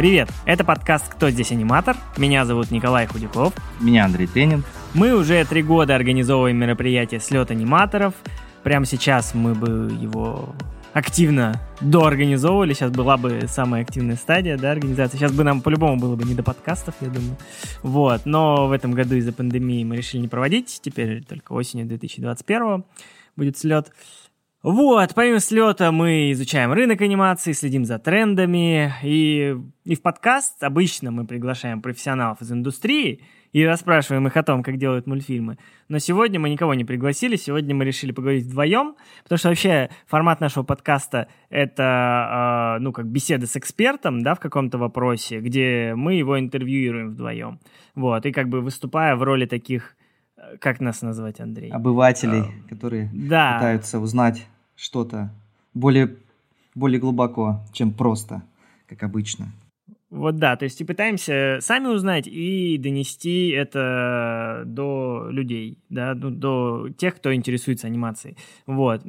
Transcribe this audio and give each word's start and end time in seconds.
Привет, 0.00 0.30
это 0.46 0.64
подкаст 0.64 1.12
«Кто 1.12 1.28
здесь 1.28 1.52
аниматор?». 1.52 1.94
Меня 2.16 2.46
зовут 2.46 2.70
Николай 2.70 3.06
Худяков. 3.06 3.52
Меня 3.82 4.06
Андрей 4.06 4.26
Тренин. 4.26 4.64
Мы 4.94 5.14
уже 5.14 5.44
три 5.44 5.62
года 5.62 5.94
организовываем 5.94 6.56
мероприятие 6.56 7.20
«Слет 7.20 7.50
аниматоров». 7.50 8.14
Прямо 8.62 8.86
сейчас 8.86 9.34
мы 9.34 9.54
бы 9.54 9.92
его 9.92 10.54
активно 10.94 11.60
доорганизовывали. 11.82 12.72
Сейчас 12.72 12.90
была 12.92 13.18
бы 13.18 13.42
самая 13.46 13.82
активная 13.82 14.16
стадия 14.16 14.56
да, 14.56 14.70
организации. 14.70 15.18
Сейчас 15.18 15.32
бы 15.32 15.44
нам 15.44 15.60
по-любому 15.60 15.98
было 15.98 16.16
бы 16.16 16.24
не 16.24 16.34
до 16.34 16.42
подкастов, 16.42 16.94
я 17.02 17.08
думаю. 17.08 17.36
Вот. 17.82 18.24
Но 18.24 18.68
в 18.68 18.72
этом 18.72 18.92
году 18.92 19.16
из-за 19.16 19.34
пандемии 19.34 19.84
мы 19.84 19.96
решили 19.96 20.22
не 20.22 20.28
проводить. 20.28 20.80
Теперь 20.82 21.22
только 21.22 21.52
осенью 21.52 21.84
2021 21.84 22.84
будет 23.36 23.58
слет. 23.58 23.92
Вот, 24.62 25.14
помимо 25.14 25.40
слета 25.40 25.90
мы 25.90 26.32
изучаем 26.32 26.70
рынок 26.74 27.00
анимации, 27.00 27.52
следим 27.52 27.86
за 27.86 27.98
трендами, 27.98 28.92
и, 29.02 29.56
и 29.86 29.94
в 29.94 30.02
подкаст 30.02 30.62
обычно 30.62 31.10
мы 31.10 31.26
приглашаем 31.26 31.80
профессионалов 31.80 32.42
из 32.42 32.52
индустрии 32.52 33.22
и 33.52 33.64
расспрашиваем 33.64 34.26
их 34.26 34.36
о 34.36 34.42
том, 34.42 34.62
как 34.62 34.76
делают 34.76 35.06
мультфильмы. 35.06 35.56
Но 35.88 35.98
сегодня 35.98 36.38
мы 36.38 36.50
никого 36.50 36.74
не 36.74 36.84
пригласили, 36.84 37.36
сегодня 37.36 37.74
мы 37.74 37.86
решили 37.86 38.12
поговорить 38.12 38.44
вдвоем, 38.44 38.96
потому 39.22 39.38
что 39.38 39.48
вообще 39.48 39.88
формат 40.06 40.42
нашего 40.42 40.62
подкаста— 40.62 41.28
это, 41.48 42.76
э, 42.76 42.82
ну, 42.82 42.92
как 42.92 43.06
беседа 43.06 43.46
с 43.46 43.56
экспертом, 43.56 44.20
да, 44.22 44.34
в 44.34 44.40
каком-то 44.40 44.76
вопросе, 44.76 45.40
где 45.40 45.94
мы 45.96 46.16
его 46.16 46.38
интервьюируем 46.38 47.12
вдвоем. 47.12 47.60
Вот, 47.94 48.26
и 48.26 48.30
как 48.30 48.50
бы 48.50 48.60
выступая 48.60 49.16
в 49.16 49.22
роли 49.22 49.46
таких 49.46 49.96
как 50.58 50.80
нас 50.80 51.02
назвать, 51.02 51.40
Андрей? 51.40 51.70
Обывателей, 51.70 52.40
а, 52.42 52.68
которые 52.68 53.10
да. 53.12 53.54
пытаются 53.54 54.00
узнать 54.00 54.46
что-то 54.76 55.30
более, 55.74 56.16
более 56.74 57.00
глубоко, 57.00 57.60
чем 57.72 57.92
просто, 57.92 58.42
как 58.86 59.02
обычно. 59.02 59.52
Вот 60.10 60.38
да, 60.38 60.56
то 60.56 60.64
есть 60.64 60.80
и 60.80 60.84
пытаемся 60.84 61.58
сами 61.60 61.86
узнать 61.86 62.26
и 62.26 62.76
донести 62.78 63.50
это 63.50 64.64
до 64.66 65.28
людей, 65.30 65.78
да, 65.88 66.14
ну, 66.14 66.30
до 66.30 66.88
тех, 66.98 67.14
кто 67.14 67.32
интересуется 67.32 67.86
анимацией, 67.86 68.36
вот, 68.66 69.02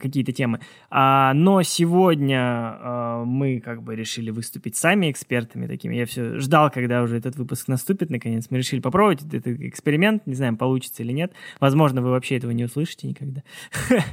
какие-то 0.00 0.32
темы. 0.32 0.60
А, 0.88 1.34
но 1.34 1.62
сегодня 1.62 2.38
а, 2.40 3.24
мы 3.24 3.60
как 3.60 3.82
бы 3.82 3.94
решили 3.96 4.30
выступить 4.30 4.76
сами 4.76 5.10
экспертами 5.10 5.66
такими. 5.66 5.94
Я 5.94 6.06
все 6.06 6.38
ждал, 6.38 6.70
когда 6.70 7.02
уже 7.02 7.18
этот 7.18 7.36
выпуск 7.36 7.68
наступит, 7.68 8.08
наконец. 8.08 8.46
Мы 8.48 8.56
решили 8.56 8.80
попробовать 8.80 9.22
этот 9.22 9.46
эксперимент, 9.46 10.26
не 10.26 10.34
знаем, 10.34 10.56
получится 10.56 11.02
или 11.02 11.12
нет. 11.12 11.34
Возможно, 11.60 12.00
вы 12.00 12.10
вообще 12.10 12.36
этого 12.36 12.52
не 12.52 12.64
услышите 12.64 13.06
никогда. 13.08 13.42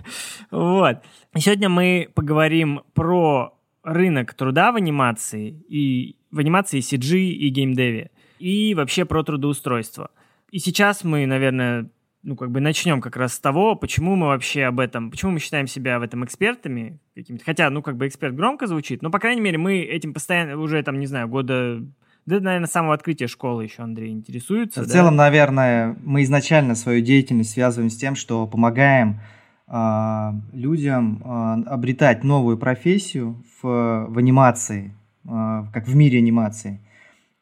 Вот. 0.52 0.98
Сегодня 1.36 1.70
мы 1.70 2.10
поговорим 2.14 2.82
про 2.94 3.58
рынок 3.84 4.34
труда 4.34 4.72
в 4.72 4.76
анимации 4.76 5.64
и 5.68 6.18
в 6.34 6.40
анимации 6.40 6.80
CG 6.80 7.18
и 7.18 7.50
геймдеве 7.50 8.10
и 8.40 8.74
вообще 8.74 9.06
про 9.06 9.24
трудоустройство. 9.24 10.10
И 10.52 10.60
сейчас 10.60 11.04
мы, 11.04 11.26
наверное, 11.26 11.90
ну, 12.24 12.36
как 12.36 12.52
бы 12.52 12.60
начнем 12.60 13.02
как 13.02 13.16
раз 13.16 13.36
с 13.36 13.40
того, 13.40 13.76
почему 13.76 14.16
мы 14.16 14.28
вообще 14.28 14.64
об 14.64 14.80
этом, 14.80 15.12
почему 15.12 15.32
мы 15.32 15.40
считаем 15.40 15.68
себя 15.68 16.00
в 16.00 16.02
этом 16.02 16.26
экспертами 16.26 17.00
какими-то. 17.16 17.46
Хотя, 17.46 17.70
ну, 17.70 17.82
как 17.82 17.98
бы 17.98 18.08
эксперт 18.08 18.36
громко 18.36 18.66
звучит, 18.68 19.02
но, 19.02 19.12
по 19.12 19.20
крайней 19.20 19.42
мере, 19.42 19.58
мы 19.58 19.80
этим 19.80 20.14
постоянно 20.14 20.58
уже, 20.58 20.82
там, 20.84 21.00
не 21.00 21.06
знаю, 21.06 21.28
года 21.28 21.86
да, 22.26 22.40
наверное, 22.40 22.68
с 22.68 22.72
самого 22.72 22.94
открытия 22.94 23.28
школы 23.28 23.66
еще 23.66 23.84
Андрей 23.84 24.12
интересуется. 24.12 24.82
В 24.82 24.88
да? 24.88 24.92
целом, 24.92 25.18
наверное, 25.18 25.98
мы 26.04 26.24
изначально 26.24 26.74
свою 26.74 27.02
деятельность 27.02 27.52
связываем 27.52 27.90
с 27.90 27.98
тем, 27.98 28.16
что 28.16 28.48
помогаем 28.48 29.20
э, 29.68 30.32
людям 30.54 31.22
э, 31.22 31.64
обретать 31.68 32.24
новую 32.24 32.58
профессию 32.58 33.44
в, 33.62 34.06
в 34.08 34.18
анимации, 34.18 34.96
как 35.26 35.88
в 35.88 35.96
мире 35.96 36.20
анимации. 36.20 36.80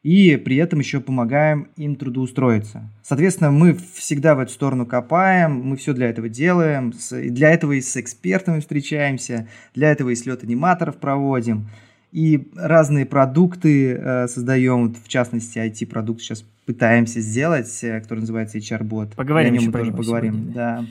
И 0.02 0.36
при 0.36 0.56
этом 0.56 0.80
еще 0.80 1.00
помогаем 1.00 1.68
им 1.76 1.94
трудоустроиться. 1.94 2.90
Соответственно, 3.02 3.52
мы 3.52 3.78
всегда 3.94 4.34
в 4.34 4.40
эту 4.40 4.52
сторону 4.52 4.84
копаем, 4.84 5.62
мы 5.62 5.76
все 5.76 5.92
для 5.94 6.08
этого 6.08 6.28
делаем. 6.28 6.92
Для 7.10 7.50
этого 7.50 7.72
и 7.72 7.80
с 7.80 7.96
экспертами 7.96 8.58
встречаемся, 8.58 9.46
для 9.74 9.92
этого 9.92 10.10
и 10.10 10.16
слет 10.16 10.42
аниматоров 10.42 10.96
проводим. 10.96 11.68
И 12.10 12.50
разные 12.56 13.06
продукты 13.06 13.92
э, 13.94 14.28
создаем, 14.28 14.92
в 14.92 15.08
частности, 15.08 15.58
IT-продукт 15.58 16.20
сейчас 16.20 16.44
пытаемся 16.66 17.20
сделать, 17.20 17.72
э, 17.82 18.00
который 18.00 18.20
называется 18.20 18.58
HR-бот. 18.58 19.14
Поговорим 19.14 19.54
и 19.54 19.56
о 19.56 19.60
нем 19.60 19.70
мы 19.70 19.78
тоже 19.78 19.92
поговорим. 19.92 20.34
Сегодня, 20.34 20.52
да. 20.52 20.78
да. 20.78 20.86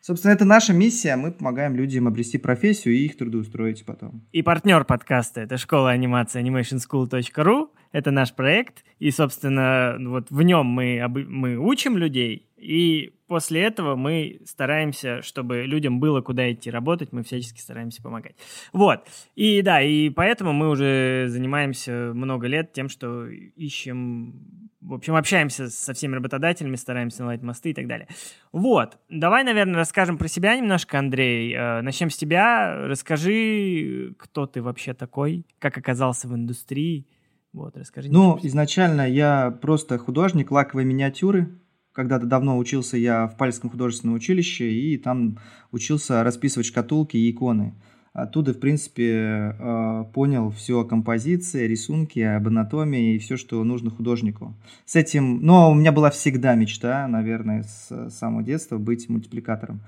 Собственно, 0.00 0.32
это 0.32 0.44
наша 0.44 0.72
миссия. 0.72 1.16
Мы 1.16 1.30
помогаем 1.30 1.76
людям 1.76 2.08
обрести 2.08 2.38
профессию 2.38 2.94
и 2.94 3.04
их 3.04 3.16
трудоустроить 3.16 3.84
потом. 3.84 4.26
И 4.32 4.42
партнер 4.42 4.84
подкаста— 4.84 5.40
это 5.42 5.58
школа 5.58 5.90
анимации 5.90 6.42
animationschool.ru. 6.42 7.68
Это 7.92 8.10
наш 8.10 8.32
проект. 8.32 8.84
И, 8.98 9.10
собственно, 9.10 9.96
вот 9.98 10.30
в 10.30 10.42
нем 10.42 10.66
мы, 10.66 11.06
мы 11.08 11.56
учим 11.58 11.98
людей, 11.98 12.50
и 12.56 13.14
после 13.26 13.62
этого 13.62 13.96
мы 13.96 14.40
стараемся, 14.44 15.22
чтобы 15.22 15.62
людям 15.62 15.98
было 15.98 16.20
куда 16.20 16.52
идти 16.52 16.70
работать, 16.70 17.12
мы 17.12 17.22
всячески 17.22 17.60
стараемся 17.60 18.02
помогать. 18.02 18.36
Вот. 18.72 19.06
И 19.34 19.62
да, 19.62 19.80
и 19.80 20.10
поэтому 20.10 20.52
мы 20.52 20.68
уже 20.68 21.26
занимаемся 21.28 22.12
много 22.14 22.46
лет 22.46 22.72
тем, 22.72 22.88
что 22.88 23.26
ищем 23.28 24.69
в 24.80 24.94
общем, 24.94 25.14
общаемся 25.14 25.68
со 25.68 25.92
всеми 25.92 26.14
работодателями, 26.14 26.76
стараемся 26.76 27.22
наладить 27.22 27.42
мосты 27.42 27.70
и 27.70 27.74
так 27.74 27.86
далее. 27.86 28.08
Вот. 28.50 28.98
Давай, 29.10 29.44
наверное, 29.44 29.76
расскажем 29.76 30.16
про 30.16 30.26
себя 30.26 30.56
немножко, 30.56 30.98
Андрей. 30.98 31.54
Э, 31.54 31.82
начнем 31.82 32.08
с 32.08 32.16
тебя. 32.16 32.74
Расскажи, 32.86 34.14
кто 34.18 34.46
ты 34.46 34.62
вообще 34.62 34.94
такой, 34.94 35.46
как 35.58 35.76
оказался 35.76 36.28
в 36.28 36.34
индустрии. 36.34 37.06
Вот, 37.52 37.76
расскажи. 37.76 38.10
Ну, 38.10 38.38
изначально 38.42 39.08
я 39.08 39.50
просто 39.50 39.98
художник 39.98 40.50
лаковой 40.50 40.84
миниатюры. 40.84 41.60
Когда-то 41.92 42.24
давно 42.24 42.56
учился 42.56 42.96
я 42.96 43.26
в 43.26 43.36
Пальском 43.36 43.68
художественном 43.68 44.14
училище, 44.14 44.70
и 44.70 44.96
там 44.96 45.38
учился 45.72 46.22
расписывать 46.22 46.66
шкатулки 46.66 47.16
и 47.16 47.30
иконы. 47.30 47.74
Оттуда, 48.12 48.52
в 48.52 48.58
принципе, 48.58 49.54
э, 49.56 50.04
понял 50.12 50.50
все 50.50 50.80
о 50.80 50.84
композиции, 50.84 51.68
рисунке, 51.68 52.30
об 52.30 52.48
анатомии 52.48 53.14
и 53.14 53.18
все, 53.18 53.36
что 53.36 53.62
нужно 53.62 53.90
художнику. 53.90 54.56
С 54.84 54.96
этим, 54.96 55.42
но 55.42 55.70
у 55.70 55.74
меня 55.74 55.92
была 55.92 56.10
всегда 56.10 56.56
мечта, 56.56 57.06
наверное, 57.06 57.62
с 57.62 58.10
самого 58.10 58.42
детства 58.42 58.78
быть 58.78 59.08
мультипликатором. 59.08 59.82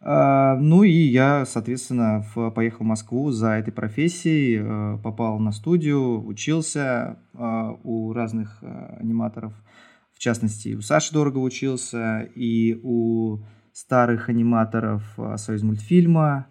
Э, 0.00 0.56
ну 0.60 0.84
и 0.84 0.92
я, 0.92 1.44
соответственно, 1.46 2.24
поехал 2.54 2.84
в 2.84 2.86
Москву 2.86 3.32
за 3.32 3.54
этой 3.54 3.72
профессией, 3.72 4.60
э, 4.62 4.98
попал 5.02 5.40
на 5.40 5.50
студию, 5.50 6.24
учился 6.24 7.18
у 7.32 8.12
разных 8.12 8.62
аниматоров, 9.00 9.52
в 10.12 10.20
частности, 10.20 10.74
у 10.74 10.80
Саши 10.80 11.12
Дорого 11.12 11.38
учился, 11.38 12.20
и 12.36 12.78
у 12.84 13.38
старых 13.72 14.28
аниматоров 14.28 15.02
Союз 15.38 15.64
мультфильма, 15.64 16.46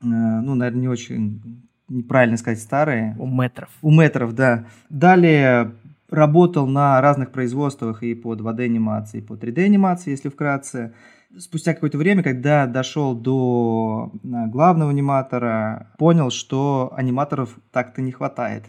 ну, 0.00 0.54
наверное, 0.54 0.80
не 0.80 0.88
очень 0.88 1.64
неправильно 1.88 2.36
сказать 2.36 2.60
старые. 2.60 3.16
У 3.18 3.26
метров. 3.26 3.70
У 3.82 3.90
метров, 3.90 4.34
да. 4.34 4.66
Далее 4.88 5.72
работал 6.10 6.66
на 6.66 7.00
разных 7.00 7.30
производствах 7.30 8.02
и 8.02 8.14
под 8.14 8.40
2D-анимации, 8.40 9.18
и 9.18 9.22
под 9.22 9.42
3D-анимации, 9.42 10.10
если 10.10 10.28
вкратце. 10.28 10.94
Спустя 11.36 11.74
какое-то 11.74 11.98
время, 11.98 12.22
когда 12.22 12.66
дошел 12.66 13.14
до 13.14 14.12
э, 14.12 14.18
главного 14.46 14.90
аниматора, 14.90 15.88
понял, 15.98 16.30
что 16.30 16.92
аниматоров 16.96 17.58
так-то 17.72 18.02
не 18.02 18.12
хватает. 18.12 18.64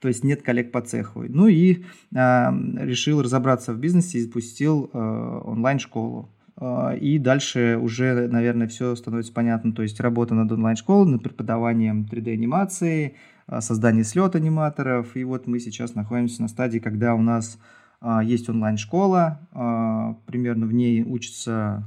То 0.00 0.08
есть 0.08 0.24
нет 0.24 0.42
коллег 0.42 0.72
по 0.72 0.80
цеху. 0.80 1.24
Ну 1.28 1.46
и 1.46 1.84
э, 2.14 2.50
решил 2.78 3.20
разобраться 3.20 3.74
в 3.74 3.78
бизнесе 3.78 4.18
и 4.18 4.22
запустил 4.22 4.88
э, 4.92 4.98
онлайн-школу. 5.44 6.30
А, 6.60 6.94
и 6.94 7.18
дальше 7.18 7.78
уже, 7.80 8.28
наверное, 8.28 8.68
все 8.68 8.94
становится 8.94 9.32
понятно. 9.32 9.72
То 9.72 9.82
есть 9.82 9.98
работа 9.98 10.34
над 10.34 10.52
онлайн-школой, 10.52 11.10
над 11.10 11.22
преподаванием 11.22 12.06
3D-анимации, 12.10 13.16
а, 13.46 13.60
создание 13.62 14.04
слет 14.04 14.36
аниматоров. 14.36 15.16
И 15.16 15.24
вот 15.24 15.46
мы 15.46 15.58
сейчас 15.58 15.94
находимся 15.94 16.42
на 16.42 16.48
стадии, 16.48 16.78
когда 16.78 17.14
у 17.14 17.22
нас 17.22 17.58
а, 18.00 18.22
есть 18.22 18.48
онлайн-школа, 18.48 19.40
примерно 20.26 20.66
в 20.66 20.72
ней 20.72 21.02
учатся 21.02 21.84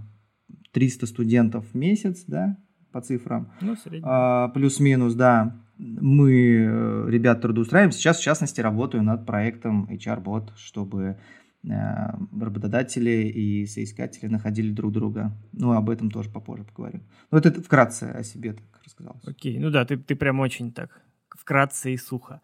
300 0.71 1.05
студентов 1.05 1.65
в 1.71 1.75
месяц, 1.75 2.23
да, 2.27 2.57
по 2.91 3.01
цифрам. 3.01 3.51
Ну, 3.61 3.75
средний. 3.75 4.53
Плюс-минус, 4.53 5.13
да. 5.13 5.55
Мы, 5.77 6.67
э, 6.69 7.05
ребят, 7.09 7.41
трудоустраиваем. 7.41 7.91
Сейчас, 7.91 8.19
в 8.19 8.23
частности, 8.23 8.61
работаю 8.61 9.03
над 9.03 9.25
проектом 9.25 9.87
HR-бот, 9.89 10.53
чтобы 10.55 11.17
работодатели 11.63 13.09
и 13.09 13.65
соискатели 13.65 14.27
находили 14.27 14.71
друг 14.71 14.91
друга. 14.91 15.31
Ну, 15.53 15.71
об 15.71 15.89
этом 15.89 16.11
тоже 16.11 16.29
попозже 16.29 16.63
поговорим. 16.65 17.03
Ну, 17.31 17.37
это 17.37 17.61
вкратце 17.61 18.03
о 18.03 18.23
себе 18.23 18.53
так 18.53 18.81
рассказал. 18.83 19.19
Окей, 19.25 19.59
ну 19.59 19.69
да, 19.69 19.85
ты, 19.85 19.97
ты 19.97 20.15
прям 20.15 20.39
очень 20.39 20.71
так 20.71 21.01
вкратце 21.29 21.93
и 21.93 21.97
сухо. 21.97 22.41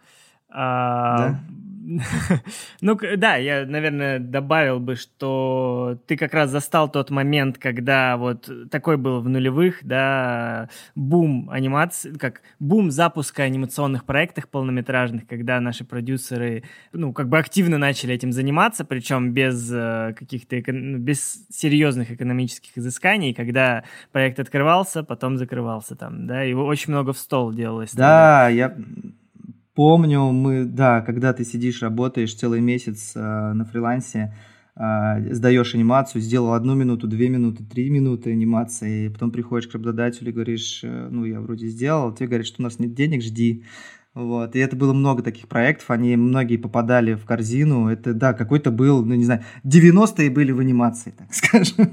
А, 0.50 1.18
Да? 1.18 1.40
Ну, 2.82 2.98
да, 3.18 3.36
я, 3.36 3.66
наверное, 3.66 4.20
добавил 4.20 4.80
бы, 4.80 4.96
что 4.96 5.98
ты 6.08 6.18
как 6.18 6.34
раз 6.34 6.50
застал 6.50 6.92
тот 6.92 7.10
момент, 7.10 7.58
когда 7.58 8.18
вот 8.18 8.50
такой 8.70 8.98
был 8.98 9.22
в 9.22 9.30
нулевых, 9.30 9.80
да, 9.82 10.70
бум 10.96 11.50
анимации, 11.52 12.14
как 12.14 12.42
бум 12.60 12.92
запуска 12.92 13.44
анимационных 13.44 14.06
проектов 14.06 14.48
полнометражных, 14.48 15.28
когда 15.28 15.60
наши 15.60 15.84
продюсеры, 15.84 16.64
ну, 16.94 17.14
как 17.14 17.30
бы 17.30 17.38
активно 17.38 17.78
начали 17.78 18.14
этим 18.14 18.32
заниматься, 18.32 18.86
причем 18.86 19.32
без 19.32 19.72
э, 19.72 20.14
каких-то, 20.18 20.62
ну, 20.72 20.98
без 20.98 21.46
серьезных 21.50 22.12
экономических 22.12 22.78
изысканий, 22.78 23.34
когда 23.34 23.84
проект 24.12 24.40
открывался, 24.40 25.04
потом 25.04 25.38
закрывался 25.38 25.96
там, 25.96 26.28
да, 26.28 26.42
его 26.42 26.66
очень 26.66 26.94
много 26.94 27.14
в 27.14 27.18
стол 27.18 27.54
делалось. 27.54 27.92
тогда. 27.92 28.48
Да, 28.48 28.50
я 28.50 28.76
помню, 29.80 30.34
мы, 30.34 30.66
да, 30.66 31.00
когда 31.00 31.32
ты 31.32 31.46
сидишь, 31.46 31.82
работаешь 31.82 32.36
целый 32.36 32.60
месяц 32.60 33.14
э, 33.16 33.54
на 33.54 33.64
фрилансе, 33.64 34.36
э, 34.76 35.34
сдаешь 35.34 35.74
анимацию, 35.74 36.22
сделал 36.22 36.52
одну 36.52 36.76
минуту, 36.76 37.08
две 37.08 37.30
минуты, 37.30 37.64
три 37.64 37.90
минуты 37.90 38.34
анимации, 38.34 39.06
и 39.06 39.10
потом 39.10 39.32
приходишь 39.32 39.70
к 39.70 39.74
работодателю 39.76 40.32
и 40.32 40.34
говоришь, 40.34 40.82
э, 40.84 41.08
ну, 41.10 41.24
я 41.24 41.40
вроде 41.40 41.68
сделал, 41.68 42.14
тебе 42.14 42.28
говорят, 42.28 42.48
что 42.48 42.62
у 42.62 42.64
нас 42.64 42.78
нет 42.78 42.94
денег, 42.94 43.22
жди. 43.22 43.64
Вот, 44.20 44.54
и 44.54 44.60
это 44.60 44.76
было 44.76 44.92
много 44.92 45.24
таких 45.24 45.48
проектов, 45.48 45.90
они 45.92 46.18
многие 46.18 46.58
попадали 46.58 47.14
в 47.14 47.24
корзину, 47.24 47.88
это, 47.88 48.14
да, 48.14 48.34
какой-то 48.34 48.70
был, 48.70 49.06
ну, 49.06 49.16
не 49.16 49.24
знаю, 49.24 49.46
90-е 49.64 50.30
были 50.30 50.52
в 50.52 50.60
анимации, 50.60 51.14
так 51.18 51.28
скажем, 51.34 51.90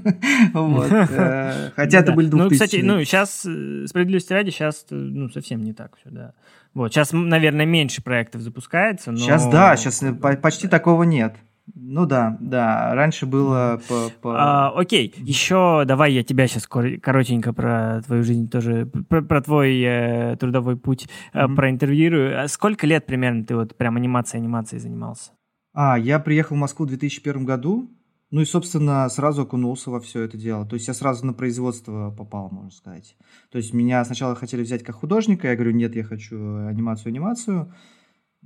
вот, 0.53 0.91
э, 0.91 1.71
хотя 1.75 1.99
это 1.99 2.11
были 2.11 2.27
2000 2.27 2.43
Ну, 2.43 2.49
кстати, 2.49 2.81
ну, 2.81 3.03
сейчас, 3.05 3.47
справедливости 3.89 4.33
ради, 4.33 4.49
сейчас, 4.49 4.85
ну, 4.89 5.29
совсем 5.29 5.63
не 5.63 5.71
так 5.71 5.95
все, 6.01 6.09
да. 6.09 6.33
Вот, 6.73 6.91
сейчас, 6.91 7.13
наверное, 7.13 7.65
меньше 7.65 8.03
проектов 8.03 8.41
запускается, 8.41 9.11
но... 9.11 9.17
Сейчас, 9.19 9.47
да, 9.47 9.77
сейчас 9.77 10.03
почти 10.41 10.67
такого 10.67 11.03
нет. 11.03 11.37
Ну 11.75 12.05
да, 12.05 12.37
да, 12.39 12.95
раньше 12.95 13.25
было 13.25 13.81
по... 13.87 14.09
по- 14.21 14.35
А, 14.39 14.71
окей, 14.71 15.13
еще 15.17 15.83
давай 15.85 16.13
я 16.13 16.23
тебя 16.23 16.47
сейчас 16.47 16.65
коротенько 16.67 17.53
про 17.53 18.01
твою 18.05 18.23
жизнь 18.23 18.49
тоже, 18.49 18.85
про, 18.85 19.21
про 19.21 19.41
твой 19.41 19.81
э, 19.81 20.37
трудовой 20.37 20.77
путь 20.77 21.07
Мгм. 21.33 21.55
проинтервьюирую. 21.55 22.43
А 22.43 22.47
сколько 22.47 22.87
лет 22.87 23.05
примерно 23.05 23.43
ты 23.45 23.55
вот 23.55 23.75
прям 23.75 23.97
анимацией, 23.97 24.41
анимацией 24.41 24.79
занимался? 24.79 25.31
А, 25.73 25.97
я 25.99 26.19
приехал 26.19 26.55
в 26.55 26.59
Москву 26.59 26.85
в 26.85 26.89
2001 26.89 27.45
году, 27.45 27.91
ну 28.31 28.41
и, 28.41 28.45
собственно, 28.45 29.07
сразу 29.09 29.43
окунулся 29.43 29.91
во 29.91 29.99
все 29.99 30.23
это 30.23 30.37
дело. 30.37 30.65
То 30.65 30.75
есть 30.75 30.87
я 30.87 30.93
сразу 30.93 31.25
на 31.25 31.33
производство 31.33 32.11
попал, 32.11 32.49
можно 32.49 32.71
сказать. 32.71 33.15
То 33.51 33.57
есть 33.57 33.73
меня 33.73 34.03
сначала 34.05 34.35
хотели 34.35 34.63
взять 34.63 34.83
как 34.83 34.95
художника, 34.95 35.47
я 35.47 35.55
говорю, 35.55 35.71
нет, 35.71 35.95
я 35.95 36.03
хочу 36.03 36.35
анимацию, 36.65 37.09
анимацию. 37.11 37.73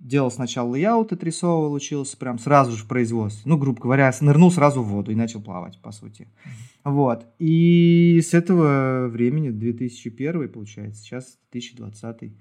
Делал 0.01 0.31
сначала 0.31 0.68
layout, 0.74 1.13
отрисовывал, 1.13 1.74
учился 1.74 2.18
прям 2.18 2.39
сразу 2.39 2.71
же 2.71 2.83
в 2.83 2.88
производстве. 2.88 3.44
Ну, 3.45 3.56
грубо 3.56 3.80
говоря, 3.80 4.12
нырнул 4.19 4.51
сразу 4.51 4.81
в 4.81 4.88
воду 4.88 5.12
и 5.12 5.15
начал 5.15 5.44
плавать, 5.44 5.80
по 5.80 5.92
сути. 5.92 6.27
Вот. 6.83 7.27
И 7.38 8.19
с 8.27 8.33
этого 8.33 9.07
времени, 9.09 9.51
2001, 9.51 10.50
получается, 10.50 11.03
сейчас 11.03 11.38
2020, 11.51 12.33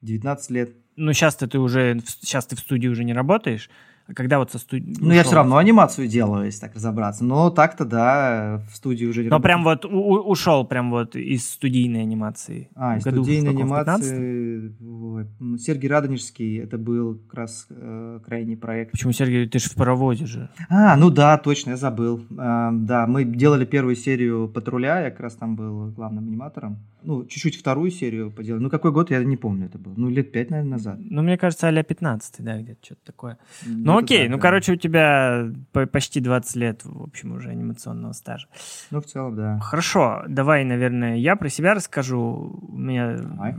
19 0.00 0.50
лет. 0.50 0.76
Ну, 0.96 1.12
сейчас-то 1.12 1.46
ты 1.46 1.60
уже, 1.60 2.02
сейчас 2.04 2.46
ты 2.46 2.56
в 2.56 2.58
студии 2.58 2.88
уже 2.88 3.04
не 3.04 3.12
работаешь, 3.12 3.70
когда 4.14 4.38
вот 4.38 4.52
со 4.52 4.58
студии... 4.58 4.94
Ну, 4.98 5.12
я 5.12 5.24
все 5.24 5.34
равно 5.34 5.56
анимацию 5.56 6.06
делаю, 6.06 6.46
если 6.46 6.60
так 6.60 6.74
разобраться. 6.74 7.24
Но 7.24 7.50
так-то, 7.50 7.84
да, 7.84 8.62
в 8.70 8.76
студии 8.76 9.04
уже 9.06 9.22
Но 9.22 9.30
работаю. 9.30 9.42
прям 9.42 9.64
вот 9.64 9.84
у- 9.84 10.30
ушел 10.30 10.64
прям 10.64 10.90
вот 10.90 11.16
из 11.16 11.48
студийной 11.50 12.02
анимации. 12.02 12.70
А, 12.74 12.96
из 12.96 13.02
студийной 13.02 13.52
каком? 13.52 13.68
В 13.68 13.72
15-м? 13.72 13.80
анимации... 13.80 14.76
ой, 14.80 15.26
ну, 15.40 15.58
Сергей 15.58 15.90
Радонежский, 15.90 16.58
это 16.58 16.78
был 16.78 17.18
как 17.26 17.34
раз 17.34 17.66
э, 17.70 18.20
крайний 18.24 18.56
проект. 18.56 18.92
Почему, 18.92 19.12
Сергей, 19.12 19.48
ты 19.48 19.58
же 19.58 19.68
в 19.70 19.74
паровозе 19.74 20.26
же. 20.26 20.50
А, 20.68 20.96
ну 20.96 21.10
да, 21.10 21.36
точно, 21.38 21.70
я 21.70 21.76
забыл. 21.76 22.24
А, 22.38 22.70
да, 22.72 23.06
мы 23.06 23.24
делали 23.24 23.64
первую 23.64 23.96
серию 23.96 24.48
«Патруля», 24.48 25.00
я 25.00 25.10
как 25.10 25.20
раз 25.20 25.34
там 25.34 25.56
был 25.56 25.88
главным 25.90 26.28
аниматором. 26.28 26.78
Ну, 27.06 27.24
чуть-чуть 27.24 27.56
вторую 27.56 27.90
серию 27.90 28.32
поделали. 28.32 28.62
Ну, 28.62 28.70
какой 28.70 28.90
год, 28.90 29.10
я 29.12 29.22
не 29.22 29.36
помню 29.36 29.66
это 29.66 29.78
был. 29.78 29.94
Ну, 29.96 30.10
лет 30.10 30.32
пять, 30.32 30.50
наверное, 30.50 30.72
назад. 30.72 30.98
Ну, 30.98 31.22
мне 31.22 31.38
кажется, 31.38 31.68
а 31.68 31.82
15 31.82 32.34
да, 32.44 32.60
где-то 32.60 32.84
что-то 32.84 33.00
такое. 33.04 33.38
Ну, 33.64 33.74
Где-то 33.76 33.98
окей, 33.98 34.22
так, 34.22 34.30
ну, 34.30 34.36
да. 34.36 34.42
короче, 34.42 34.72
у 34.72 34.76
тебя 34.76 35.52
по- 35.72 35.86
почти 35.86 36.20
20 36.20 36.56
лет, 36.56 36.80
в 36.84 37.02
общем, 37.04 37.32
уже 37.32 37.50
анимационного 37.50 38.12
стажа. 38.12 38.48
Ну, 38.90 39.00
в 39.00 39.06
целом, 39.06 39.36
да. 39.36 39.60
Хорошо, 39.60 40.24
давай, 40.28 40.64
наверное, 40.64 41.16
я 41.16 41.36
про 41.36 41.48
себя 41.48 41.74
расскажу. 41.74 42.58
У 42.68 42.76
меня, 42.76 43.16
Давай. 43.18 43.54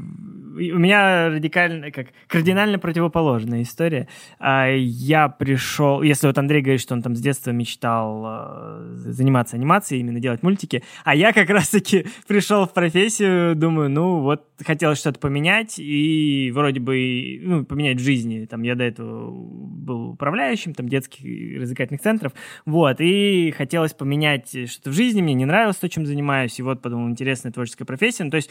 У 0.58 0.80
меня 0.80 1.30
радикально, 1.30 1.92
как 1.92 2.08
кардинально 2.28 2.80
противоположная 2.80 3.62
история. 3.62 4.08
А, 4.40 4.68
Я 4.70 5.30
пришел, 5.30 6.02
если 6.02 6.28
вот 6.28 6.38
Андрей 6.38 6.62
говорит, 6.62 6.82
что 6.82 6.94
он 6.94 7.02
там 7.02 7.16
с 7.16 7.22
детства 7.22 7.52
мечтал 7.52 8.24
э, 8.26 8.94
заниматься 8.96 9.56
анимацией, 9.56 10.02
именно 10.02 10.20
делать 10.20 10.44
мультики, 10.44 10.84
а 11.04 11.16
я 11.16 11.34
как 11.34 11.50
раз-таки 11.50 12.06
пришел 12.28 12.66
в 12.66 12.74
профессию, 12.74 13.56
думаю, 13.56 13.90
ну 13.90 14.22
вот 14.22 14.46
хотелось 14.66 15.00
что-то 15.00 15.20
поменять 15.20 15.80
и 15.80 16.52
вроде 16.54 16.80
бы, 16.80 17.40
ну, 17.44 17.66
поменять 17.66 17.98
в 17.98 18.04
жизни. 18.04 18.46
Там 18.46 18.64
я 18.64 18.76
до 18.76 18.84
этого 18.84 19.30
был 19.32 20.10
управляющим 20.12 20.74
там 20.74 20.90
детских 20.90 21.24
развлекательных 21.60 22.02
центров, 22.02 22.34
вот, 22.66 23.00
и 23.00 23.54
хотелось 23.56 23.94
поменять 23.94 24.50
что-то 24.70 24.90
в 24.90 24.94
жизни, 24.94 25.22
мне 25.22 25.34
не 25.34 25.46
нравилось 25.46 25.78
то, 25.78 25.88
чем 25.90 26.06
занимаюсь, 26.06 26.60
и 26.60 26.64
вот 26.64 26.82
подумал, 26.82 27.10
интересная 27.10 27.52
творческая 27.52 27.86
профессия, 27.86 28.24
ну, 28.24 28.32
то 28.32 28.38
есть 28.38 28.50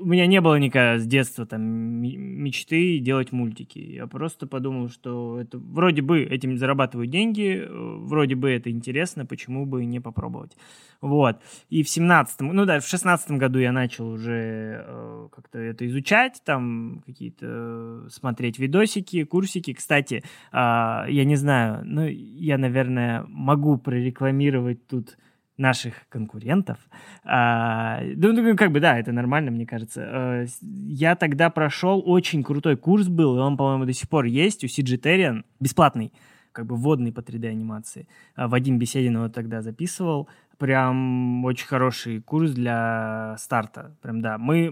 у 0.00 0.06
меня 0.06 0.26
не 0.26 0.40
было 0.40 0.56
никогда 0.56 0.98
с 0.98 1.06
детства 1.06 1.46
там 1.46 1.62
мечты 1.62 2.98
делать 2.98 3.32
мультики. 3.32 3.78
Я 3.78 4.06
просто 4.06 4.46
подумал, 4.46 4.88
что 4.88 5.38
это 5.38 5.58
вроде 5.58 6.02
бы 6.02 6.22
этим 6.22 6.56
зарабатывают 6.56 7.10
деньги, 7.10 7.62
э, 7.62 7.68
вроде 7.68 8.34
бы 8.34 8.50
это 8.50 8.70
интересно, 8.70 9.26
почему 9.26 9.66
бы 9.66 9.84
не 9.84 10.00
попробовать. 10.00 10.56
Вот. 11.00 11.40
И 11.68 11.82
в 11.82 11.88
семнадцатом, 11.88 12.48
ну 12.48 12.64
да, 12.64 12.80
в 12.80 12.86
шестнадцатом 12.86 13.38
году 13.38 13.58
я 13.58 13.72
начал 13.72 14.08
уже 14.08 14.84
э, 14.86 15.28
как-то 15.32 15.58
это 15.58 15.86
изучать, 15.86 16.40
там 16.44 17.02
какие-то 17.04 17.46
э, 17.46 18.08
смотреть 18.10 18.58
видосики, 18.58 19.24
курсики. 19.24 19.74
Кстати, 19.74 20.22
а, 20.52 21.06
я 21.08 21.24
не 21.24 21.36
знаю, 21.36 21.82
ну 21.84 22.06
я, 22.06 22.58
наверное, 22.58 23.24
могу 23.28 23.76
прорекламировать 23.76 24.86
тут 24.86 25.16
наших 25.60 25.94
конкурентов. 26.08 26.78
А, 27.24 28.00
ну, 28.16 28.32
ну, 28.32 28.56
как 28.56 28.72
бы, 28.72 28.80
да, 28.80 28.98
это 28.98 29.12
нормально, 29.12 29.50
мне 29.50 29.66
кажется. 29.66 30.02
Э, 30.02 30.46
Я 30.62 31.14
тогда 31.14 31.50
прошел 31.50 32.02
очень 32.04 32.42
крутой 32.42 32.76
курс 32.76 33.08
был, 33.08 33.36
и 33.36 33.40
он, 33.40 33.56
по-моему, 33.56 33.84
до 33.84 33.92
сих 33.92 34.08
пор 34.08 34.24
есть 34.24 34.64
у 34.64 34.66
CGTarian, 34.66 35.44
бесплатный, 35.60 36.12
как 36.52 36.66
бы 36.66 36.76
вводный 36.76 37.12
по 37.12 37.20
3D-анимации. 37.20 38.08
А 38.34 38.48
Вадим 38.48 38.78
Беседин 38.78 39.16
его 39.16 39.28
тогда 39.28 39.62
записывал. 39.62 40.28
Прям 40.60 41.42
очень 41.46 41.66
хороший 41.66 42.20
курс 42.20 42.50
для 42.50 43.34
старта. 43.38 43.96
Прям, 44.02 44.20
да. 44.20 44.36
Мы, 44.36 44.68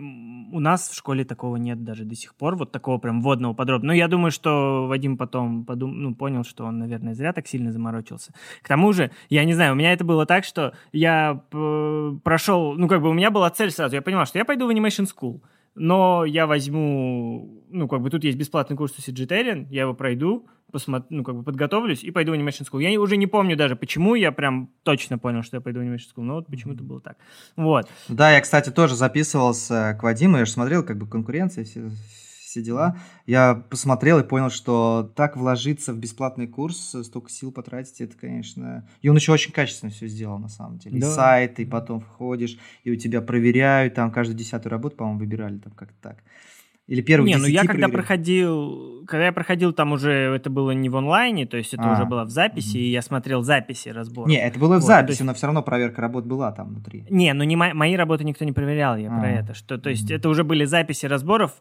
у 0.52 0.61
нас 0.61 0.90
в 0.90 0.95
школе 0.95 1.25
такого 1.25 1.57
нет 1.57 1.83
даже 1.83 2.04
до 2.04 2.14
сих 2.14 2.35
пор, 2.35 2.57
вот 2.57 2.73
такого 2.73 2.99
прям 2.99 3.23
вводного 3.23 3.54
подробного. 3.54 3.87
Но 3.87 3.95
я 3.95 4.07
думаю, 4.07 4.30
что 4.30 4.87
Вадим 4.87 5.16
потом 5.16 5.64
подум... 5.64 5.99
ну, 6.02 6.14
понял, 6.14 6.45
что 6.45 6.66
он, 6.66 6.78
наверное, 6.78 7.14
зря 7.14 7.33
так 7.33 7.47
сильно 7.47 7.73
заморочился. 7.73 8.35
К 8.61 8.68
тому 8.68 8.92
же, 8.92 9.11
я 9.30 9.47
не 9.47 9.54
знаю, 9.54 9.73
у 9.73 9.76
меня 9.76 9.95
это 9.95 10.04
было 10.04 10.26
так, 10.26 10.45
что 10.45 10.75
я 10.92 11.40
п- 11.49 12.18
прошел, 12.23 12.75
ну, 12.75 12.87
как 12.87 13.00
бы 13.00 13.09
у 13.09 13.14
меня 13.14 13.30
была 13.30 13.49
цель 13.49 13.71
сразу, 13.71 13.95
я 13.97 14.02
понимал, 14.02 14.26
что 14.26 14.38
я 14.38 14.45
пойду 14.45 14.66
в 14.66 14.71
Animation 14.71 15.07
School, 15.07 15.40
но 15.75 16.25
я 16.25 16.46
возьму, 16.46 17.64
ну, 17.70 17.88
как 17.88 18.02
бы 18.02 18.10
тут 18.10 18.25
есть 18.25 18.38
бесплатный 18.38 18.76
курс 18.76 18.94
у 18.98 19.00
CGTarian, 19.00 19.66
я 19.70 19.82
его 19.82 19.94
пройду, 19.94 20.46
посмотрю, 20.70 21.18
ну, 21.18 21.25
как 21.25 21.37
бы 21.37 21.42
подготовлюсь 21.42 22.04
и 22.04 22.10
пойду 22.10 22.32
в 22.32 22.34
Animation 22.34 22.66
School. 22.70 22.82
Я 22.82 23.00
уже 23.00 23.16
не 23.16 23.26
помню 23.26 23.56
даже, 23.56 23.76
почему 23.76 24.14
я 24.14 24.32
прям 24.32 24.70
точно 24.82 25.18
понял, 25.18 25.42
что 25.42 25.56
я 25.56 25.60
пойду 25.60 25.80
в 25.80 25.82
Animation 25.82 26.08
School, 26.14 26.22
но 26.22 26.34
вот 26.34 26.46
почему-то 26.46 26.82
было 26.82 27.00
так. 27.00 27.16
Вот. 27.56 27.88
Да, 28.08 28.30
я, 28.32 28.40
кстати, 28.40 28.70
тоже 28.70 28.94
записывался 28.94 29.96
к 29.98 30.02
Вадиму, 30.02 30.38
я 30.38 30.44
же 30.44 30.50
смотрел, 30.50 30.82
как 30.82 30.98
бы 30.98 31.06
конкуренция, 31.06 31.64
все, 31.64 31.90
все 32.49 32.62
дела. 32.62 32.97
Я 33.26 33.55
посмотрел 33.55 34.19
и 34.19 34.23
понял, 34.23 34.49
что 34.50 35.12
так 35.14 35.37
вложиться 35.37 35.93
в 35.93 35.99
бесплатный 35.99 36.47
курс, 36.47 36.97
столько 37.02 37.31
сил 37.31 37.52
потратить, 37.52 38.00
это, 38.00 38.17
конечно... 38.17 38.88
И 39.02 39.09
он 39.09 39.17
еще 39.17 39.33
очень 39.33 39.52
качественно 39.52 39.93
все 39.93 40.07
сделал, 40.09 40.38
на 40.38 40.49
самом 40.49 40.78
деле. 40.78 40.97
И 40.97 41.00
Да. 41.00 41.11
сайт, 41.11 41.61
и 41.61 41.64
потом 41.67 42.00
входишь, 42.00 42.59
и 42.85 42.90
у 42.90 42.97
тебя 42.97 43.21
проверяют, 43.21 43.95
там 43.95 44.11
каждую 44.11 44.37
десятую 44.37 44.71
работу, 44.71 44.97
по-моему, 44.97 45.21
выбирали, 45.21 45.59
там 45.59 45.73
как-то 45.75 45.97
так. 46.00 46.19
Или 46.88 47.02
первый 47.02 47.26
Не, 47.28 47.37
ну 47.37 47.45
я 47.47 47.64
когда 47.64 47.88
проходил, 47.88 49.04
когда 49.07 49.26
я 49.26 49.33
проходил, 49.33 49.75
там 49.75 49.92
уже 49.92 50.11
это 50.11 50.49
было 50.49 50.71
не 50.71 50.88
в 50.88 50.97
онлайне, 50.97 51.45
то 51.47 51.59
есть 51.59 51.75
это 51.75 51.83
А. 51.85 51.92
уже 51.92 52.07
было 52.07 52.25
в 52.25 52.30
записи, 52.30 52.76
Мгм. 52.78 52.85
и 52.85 52.88
я 52.88 53.02
смотрел 53.02 53.42
записи 53.42 53.90
разбора. 53.90 54.26
Не, 54.26 54.38
это 54.38 54.59
было 54.59 54.78
в 54.78 54.80
Вот, 54.80 54.87
записи, 54.87 55.07
то 55.07 55.11
есть- 55.11 55.25
но 55.25 55.35
все 55.35 55.47
равно 55.49 55.62
проверка 55.62 56.00
работ 56.00 56.25
была 56.25 56.50
там 56.50 56.68
внутри. 56.68 57.04
Не, 57.11 57.35
ну 57.35 57.45
не 57.45 57.57
мо- 57.57 57.75
мои 57.75 57.95
работы 57.95 58.25
никто 58.25 58.47
не 58.47 58.52
проверял, 58.52 58.97
я 58.97 59.11
про 59.11 59.21
А. 59.23 59.26
это. 59.30 59.52
Что, 59.54 59.76
то 59.76 59.90
есть 59.90 60.04
Мгм. 60.07 60.14
это 60.16 60.28
уже 60.30 60.45
были 60.45 60.64
записи 60.64 61.04
разборов 61.04 61.52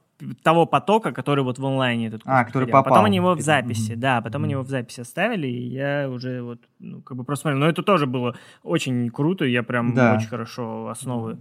того 0.43 0.65
потока, 0.65 1.11
который 1.11 1.43
вот 1.43 1.59
в 1.59 1.65
онлайне 1.65 2.07
этот 2.07 2.21
А, 2.25 2.45
который 2.45 2.67
попал. 2.69 2.85
Потом 2.93 3.05
они 3.05 3.17
его 3.17 3.35
в 3.35 3.41
записи, 3.41 3.95
да, 3.95 4.21
потом 4.21 4.43
они 4.45 4.53
Мгм. 4.55 4.59
его 4.61 4.63
в 4.65 4.69
записи 4.69 5.01
оставили, 5.01 5.47
и 5.47 5.67
я 5.67 6.09
уже 6.09 6.41
вот, 6.41 6.59
ну, 6.79 7.01
как 7.01 7.17
бы 7.17 7.25
просто 7.25 7.41
смотрел. 7.43 7.59
Но 7.59 7.67
это 7.69 7.83
тоже 7.83 8.07
было 8.07 8.33
очень 8.63 9.09
круто, 9.09 9.43
я 9.43 9.61
прям 9.61 9.93
Да. 9.93 10.15
очень 10.15 10.27
хорошо 10.29 10.87
основы 10.87 11.33
э, 11.33 11.35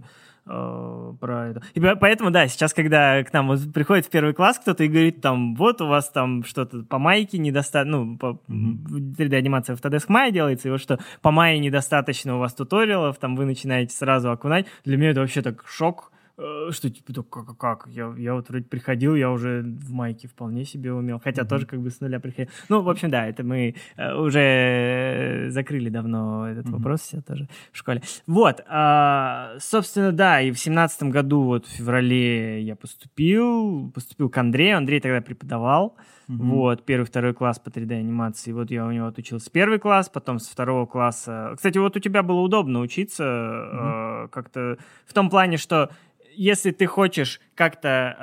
про 0.47 1.49
это. 1.49 1.61
И 1.73 1.79
поэтому, 1.79 2.31
да, 2.31 2.47
сейчас, 2.47 2.73
когда 2.73 3.23
к 3.23 3.33
нам 3.33 3.47
вот 3.47 3.73
приходит 3.73 4.05
в 4.05 4.09
первый 4.09 4.33
класс 4.33 4.59
кто-то 4.59 4.83
и 4.83 4.87
говорит, 4.87 5.21
там, 5.21 5.55
вот 5.55 5.81
у 5.81 5.87
вас 5.87 6.09
там 6.09 6.43
что-то 6.43 6.83
по 6.83 6.97
майке 6.99 7.37
недостаточно, 7.37 7.97
ну, 7.97 8.17
по 8.17 8.39
mm-hmm. 8.47 9.15
3D-анимация 9.17 9.75
в 9.75 9.81
Autodesk 9.81 10.07
Maya 10.09 10.31
делается, 10.31 10.67
и 10.67 10.71
вот 10.71 10.81
что 10.81 10.99
по 11.21 11.31
майе 11.31 11.59
недостаточно 11.59 12.35
у 12.35 12.39
вас 12.39 12.53
туториалов, 12.53 13.17
там 13.17 13.35
вы 13.35 13.45
начинаете 13.45 13.93
сразу 13.93 14.31
окунать. 14.31 14.65
Для 14.85 14.97
меня 14.97 15.11
это 15.11 15.21
вообще 15.21 15.41
так 15.41 15.63
шок, 15.67 16.11
Э, 16.16 16.16
что 16.37 16.89
типа, 16.89 17.13
так 17.13 17.29
как, 17.29 17.57
как? 17.57 17.87
Я, 17.87 18.13
я 18.17 18.35
вот 18.35 18.49
вроде 18.49 18.65
приходил, 18.65 19.15
я 19.15 19.31
уже 19.31 19.63
в 19.63 19.91
майке 19.91 20.27
вполне 20.27 20.65
себе 20.65 20.93
умел, 20.93 21.19
хотя 21.19 21.41
mm-hmm. 21.41 21.47
тоже 21.47 21.65
как 21.65 21.81
бы 21.81 21.89
с 21.89 21.99
нуля 21.99 22.19
приходил. 22.19 22.51
Ну, 22.69 22.81
в 22.81 22.89
общем, 22.89 23.09
да, 23.09 23.25
это 23.25 23.43
мы 23.43 23.75
э, 23.95 24.13
уже 24.13 25.49
закрыли 25.49 25.89
давно 25.89 26.47
этот 26.47 26.67
mm-hmm. 26.67 26.71
вопрос 26.71 27.01
все 27.01 27.21
тоже 27.21 27.47
в 27.71 27.77
школе. 27.77 28.03
Вот, 28.27 28.63
а, 28.67 29.55
собственно, 29.59 30.11
да, 30.11 30.41
и 30.41 30.51
в 30.51 30.59
семнадцатом 30.59 31.09
году, 31.09 31.43
вот 31.43 31.65
в 31.65 31.69
феврале 31.69 32.61
я 32.61 32.75
поступил, 32.75 33.91
поступил 33.91 34.29
к 34.29 34.37
Андрею, 34.37 34.77
Андрей 34.77 34.99
тогда 34.99 35.21
преподавал, 35.21 35.97
Mm-hmm. 36.29 36.49
Вот, 36.49 36.83
первый, 36.83 37.05
второй 37.05 37.33
класс 37.33 37.57
по 37.57 37.69
3D-анимации. 37.69 38.51
Вот 38.51 38.69
я 38.69 38.85
у 38.85 38.91
него 38.91 39.07
отучился 39.07 39.49
первый 39.49 39.79
класс, 39.79 40.09
потом 40.09 40.39
с 40.39 40.47
второго 40.49 40.85
класса. 40.85 41.53
Кстати, 41.55 41.77
вот 41.77 41.95
у 41.95 41.99
тебя 41.99 42.21
было 42.21 42.41
удобно 42.41 42.81
учиться 42.81 43.23
mm-hmm. 43.23 44.25
э, 44.25 44.27
как-то 44.27 44.77
в 45.05 45.13
том 45.13 45.29
плане, 45.29 45.55
что 45.55 45.89
если 46.37 46.71
ты 46.71 46.85
хочешь 46.85 47.41
как-то 47.55 48.15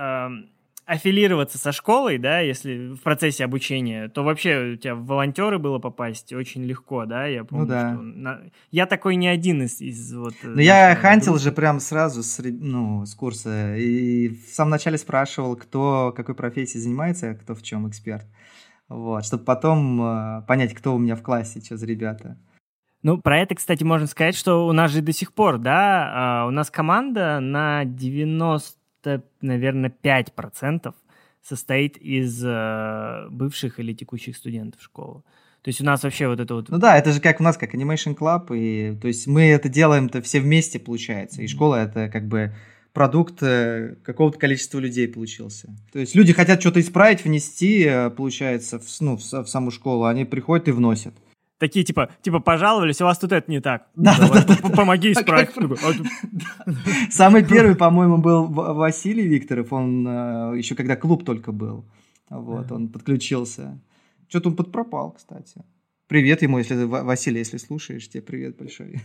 э, 0.47 0.47
аффилироваться 0.87 1.59
со 1.59 1.73
школой, 1.73 2.19
да, 2.19 2.41
если 2.41 2.95
в 2.95 3.01
процессе 3.01 3.45
обучения, 3.45 4.09
то 4.09 4.23
вообще 4.23 4.75
у 4.75 4.77
тебя 4.77 4.95
в 4.95 5.07
волонтеры 5.07 5.59
было 5.59 5.79
попасть 5.79 6.33
очень 6.33 6.65
легко, 6.65 7.07
да, 7.07 7.27
я 7.27 7.45
помню, 7.45 7.65
ну, 7.65 7.71
да. 7.71 7.93
что 7.93 8.03
на... 8.03 8.41
я 8.71 8.87
такой 8.87 9.17
не 9.17 9.29
один 9.29 9.63
из, 9.63 9.81
из 9.81 10.15
вот... 10.15 10.35
Ну, 10.43 10.61
я 10.61 10.95
хантил 10.95 11.33
группы. 11.33 11.45
же 11.45 11.53
прям 11.53 11.81
сразу 11.81 12.23
с, 12.23 12.39
ну, 12.43 13.07
с 13.07 13.15
курса, 13.15 13.77
и 13.77 14.29
в 14.29 14.49
самом 14.49 14.73
начале 14.73 14.99
спрашивал, 14.99 15.57
кто 15.57 16.13
какой 16.15 16.35
профессией 16.35 16.83
занимается, 16.83 17.31
а 17.31 17.35
кто 17.35 17.55
в 17.55 17.63
чем 17.63 17.89
эксперт, 17.89 18.27
вот, 18.89 19.25
чтобы 19.25 19.45
потом 19.45 20.03
э, 20.03 20.43
понять, 20.47 20.75
кто 20.75 20.95
у 20.95 20.99
меня 20.99 21.17
в 21.17 21.23
классе, 21.23 21.61
что 21.61 21.77
за 21.77 21.87
ребята. 21.87 22.39
Ну, 23.05 23.19
про 23.19 23.39
это, 23.39 23.55
кстати, 23.55 23.85
можно 23.85 24.07
сказать, 24.07 24.35
что 24.35 24.67
у 24.67 24.73
нас 24.73 24.91
же 24.91 25.03
до 25.03 25.13
сих 25.13 25.35
пор, 25.35 25.59
да, 25.59 26.43
а, 26.43 26.47
у 26.47 26.51
нас 26.51 26.71
команда 26.71 27.39
на 27.39 27.85
90, 27.85 29.23
наверное, 29.43 29.93
5% 30.03 30.95
состоит 31.43 31.99
из 31.99 32.43
э, 32.43 33.27
бывших 33.29 33.79
или 33.79 33.93
текущих 33.93 34.39
студентов 34.39 34.81
школы. 34.81 35.21
То 35.61 35.69
есть 35.69 35.83
у 35.83 35.85
нас 35.85 36.03
вообще 36.03 36.29
вот 36.29 36.41
это 36.41 36.55
вот... 36.55 36.71
Ну 36.71 36.79
да, 36.79 36.97
это 36.97 37.13
же 37.13 37.21
как 37.21 37.41
у 37.41 37.43
нас, 37.43 37.59
как 37.59 37.75
Animation 37.75 38.17
Club, 38.17 38.57
и 38.57 38.97
то 38.99 39.07
есть 39.07 39.27
мы 39.27 39.51
это 39.51 39.69
делаем-то 39.69 40.23
все 40.23 40.41
вместе, 40.41 40.79
получается, 40.79 41.43
и 41.43 41.47
школа 41.47 41.85
это 41.85 42.09
как 42.09 42.27
бы 42.27 42.55
продукт 42.95 43.43
э, 43.43 43.97
какого-то 44.03 44.39
количества 44.39 44.79
людей 44.79 45.09
получился. 45.09 45.77
То 45.93 45.99
есть 45.99 46.15
люди 46.15 46.33
хотят 46.33 46.63
что-то 46.63 46.81
исправить, 46.81 47.23
внести, 47.23 47.85
э, 47.85 48.09
получается, 48.09 48.79
в, 48.79 49.01
ну, 49.01 49.19
в, 49.19 49.21
в 49.21 49.47
саму 49.47 49.71
школу, 49.71 50.07
они 50.07 50.25
приходят 50.25 50.69
и 50.69 50.73
вносят 50.73 51.13
такие 51.59 51.85
типа, 51.85 52.11
типа 52.23 52.41
пожаловались, 52.41 53.01
у 53.01 53.05
вас 53.05 53.19
тут 53.19 53.33
это 53.33 53.51
не 53.51 53.61
так. 53.61 53.87
Да, 53.95 54.17
Давай, 54.19 54.45
да, 54.47 54.57
да, 54.63 54.69
помоги 54.71 55.13
исправить. 55.13 55.51
Самый 57.11 57.45
первый, 57.45 57.77
по-моему, 57.77 58.19
был 58.19 58.47
Василий 58.47 59.27
Викторов, 59.27 59.73
он 59.73 60.07
э, 60.07 60.59
еще 60.59 60.75
когда 60.75 60.97
клуб 60.97 61.25
только 61.25 61.53
был, 61.53 61.85
вот, 62.31 62.71
он 62.73 62.89
подключился. 62.89 63.81
Что-то 64.29 64.51
он 64.51 64.57
подпропал, 64.57 65.13
кстати. 65.13 65.65
Привет 66.07 66.43
ему, 66.43 66.59
если 66.59 66.85
Василий, 66.85 67.39
если 67.39 67.57
слушаешь, 67.57 68.09
тебе 68.09 68.23
привет 68.23 68.57
большой. 68.57 69.01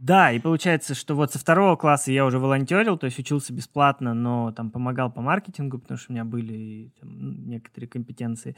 Да, 0.00 0.32
и 0.32 0.40
получается, 0.40 0.96
что 0.96 1.14
вот 1.14 1.32
со 1.32 1.38
второго 1.38 1.76
класса 1.76 2.10
я 2.10 2.26
уже 2.26 2.40
волонтерил, 2.40 2.98
то 2.98 3.06
есть 3.06 3.20
учился 3.20 3.52
бесплатно, 3.52 4.14
но 4.14 4.50
там 4.50 4.72
помогал 4.72 5.12
по 5.12 5.20
маркетингу, 5.20 5.78
потому 5.78 5.96
что 5.96 6.10
у 6.10 6.14
меня 6.14 6.24
были 6.24 6.92
там, 6.98 7.46
некоторые 7.46 7.88
компетенции. 7.88 8.56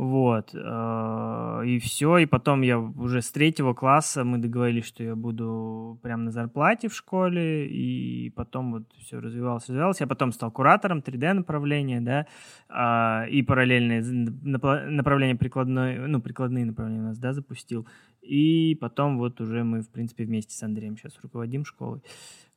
Вот. 0.00 0.54
Э, 0.54 1.62
и 1.66 1.78
все. 1.78 2.16
И 2.16 2.26
потом 2.26 2.62
я 2.62 2.78
уже 2.78 3.20
с 3.20 3.30
третьего 3.30 3.74
класса 3.74 4.24
мы 4.24 4.38
договорились, 4.38 4.86
что 4.86 5.04
я 5.04 5.14
буду 5.14 5.98
прямо 6.02 6.22
на 6.22 6.30
зарплате 6.30 6.88
в 6.88 6.94
школе. 6.94 7.68
И 7.68 8.30
потом 8.30 8.72
вот 8.72 8.84
все 8.98 9.20
развивалось, 9.20 9.68
развивалось. 9.68 10.00
Я 10.00 10.06
потом 10.06 10.32
стал 10.32 10.50
куратором 10.52 11.00
3D 11.00 11.34
направления, 11.34 12.00
да. 12.00 12.26
А, 12.70 13.26
и 13.30 13.42
параллельные 13.42 14.00
направления 14.00 15.36
прикладной, 15.36 15.98
ну, 16.08 16.22
прикладные 16.22 16.64
направления 16.64 17.00
у 17.00 17.08
нас, 17.08 17.18
да, 17.18 17.34
запустил. 17.34 17.86
И 18.22 18.78
потом 18.80 19.18
вот 19.18 19.38
уже 19.42 19.64
мы, 19.64 19.82
в 19.82 19.90
принципе, 19.90 20.24
вместе 20.24 20.54
с 20.54 20.62
Андреем 20.62 20.96
сейчас 20.96 21.20
руководим 21.22 21.66
школой. 21.66 22.00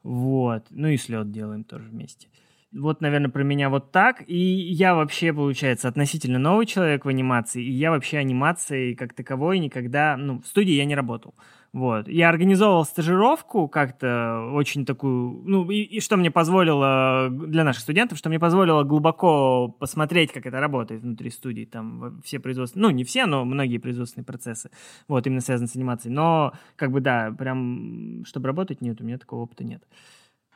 Вот. 0.01 0.67
Ну 0.69 0.87
и 0.87 0.95
слет 0.95 1.29
делаем 1.31 1.65
тоже 1.65 1.89
вместе. 1.89 2.29
Uh, 2.29 2.52
вот, 2.73 3.01
наверное, 3.01 3.29
про 3.29 3.43
меня 3.43 3.69
вот 3.69 3.91
так. 3.91 4.23
И 4.27 4.37
я 4.37 4.95
вообще, 4.95 5.33
получается, 5.33 5.87
относительно 5.87 6.39
новый 6.39 6.65
человек 6.65 7.05
в 7.05 7.07
анимации. 7.09 7.63
И 7.63 7.71
я 7.71 7.91
вообще 7.91 8.17
анимацией 8.17 8.95
как 8.95 9.13
таковой 9.13 9.59
никогда... 9.59 10.17
Ну, 10.17 10.41
в 10.41 10.47
студии 10.47 10.73
я 10.73 10.85
не 10.85 10.95
работал. 10.95 11.35
Вот. 11.73 12.07
Я 12.07 12.29
организовывал 12.29 12.85
стажировку 12.85 13.67
как-то 13.67 14.51
очень 14.53 14.85
такую, 14.85 15.41
ну, 15.43 15.71
и, 15.71 15.81
и 15.81 15.99
что 16.01 16.17
мне 16.17 16.29
позволило 16.29 17.29
для 17.31 17.63
наших 17.63 17.81
студентов, 17.81 18.19
что 18.19 18.29
мне 18.29 18.39
позволило 18.39 18.83
глубоко 18.83 19.69
посмотреть, 19.69 20.31
как 20.31 20.45
это 20.45 20.59
работает 20.59 21.01
внутри 21.01 21.31
студии, 21.31 21.65
там 21.65 22.21
все 22.23 22.39
производственные, 22.39 22.89
ну, 22.89 22.95
не 22.95 23.03
все, 23.03 23.25
но 23.25 23.43
многие 23.43 23.79
производственные 23.79 24.25
процессы, 24.25 24.69
вот, 25.07 25.25
именно 25.25 25.41
связаны 25.41 25.67
с 25.67 25.75
анимацией. 25.75 26.13
Но, 26.13 26.53
как 26.75 26.91
бы, 26.91 27.01
да, 27.01 27.31
прям, 27.31 28.23
чтобы 28.25 28.45
работать, 28.45 28.81
нет, 28.81 29.01
у 29.01 29.03
меня 29.03 29.17
такого 29.17 29.41
опыта 29.41 29.63
нет. 29.63 29.83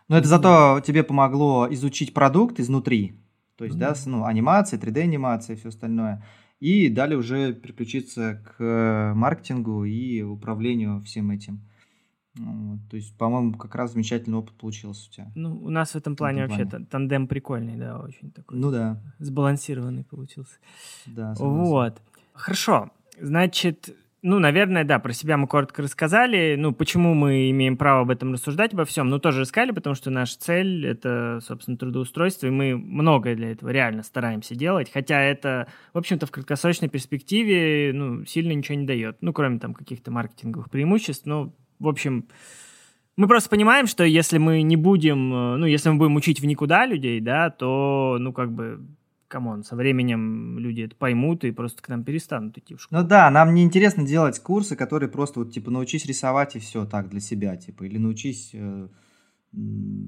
Но 0.08 0.18
это 0.18 0.28
зато 0.28 0.82
тебе 0.86 1.04
помогло 1.04 1.68
изучить 1.72 2.14
продукт 2.14 2.60
изнутри. 2.60 3.20
То 3.58 3.66
есть, 3.66 3.78
mm-hmm. 3.78 3.80
да, 3.80 3.96
ну, 4.06 4.26
анимация, 4.26 4.80
3D-анимация 4.80 5.56
и 5.56 5.60
все 5.60 5.70
остальное. 5.70 6.24
И 6.60 6.90
далее 6.90 7.18
уже 7.18 7.54
переключиться 7.54 8.42
к 8.46 9.14
маркетингу 9.16 9.84
и 9.84 10.22
управлению 10.22 11.02
всем 11.04 11.32
этим. 11.32 11.62
Вот, 12.36 12.80
то 12.90 12.98
есть, 12.98 13.18
по-моему, 13.18 13.54
как 13.54 13.74
раз 13.76 13.94
замечательный 13.94 14.38
опыт 14.38 14.56
получился 14.58 15.10
у 15.10 15.12
тебя. 15.12 15.32
Ну, 15.36 15.58
у 15.58 15.70
нас 15.70 15.92
в 15.92 15.96
этом 15.96 16.16
плане 16.16 16.42
в 16.42 16.46
этом 16.46 16.58
вообще 16.58 16.70
плане. 16.70 16.86
тандем 16.86 17.28
прикольный, 17.28 17.76
да, 17.76 18.00
очень 18.00 18.32
такой. 18.32 18.60
Ну 18.60 18.72
да. 18.72 19.02
Сбалансированный 19.18 20.04
получился. 20.04 20.58
Да. 21.08 21.34
Согласен. 21.36 21.64
Вот. 21.64 22.02
Хорошо. 22.34 22.92
Значит, 23.20 23.96
ну, 24.24 24.40
наверное, 24.40 24.84
да, 24.84 24.98
про 24.98 25.14
себя 25.14 25.38
мы 25.38 25.48
коротко 25.48 25.84
рассказали. 25.84 26.56
Ну, 26.58 26.74
почему 26.74 27.14
мы 27.14 27.52
имеем 27.52 27.78
право 27.78 28.02
об 28.02 28.10
этом 28.10 28.34
рассуждать 28.34 28.74
обо 28.74 28.84
всем? 28.84 29.10
Ну, 29.10 29.20
тоже 29.20 29.42
рассказали, 29.42 29.72
потому 29.72 29.96
что 29.96 30.10
наша 30.10 30.40
цель— 30.40 30.86
это, 30.88 31.40
собственно, 31.42 31.78
трудоустройство, 31.78 32.48
и 32.48 32.52
мы 32.52 32.76
многое 32.76 33.36
для 33.36 33.52
этого 33.52 33.70
реально 33.70 34.02
стараемся 34.02 34.56
делать, 34.56 34.92
хотя 34.92 35.22
это, 35.22 35.68
в 35.94 35.98
общем-то, 36.00 36.26
в 36.26 36.32
краткосрочной 36.32 36.90
перспективе, 36.90 37.92
ну, 37.94 38.26
сильно 38.26 38.54
ничего 38.54 38.76
не 38.76 38.88
дает. 38.88 39.18
Ну, 39.22 39.34
кроме 39.34 39.60
там 39.60 39.74
каких-то 39.74 40.10
маркетинговых 40.10 40.72
преимуществ. 40.72 41.26
Ну, 41.28 41.54
в 41.80 41.88
общем, 41.88 42.28
мы 43.18 43.28
просто 43.28 43.50
понимаем, 43.50 43.86
что 43.86 44.04
если 44.04 44.40
мы 44.40 44.64
не 44.64 44.78
будем, 44.78 45.34
э, 45.34 45.58
ну, 45.58 45.66
если 45.66 45.90
мы 45.90 45.98
будем 45.98 46.16
учить 46.16 46.40
в 46.40 46.46
никуда 46.46 46.86
людей, 46.86 47.20
да, 47.20 47.50
то, 47.50 48.18
ну, 48.20 48.34
как 48.34 48.52
бы 48.52 48.80
come 49.28 49.48
on, 49.48 49.64
со 49.64 49.76
временем 49.76 50.60
люди 50.60 50.82
это 50.82 50.96
поймут 50.96 51.44
и 51.44 51.52
просто 51.52 51.82
к 51.82 51.90
нам 51.90 52.04
перестанут 52.04 52.58
идти 52.58 52.76
в 52.76 52.82
школу. 52.82 53.02
Ну 53.02 53.08
да, 53.08 53.30
нам 53.30 53.54
не 53.54 53.64
интересно 53.64 54.06
делать 54.06 54.40
курсы, 54.40 54.76
которые 54.76 55.10
просто 55.10 55.40
вот 55.40 55.52
типа 55.52 55.72
научись 55.72 56.06
рисовать 56.06 56.56
и 56.56 56.60
все 56.60 56.86
так 56.86 57.10
для 57.10 57.20
себя, 57.20 57.56
типа, 57.58 57.84
или 57.84 57.98
научись 57.98 58.52
э, 58.54 58.88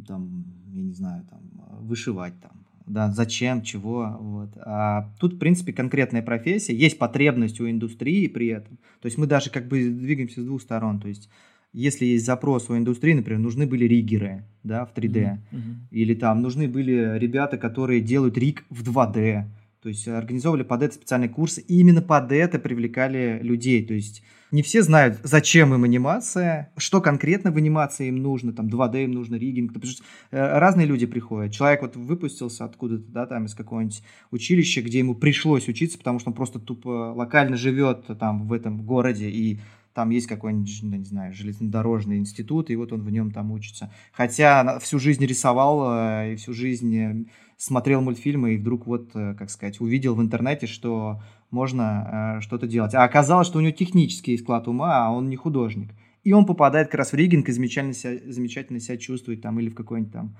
там, 0.07 0.45
я 0.73 0.81
не 0.81 0.93
знаю, 0.93 1.25
там, 1.29 1.41
вышивать 1.81 2.39
там, 2.41 2.65
да, 2.85 3.11
зачем, 3.11 3.61
чего, 3.61 4.17
вот. 4.19 4.49
А 4.57 5.13
тут, 5.19 5.33
в 5.33 5.37
принципе, 5.37 5.73
конкретная 5.73 6.21
профессия, 6.21 6.75
есть 6.75 6.97
потребность 6.97 7.59
у 7.59 7.69
индустрии 7.69 8.27
при 8.27 8.47
этом, 8.47 8.77
то 9.01 9.05
есть 9.05 9.17
мы 9.17 9.27
даже 9.27 9.49
как 9.49 9.67
бы 9.67 9.89
двигаемся 9.89 10.41
с 10.41 10.45
двух 10.45 10.61
сторон, 10.61 10.99
то 10.99 11.07
есть 11.07 11.29
если 11.73 12.05
есть 12.05 12.25
запрос 12.25 12.69
у 12.69 12.77
индустрии, 12.77 13.13
например, 13.13 13.39
нужны 13.39 13.67
были 13.67 13.85
риггеры 13.85 14.43
да, 14.63 14.85
в 14.85 14.93
3D, 14.93 15.13
mm-hmm. 15.13 15.75
или 15.91 16.13
там 16.15 16.41
нужны 16.41 16.67
были 16.67 17.17
ребята, 17.17 17.57
которые 17.57 18.01
делают 18.01 18.37
риг 18.37 18.65
в 18.69 18.83
2D, 18.83 19.43
то 19.81 19.89
есть 19.89 20.07
организовывали 20.07 20.63
под 20.63 20.83
это 20.83 20.95
специальный 20.95 21.29
курс, 21.29 21.57
и 21.57 21.79
именно 21.79 22.01
под 22.01 22.31
это 22.31 22.59
привлекали 22.59 23.39
людей, 23.41 23.85
то 23.85 23.93
есть 23.93 24.23
не 24.51 24.63
все 24.63 24.81
знают, 24.81 25.19
зачем 25.23 25.75
им 25.75 25.83
анимация, 25.83 26.71
что 26.75 27.01
конкретно 27.01 27.51
в 27.51 27.57
анимации 27.57 28.07
им 28.07 28.15
нужно, 28.15 28.51
там 28.51 28.67
2D 28.67 29.03
им 29.03 29.11
нужно, 29.11 29.35
риггинг, 29.35 29.73
потому 29.73 29.91
что 29.91 30.03
э, 30.31 30.57
разные 30.57 30.87
люди 30.87 31.05
приходят. 31.05 31.53
Человек 31.53 31.83
вот 31.83 31.95
выпустился 31.95 32.65
откуда-то, 32.65 33.03
да, 33.09 33.27
там 33.27 33.45
из 33.45 33.53
какого-нибудь 33.53 34.01
училища, 34.31 34.81
где 34.81 34.99
ему 34.99 35.13
пришлось 35.13 35.67
учиться, 35.67 35.99
потому 35.99 36.17
что 36.17 36.31
он 36.31 36.35
просто 36.35 36.59
тупо 36.59 37.13
локально 37.15 37.57
живет 37.57 38.07
там 38.19 38.47
в 38.47 38.53
этом 38.53 38.83
городе, 38.83 39.29
и 39.29 39.59
там 39.99 40.11
есть 40.11 40.27
какой-нибудь, 40.27 40.81
не 40.81 41.03
знаю, 41.03 41.33
железнодорожный 41.33 42.19
институт, 42.19 42.69
и 42.69 42.75
вот 42.77 42.93
он 42.93 43.01
в 43.01 43.11
нем 43.11 43.31
там 43.31 43.51
учится. 43.51 43.91
Хотя 44.13 44.79
всю 44.79 44.97
жизнь 44.97 45.25
рисовал 45.25 45.91
э, 45.91 46.31
и 46.31 46.35
всю 46.37 46.53
жизнь 46.53 46.95
э, 46.95 47.25
смотрел 47.57 47.99
мультфильмы, 47.99 48.53
и 48.53 48.57
вдруг 48.57 48.87
вот, 48.87 49.09
э, 49.13 49.35
как 49.37 49.49
сказать, 49.49 49.81
увидел 49.81 50.15
в 50.15 50.21
интернете, 50.21 50.67
что 50.67 51.21
можно 51.51 52.39
что-то 52.39 52.65
делать. 52.65 52.95
А 52.95 53.03
оказалось, 53.03 53.47
что 53.47 53.57
у 53.57 53.61
него 53.61 53.73
технический 53.73 54.37
склад 54.37 54.69
ума, 54.69 55.05
а 55.05 55.11
он 55.11 55.27
не 55.27 55.35
художник. 55.35 55.89
И 56.23 56.31
он 56.31 56.45
попадает 56.45 56.87
как 56.87 56.99
раз 56.99 57.11
в 57.11 57.15
риггинг 57.15 57.49
и 57.49 57.51
замечательно 57.51 57.93
себя, 57.93 58.31
замечательно 58.31 58.79
себя 58.79 58.95
чувствует 58.95 59.41
там 59.41 59.59
или 59.59 59.67
в 59.67 59.75
какой-нибудь 59.75 60.13
там 60.13 60.37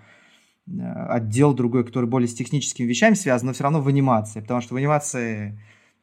отдел 1.10 1.54
другой, 1.54 1.84
который 1.84 2.08
более 2.08 2.30
с 2.30 2.34
техническими 2.34 2.88
вещами 2.88 3.16
связан, 3.16 3.48
но 3.48 3.54
все 3.54 3.64
равно 3.64 3.82
в 3.82 3.90
анимации, 3.90 4.40
потому 4.40 4.62
что 4.62 4.76
в 4.76 4.78
анимации 4.78 5.60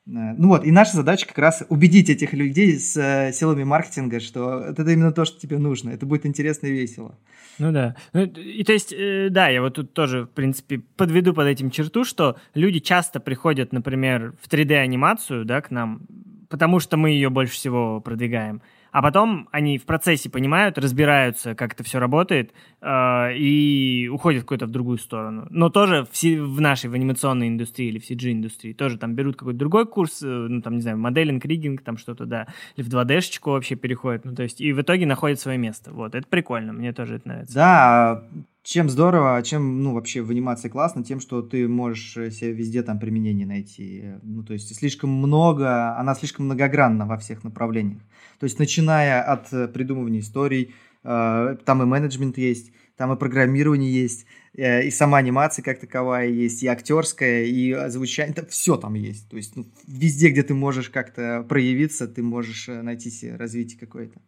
ну 0.07 0.49
вот, 0.49 0.65
и 0.65 0.71
наша 0.71 0.97
задача 0.97 1.27
как 1.27 1.39
раз 1.39 1.65
убедить 1.69 2.09
этих 2.09 2.33
людей 2.33 2.79
с 2.79 2.97
э, 2.97 3.33
силами 3.33 3.65
маркетинга, 3.65 4.21
что 4.21 4.61
это 4.61 4.83
именно 4.89 5.11
то, 5.11 5.25
что 5.25 5.41
тебе 5.41 5.59
нужно. 5.59 5.91
Это 5.91 6.07
будет 6.07 6.27
интересно 6.27 6.69
и 6.69 6.73
весело. 6.73 7.19
Ну 7.59 7.73
да. 7.73 7.97
Ну, 8.13 8.23
и 8.23 8.63
то 8.63 8.73
есть, 8.73 8.93
э, 8.93 9.29
да, 9.31 9.49
я 9.49 9.61
вот 9.61 9.75
тут 9.75 9.95
тоже, 9.95 10.25
в 10.25 10.31
принципе, 10.31 10.79
подведу 10.97 11.35
под 11.35 11.49
этим 11.49 11.71
черту, 11.71 12.05
что 12.05 12.37
люди 12.55 12.79
часто 12.79 13.19
приходят, 13.19 13.73
например, 13.73 14.35
в 14.41 14.49
3D-анимацию, 14.49 15.45
да, 15.45 15.61
к 15.61 15.73
нам, 15.73 16.03
потому 16.49 16.79
что 16.79 16.97
мы 16.97 17.11
ее 17.11 17.29
больше 17.29 17.55
всего 17.55 18.01
продвигаем 18.01 18.63
а 18.97 19.03
потом 19.03 19.47
они 19.53 19.77
в 19.77 19.85
процессе 19.85 20.31
понимают, 20.31 20.79
разбираются, 20.79 21.55
как 21.55 21.75
это 21.75 21.85
все 21.85 21.99
работает, 21.99 22.55
э, 22.81 23.37
и 23.37 24.09
уходят 24.11 24.45
какую-то 24.45 24.65
в 24.65 24.71
другую 24.71 24.97
сторону. 24.97 25.47
Но 25.51 25.69
тоже 25.69 26.07
в, 26.11 26.25
в 26.25 26.61
нашей, 26.63 26.89
в 26.89 26.95
анимационной 26.95 27.49
индустрии 27.49 27.89
или 27.89 27.99
в 27.99 28.11
CG-индустрии 28.11 28.73
тоже 28.73 28.97
там 28.97 29.15
берут 29.15 29.37
какой-то 29.37 29.59
другой 29.59 29.85
курс, 29.85 30.23
э, 30.23 30.27
ну, 30.27 30.63
там, 30.63 30.77
не 30.77 30.81
знаю, 30.81 30.97
моделинг, 30.97 31.45
риггинг, 31.45 31.83
там 31.83 31.99
что-то, 31.99 32.25
да, 32.25 32.47
или 32.77 32.87
в 32.87 32.89
2D-шечку 32.89 33.51
вообще 33.51 33.75
переходят, 33.75 34.25
ну, 34.25 34.35
то 34.35 34.45
есть, 34.45 34.63
и 34.63 34.73
в 34.73 34.81
итоге 34.81 35.05
находят 35.05 35.39
свое 35.39 35.59
место. 35.59 35.93
Вот, 35.93 36.15
это 36.15 36.27
прикольно, 36.27 36.73
мне 36.73 36.95
тоже 36.95 37.17
это 37.17 37.29
нравится. 37.29 37.55
Да, 37.55 38.23
чем 38.67 38.91
здорово, 38.91 39.41
чем, 39.45 39.85
ну, 39.85 39.95
вообще 39.95 40.23
в 40.23 40.31
анимации 40.31 40.69
классно, 40.69 41.05
тем, 41.05 41.21
что 41.21 41.41
ты 41.41 41.69
можешь 41.69 42.35
себе 42.35 42.51
везде 42.53 42.83
там 42.83 42.99
применение 42.99 43.47
найти. 43.47 44.15
Ну, 44.23 44.43
то 44.43 44.55
есть 44.55 44.75
слишком 44.75 45.09
много, 45.11 45.97
она 45.97 46.17
слишком 46.17 46.47
многогранна 46.47 47.07
во 47.07 47.17
всех 47.17 47.45
направлениях. 47.45 48.03
То 48.41 48.45
есть 48.45 48.59
начиная 48.59 49.23
от 49.23 49.53
э, 49.53 49.69
придумывания 49.69 50.19
историй, 50.19 50.75
э, 51.05 51.57
там 51.65 51.83
и 51.83 51.87
менеджмент 51.87 52.39
есть, 52.39 52.73
там 52.97 53.13
и 53.13 53.17
программирование 53.17 53.93
есть, 53.93 54.27
э, 54.55 54.85
и 54.85 54.91
сама 54.91 55.19
анимация 55.19 55.63
как 55.63 55.79
таковая 55.79 56.27
есть, 56.27 56.65
и 56.65 56.67
актерская, 56.67 57.45
и 57.45 57.89
звучание, 57.89 58.35
это 58.37 58.47
все 58.47 58.77
там 58.77 58.95
есть. 58.95 59.29
То 59.29 59.37
есть 59.37 59.55
ну, 59.55 59.65
везде, 59.87 60.31
где 60.31 60.43
ты 60.43 60.55
можешь 60.55 60.91
как-то 60.91 61.47
проявиться, 61.49 62.09
ты 62.09 62.21
можешь 62.21 62.67
найти 62.67 63.11
себе 63.11 63.37
развитие 63.37 63.79
какое-то. 63.79 64.19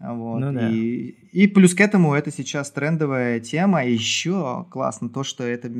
Вот. 0.00 0.40
Ну, 0.40 0.52
да. 0.52 0.68
и, 0.70 1.14
и 1.32 1.46
плюс 1.46 1.74
к 1.74 1.80
этому 1.80 2.14
это 2.14 2.30
сейчас 2.30 2.70
трендовая 2.70 3.40
тема. 3.40 3.84
И 3.84 3.92
еще 3.92 4.66
классно 4.70 5.08
то, 5.08 5.22
что 5.22 5.44
это, 5.44 5.70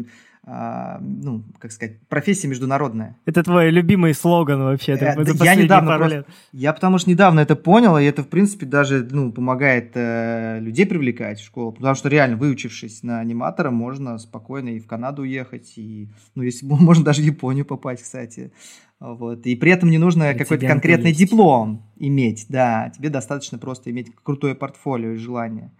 ну, 0.46 1.42
как 1.58 1.72
сказать, 1.72 2.00
профессия 2.08 2.48
международная. 2.48 3.16
Это 3.24 3.42
твой 3.42 3.70
любимый 3.70 4.12
слоган 4.12 4.62
вообще. 4.62 4.92
Это, 4.92 5.06
это 5.06 5.44
я 5.44 5.54
недавно 5.54 5.96
просто, 5.96 6.16
лет. 6.16 6.26
Я 6.52 6.72
потому 6.74 6.98
что 6.98 7.08
недавно 7.08 7.40
это 7.40 7.56
понял, 7.56 7.96
и 7.96 8.04
это, 8.04 8.22
в 8.22 8.28
принципе, 8.28 8.66
даже 8.66 9.06
ну, 9.10 9.32
помогает 9.32 9.92
э, 9.94 10.58
людей 10.60 10.84
привлекать 10.84 11.40
в 11.40 11.44
школу. 11.44 11.72
Потому 11.72 11.94
что 11.94 12.10
реально, 12.10 12.36
выучившись 12.36 13.02
на 13.02 13.20
аниматора, 13.20 13.70
можно 13.70 14.18
спокойно 14.18 14.70
и 14.70 14.80
в 14.80 14.86
Канаду 14.86 15.22
уехать, 15.22 15.72
и, 15.76 16.10
ну, 16.34 16.42
если 16.42 16.66
можно 16.68 17.04
даже 17.04 17.22
в 17.22 17.24
Японию 17.24 17.64
попасть, 17.64 18.02
кстати. 18.02 18.52
Вот. 19.00 19.46
И 19.46 19.56
при 19.56 19.72
этом 19.72 19.90
не 19.90 19.98
нужно 19.98 20.34
какой-то 20.34 20.66
конкретный 20.66 21.10
есть. 21.10 21.20
диплом 21.20 21.82
иметь, 21.96 22.46
да, 22.48 22.90
тебе 22.96 23.08
достаточно 23.08 23.58
просто 23.58 23.90
иметь 23.90 24.14
крутое 24.22 24.54
портфолио 24.54 25.12
и 25.12 25.16
желание. 25.16 25.72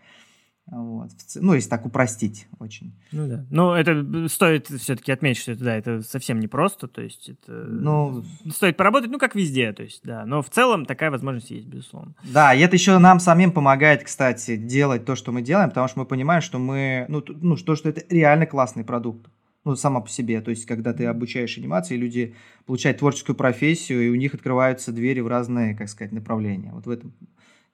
Вот. 0.66 1.10
Ну, 1.36 1.54
если 1.54 1.68
так 1.68 1.84
упростить 1.84 2.46
очень. 2.58 2.94
Ну 3.12 3.28
да. 3.28 3.44
Но 3.50 3.76
это 3.76 4.28
стоит 4.28 4.68
все-таки 4.68 5.12
отметить, 5.12 5.42
что 5.42 5.52
это, 5.52 5.64
да, 5.64 5.76
это 5.76 6.00
совсем 6.00 6.40
непросто, 6.40 6.88
то 6.88 7.02
есть 7.02 7.28
это 7.28 7.52
ну, 7.52 8.24
стоит 8.50 8.78
поработать, 8.78 9.10
ну, 9.10 9.18
как 9.18 9.34
везде, 9.34 9.72
то 9.74 9.82
есть, 9.82 10.00
да. 10.04 10.24
Но 10.24 10.40
в 10.40 10.48
целом 10.48 10.86
такая 10.86 11.10
возможность 11.10 11.50
есть, 11.50 11.66
безусловно. 11.66 12.14
Да, 12.24 12.54
и 12.54 12.60
это 12.60 12.76
еще 12.76 12.96
нам 12.98 13.20
самим 13.20 13.52
помогает, 13.52 14.04
кстати, 14.04 14.56
делать 14.56 15.04
то, 15.04 15.16
что 15.16 15.32
мы 15.32 15.42
делаем, 15.42 15.68
потому 15.68 15.86
что 15.86 15.98
мы 15.98 16.06
понимаем, 16.06 16.40
что 16.40 16.58
мы, 16.58 17.04
ну, 17.08 17.22
ну 17.28 17.56
что, 17.56 17.76
что 17.76 17.90
это 17.90 18.02
реально 18.08 18.46
классный 18.46 18.84
продукт 18.84 19.28
ну, 19.64 19.76
сама 19.76 20.00
по 20.00 20.08
себе. 20.08 20.40
То 20.40 20.50
есть, 20.50 20.66
когда 20.66 20.92
ты 20.92 21.06
обучаешь 21.06 21.58
анимации, 21.58 21.96
люди 21.96 22.34
получают 22.66 22.98
творческую 22.98 23.36
профессию, 23.36 24.06
и 24.06 24.10
у 24.10 24.14
них 24.14 24.34
открываются 24.34 24.92
двери 24.92 25.20
в 25.20 25.26
разные, 25.26 25.74
как 25.74 25.88
сказать, 25.88 26.12
направления. 26.12 26.72
Вот 26.72 26.86
в 26.86 26.90
этом, 26.90 27.14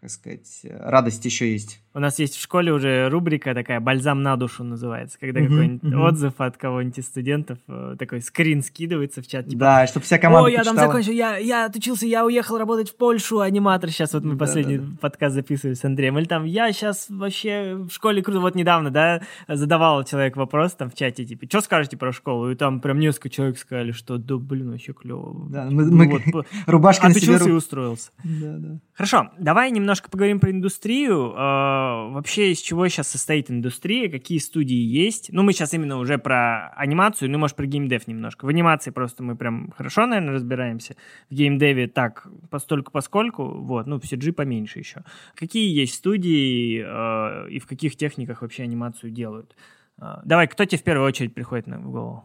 как 0.00 0.10
сказать, 0.10 0.60
радость 0.64 1.24
еще 1.24 1.52
есть. 1.52 1.80
У 1.92 1.98
нас 1.98 2.18
есть 2.18 2.36
в 2.36 2.40
школе 2.40 2.72
уже 2.72 3.08
рубрика 3.08 3.52
такая 3.52 3.80
«Бальзам 3.80 4.22
на 4.22 4.36
душу» 4.36 4.62
называется, 4.62 5.18
когда 5.18 5.40
uh-huh, 5.40 5.48
какой-нибудь 5.48 5.92
uh-huh. 5.92 6.08
отзыв 6.08 6.34
от 6.38 6.56
кого-нибудь 6.56 6.98
из 6.98 7.06
студентов, 7.06 7.58
э, 7.66 7.96
такой 7.98 8.22
скрин 8.22 8.62
скидывается 8.62 9.20
в 9.22 9.26
чат. 9.26 9.46
Типа, 9.46 9.58
да, 9.58 9.86
чтобы 9.88 10.06
вся 10.06 10.18
команда 10.18 10.46
О, 10.46 10.48
я 10.48 10.58
почитала. 10.58 10.76
там 10.76 10.86
закончил, 10.86 11.12
я, 11.12 11.36
я 11.36 11.66
отучился, 11.66 12.06
я 12.06 12.24
уехал 12.24 12.58
работать 12.58 12.90
в 12.90 12.96
Польшу, 12.96 13.40
аниматор. 13.40 13.90
Сейчас 13.90 14.14
вот 14.14 14.24
мы 14.24 14.34
да, 14.34 14.38
последний 14.38 14.78
да, 14.78 14.84
да. 14.84 14.96
подкаст 15.00 15.34
записывали 15.34 15.74
с 15.74 15.84
Андреем. 15.84 16.16
Или 16.18 16.26
там, 16.26 16.44
я 16.44 16.72
сейчас 16.72 17.06
вообще 17.10 17.74
в 17.74 17.90
школе 17.90 18.22
круто. 18.22 18.40
Вот 18.40 18.54
недавно, 18.54 18.90
да, 18.90 19.22
задавал 19.48 20.04
человек 20.04 20.36
вопрос 20.36 20.74
там 20.74 20.90
в 20.90 20.94
чате, 20.94 21.26
типа, 21.26 21.46
что 21.46 21.60
скажете 21.60 21.96
про 21.96 22.12
школу? 22.12 22.50
И 22.52 22.54
там 22.54 22.80
прям 22.80 23.00
несколько 23.00 23.28
человек 23.30 23.58
сказали, 23.58 23.90
что 23.90 24.16
да, 24.16 24.36
блин, 24.36 24.70
вообще 24.70 24.92
клево. 24.92 25.48
Да, 25.50 25.64
мы, 25.64 25.84
ну, 25.84 25.96
мы 25.96 26.22
вот, 26.32 26.46
рубашки 26.66 27.04
Отучился 27.04 27.48
и 27.48 27.52
устроился. 27.52 28.12
Да, 28.22 28.56
да. 28.58 28.78
Хорошо, 28.94 29.30
давай 29.38 29.70
немножко 29.90 30.08
поговорим 30.08 30.38
про 30.38 30.52
индустрию. 30.52 31.34
А, 31.36 32.10
вообще, 32.10 32.52
из 32.52 32.60
чего 32.60 32.86
сейчас 32.86 33.08
состоит 33.08 33.50
индустрия, 33.50 34.08
какие 34.08 34.38
студии 34.38 34.76
есть. 34.76 35.32
Ну, 35.32 35.42
мы 35.42 35.52
сейчас 35.52 35.74
именно 35.74 35.98
уже 35.98 36.16
про 36.16 36.68
анимацию, 36.76 37.28
ну, 37.28 37.38
может, 37.38 37.56
про 37.56 37.66
геймдев 37.66 38.06
немножко. 38.06 38.44
В 38.44 38.48
анимации 38.48 38.92
просто 38.92 39.24
мы 39.24 39.34
прям 39.34 39.72
хорошо, 39.76 40.06
наверное, 40.06 40.34
разбираемся. 40.34 40.94
В 41.28 41.34
геймдеве 41.34 41.88
так, 41.88 42.28
постольку 42.50 42.92
поскольку, 42.92 43.44
вот, 43.44 43.88
ну, 43.88 43.98
в 43.98 44.04
CG 44.04 44.30
поменьше 44.32 44.78
еще. 44.78 45.02
Какие 45.34 45.68
есть 45.68 45.94
студии 45.94 46.84
э, 46.86 47.50
и 47.50 47.58
в 47.58 47.66
каких 47.66 47.96
техниках 47.96 48.42
вообще 48.42 48.62
анимацию 48.62 49.10
делают? 49.10 49.56
Э, 50.00 50.20
давай, 50.24 50.46
кто 50.46 50.64
тебе 50.66 50.78
в 50.78 50.84
первую 50.84 51.08
очередь 51.08 51.34
приходит 51.34 51.66
на, 51.66 51.80
голову? 51.80 52.22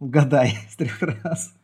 Угадай 0.00 0.56
с 0.70 0.76
трех 0.76 1.02
раз. 1.02 1.54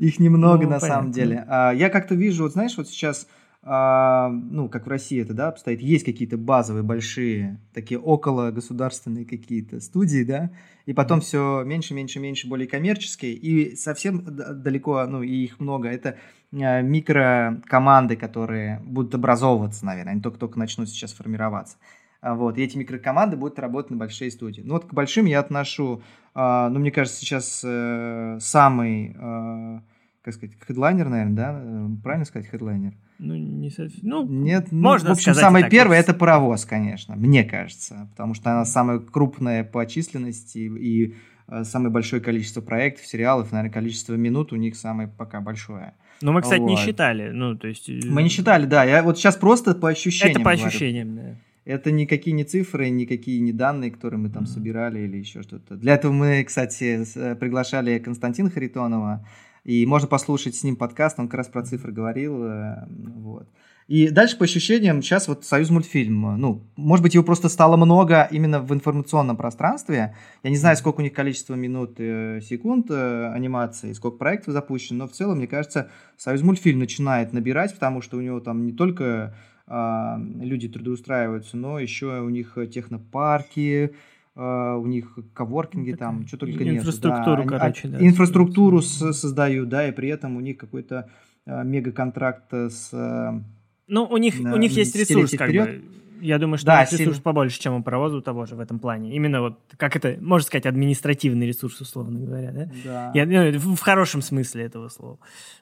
Их 0.00 0.18
немного 0.18 0.64
ну, 0.64 0.70
на 0.70 0.80
понятно. 0.80 0.88
самом 0.88 1.12
деле. 1.12 1.44
А, 1.46 1.70
я 1.70 1.90
как-то 1.90 2.16
вижу, 2.16 2.42
вот 2.42 2.54
знаешь, 2.54 2.76
вот 2.76 2.88
сейчас 2.88 3.28
ну, 3.68 4.68
как 4.68 4.86
в 4.86 4.88
России 4.88 5.20
это, 5.20 5.34
да, 5.34 5.48
обстоит, 5.48 5.80
есть 5.80 6.04
какие-то 6.04 6.38
базовые, 6.38 6.84
большие, 6.84 7.60
такие 7.74 7.98
около 7.98 8.52
государственные 8.52 9.24
какие-то 9.24 9.80
студии, 9.80 10.22
да, 10.22 10.52
и 10.84 10.92
потом 10.92 11.20
все 11.20 11.64
меньше, 11.64 11.92
меньше, 11.92 12.20
меньше, 12.20 12.48
более 12.48 12.68
коммерческие, 12.68 13.32
и 13.32 13.74
совсем 13.74 14.24
далеко, 14.24 15.04
ну, 15.06 15.22
и 15.22 15.32
их 15.32 15.58
много, 15.58 15.88
это 15.88 16.16
а, 16.52 16.80
микрокоманды, 16.80 18.16
которые 18.16 18.80
будут 18.84 19.14
образовываться, 19.14 19.84
наверное, 19.84 20.12
они 20.12 20.22
только-только 20.22 20.58
начнут 20.58 20.88
сейчас 20.88 21.12
формироваться. 21.12 21.76
А, 22.20 22.34
вот, 22.34 22.58
и 22.58 22.62
эти 22.62 22.76
микрокоманды 22.76 23.36
будут 23.36 23.58
работать 23.58 23.90
на 23.90 23.96
большие 23.96 24.30
студии. 24.30 24.62
Ну, 24.62 24.74
вот 24.74 24.86
к 24.86 24.94
большим 24.94 25.26
я 25.26 25.40
отношу, 25.40 26.02
а, 26.34 26.68
ну, 26.70 26.78
мне 26.78 26.90
кажется, 26.90 27.20
сейчас 27.20 27.62
э, 27.64 28.38
самый, 28.40 29.16
э, 29.18 29.80
как 30.26 30.34
сказать, 30.34 30.56
хедлайнер, 30.66 31.08
наверное, 31.08 31.36
да, 31.36 31.60
э, 31.62 31.88
правильно 32.02 32.24
сказать, 32.24 32.48
хедлайнер? 32.48 32.94
Ну, 33.20 33.36
не 33.36 33.70
совсем. 33.70 34.00
Ну, 34.02 34.26
Нет, 34.26 34.72
ну, 34.72 34.80
можно 34.80 35.10
В 35.10 35.12
общем, 35.12 35.34
самый 35.34 35.62
так, 35.62 35.70
первый 35.70 35.98
это 35.98 36.14
паровоз, 36.14 36.64
конечно, 36.64 37.14
мне 37.14 37.44
кажется. 37.44 38.08
Потому 38.10 38.34
что 38.34 38.50
она 38.50 38.64
самая 38.64 38.98
крупная 38.98 39.62
по 39.62 39.86
численности 39.86 40.58
и 40.58 41.14
э, 41.46 41.62
самое 41.62 41.92
большое 41.92 42.20
количество 42.20 42.60
проектов, 42.60 43.06
сериалов, 43.06 43.52
наверное, 43.52 43.72
количество 43.72 44.14
минут 44.14 44.52
у 44.52 44.56
них 44.56 44.74
самое 44.74 45.06
пока 45.06 45.40
большое. 45.40 45.94
Ну, 46.22 46.32
мы, 46.32 46.42
кстати, 46.42 46.58
вот. 46.58 46.70
не 46.70 46.76
считали. 46.76 47.30
Ну, 47.30 47.56
то 47.56 47.68
есть... 47.68 47.88
Э, 47.88 48.00
мы 48.06 48.24
не 48.24 48.28
считали, 48.28 48.66
да. 48.66 48.82
Я 48.82 49.04
вот 49.04 49.18
сейчас 49.18 49.36
просто 49.36 49.76
по 49.76 49.90
ощущениям 49.90 50.38
Это 50.38 50.44
по 50.44 50.50
говорю. 50.50 50.66
ощущениям, 50.66 51.14
да. 51.14 51.36
Это 51.64 51.92
никакие 51.92 52.34
не 52.34 52.42
цифры, 52.42 52.88
никакие 52.88 53.38
не 53.38 53.52
данные, 53.52 53.92
которые 53.92 54.18
мы 54.18 54.30
там 54.30 54.42
mm-hmm. 54.42 54.46
собирали 54.46 55.00
или 55.02 55.18
еще 55.18 55.42
что-то. 55.42 55.76
Для 55.76 55.94
этого 55.94 56.10
мы, 56.10 56.42
кстати, 56.42 57.04
приглашали 57.36 58.00
Константина 58.00 58.50
Харитонова, 58.50 59.24
и 59.66 59.84
можно 59.84 60.06
послушать 60.06 60.54
с 60.54 60.62
ним 60.62 60.76
подкаст, 60.76 61.18
он 61.18 61.26
как 61.26 61.38
раз 61.38 61.48
про 61.48 61.64
цифры 61.64 61.92
говорил. 61.92 62.44
Э, 62.44 62.86
вот. 62.88 63.48
И 63.88 64.10
дальше, 64.10 64.38
по 64.38 64.44
ощущениям, 64.44 65.02
сейчас 65.02 65.26
вот 65.26 65.44
Союз 65.44 65.70
мультфильм, 65.70 66.38
ну, 66.38 66.62
может 66.76 67.02
быть, 67.02 67.14
его 67.14 67.24
просто 67.24 67.48
стало 67.48 67.76
много 67.76 68.28
именно 68.30 68.60
в 68.60 68.72
информационном 68.72 69.36
пространстве. 69.36 70.14
Я 70.44 70.50
не 70.50 70.56
знаю, 70.56 70.76
сколько 70.76 71.00
у 71.00 71.02
них 71.02 71.12
количество 71.12 71.54
минут, 71.54 71.96
э, 71.98 72.40
секунд 72.42 72.86
э, 72.90 73.32
анимации, 73.34 73.92
сколько 73.92 74.18
проектов 74.18 74.54
запущено, 74.54 75.00
но 75.00 75.08
в 75.08 75.12
целом, 75.12 75.38
мне 75.38 75.48
кажется, 75.48 75.90
Союз 76.16 76.42
мультфильм 76.42 76.78
начинает 76.78 77.32
набирать, 77.32 77.74
потому 77.74 78.02
что 78.02 78.18
у 78.18 78.20
него 78.20 78.38
там 78.38 78.66
не 78.66 78.72
только 78.72 79.34
э, 79.66 80.16
люди 80.42 80.68
трудоустраиваются, 80.68 81.56
но 81.56 81.80
еще 81.80 82.20
у 82.20 82.28
них 82.28 82.56
технопарки, 82.72 83.96
у 84.36 84.86
них 84.86 85.18
коворкинги 85.32 85.92
ну, 85.92 85.96
там, 85.96 86.26
что 86.26 86.36
только 86.36 86.62
нет. 86.62 86.76
Инфраструктуру, 86.76 87.44
да. 87.44 87.58
короче, 87.58 87.88
да. 87.88 88.06
Инфраструктуру 88.06 88.82
с, 88.82 89.12
создают, 89.14 89.68
да, 89.70 89.88
и 89.88 89.92
при 89.92 90.08
этом 90.08 90.36
у 90.36 90.40
них 90.40 90.58
какой-то 90.58 91.08
uh, 91.46 91.64
мега-контракт 91.64 92.52
с... 92.52 92.92
Uh, 92.92 93.42
ну, 93.88 94.04
у 94.04 94.16
них, 94.18 94.34
у 94.38 94.56
них 94.56 94.72
есть 94.72 94.94
ресурс, 94.94 95.32
как 95.32 95.50
бы. 95.50 95.82
Я 96.20 96.38
думаю, 96.38 96.58
что 96.58 96.66
да, 96.66 96.84
ресурс 96.84 97.18
побольше, 97.20 97.60
чем 97.60 97.74
у 97.74 97.82
паровоза 97.82 98.16
у 98.16 98.20
того 98.20 98.46
же 98.46 98.56
в 98.56 98.60
этом 98.60 98.78
плане. 98.78 99.14
Именно 99.14 99.40
вот, 99.42 99.58
как 99.76 99.96
это, 99.96 100.16
можно 100.20 100.46
сказать, 100.46 100.66
административный 100.66 101.46
ресурс, 101.46 101.80
условно 101.80 102.18
говоря, 102.18 102.52
да? 102.52 102.70
Да. 102.84 103.10
Я, 103.14 103.26
ну, 103.26 103.74
в 103.74 103.80
хорошем 103.80 104.22
смысле 104.22 104.64
этого 104.64 104.88
слова. 104.88 105.18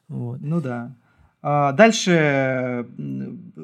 Вот. 0.09 0.41
Ну 0.41 0.61
да. 0.61 0.95
А, 1.46 1.72
дальше 1.72 2.87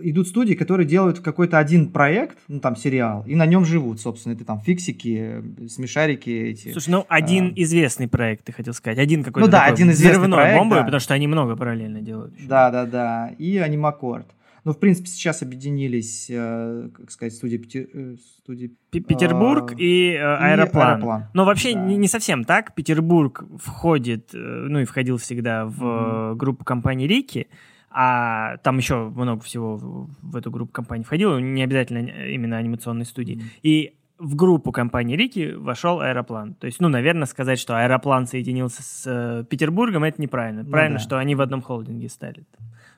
идут 0.02 0.28
студии, 0.28 0.52
которые 0.52 0.86
делают 0.86 1.20
какой-то 1.20 1.58
один 1.58 1.90
проект, 1.90 2.36
ну 2.46 2.60
там 2.60 2.76
сериал, 2.76 3.24
и 3.26 3.34
на 3.34 3.46
нем 3.46 3.64
живут, 3.64 4.02
собственно. 4.02 4.34
Это 4.34 4.44
там 4.44 4.60
фиксики, 4.60 5.42
смешарики 5.66 6.28
эти. 6.28 6.72
Слушай, 6.72 6.90
ну 6.90 7.06
один 7.08 7.46
а... 7.46 7.52
известный 7.56 8.06
проект, 8.06 8.44
ты 8.44 8.52
хотел 8.52 8.74
сказать. 8.74 8.98
Один 8.98 9.24
какой-то 9.24 9.46
Ну 9.46 9.50
да, 9.50 9.64
один 9.64 9.90
известный 9.92 10.28
проект. 10.28 10.58
бомбовый, 10.58 10.82
да. 10.82 10.84
потому 10.84 11.00
что 11.00 11.14
они 11.14 11.26
много 11.26 11.56
параллельно 11.56 12.02
делают. 12.02 12.34
Да, 12.46 12.70
да, 12.70 12.84
да. 12.84 13.30
И 13.38 13.56
анимакорд. 13.56 14.26
Ну, 14.64 14.72
в 14.72 14.78
принципе, 14.78 15.08
сейчас 15.08 15.40
объединились, 15.40 16.26
э, 16.28 16.90
как 16.92 17.10
сказать, 17.10 17.32
студии, 17.32 17.56
Петер... 17.56 17.88
Э, 17.94 18.16
студии 18.42 18.76
Петербург 18.90 19.72
э, 19.72 19.76
и, 19.78 20.12
э, 20.12 20.18
аэроплан. 20.18 20.88
и 20.88 20.92
аэроплан. 20.92 21.24
Но 21.32 21.46
вообще 21.46 21.72
да. 21.72 21.80
не, 21.80 21.96
не 21.96 22.08
совсем 22.08 22.44
так. 22.44 22.74
Петербург 22.74 23.42
входит, 23.58 24.30
ну 24.34 24.80
и 24.80 24.84
входил 24.84 25.16
всегда 25.16 25.64
в 25.64 25.82
mm-hmm. 25.82 26.34
группу 26.36 26.64
компании 26.64 27.06
Рики, 27.06 27.48
а 27.90 28.58
там 28.58 28.78
еще 28.78 29.08
много 29.08 29.42
всего 29.42 30.08
в 30.22 30.36
эту 30.36 30.50
группу 30.50 30.72
компаний 30.72 31.04
входило, 31.04 31.38
не 31.38 31.62
обязательно 31.62 31.98
именно 32.26 32.56
анимационной 32.56 33.04
студии. 33.04 33.36
Mm-hmm. 33.36 33.60
И 33.62 33.94
в 34.18 34.36
группу 34.36 34.70
компании 34.70 35.16
Рики 35.16 35.54
вошел 35.54 36.00
Аэроплан. 36.00 36.54
То 36.54 36.66
есть, 36.66 36.78
ну, 36.78 36.88
наверное, 36.88 37.26
сказать, 37.26 37.58
что 37.58 37.76
Аэроплан 37.76 38.26
соединился 38.26 38.82
с 38.82 39.04
э, 39.06 39.44
Петербургом, 39.48 40.04
это 40.04 40.20
неправильно. 40.20 40.62
Ну, 40.62 40.70
Правильно, 40.70 40.98
да. 40.98 41.02
что 41.02 41.18
они 41.18 41.34
в 41.34 41.40
одном 41.40 41.62
холдинге 41.62 42.08
стали. 42.08 42.44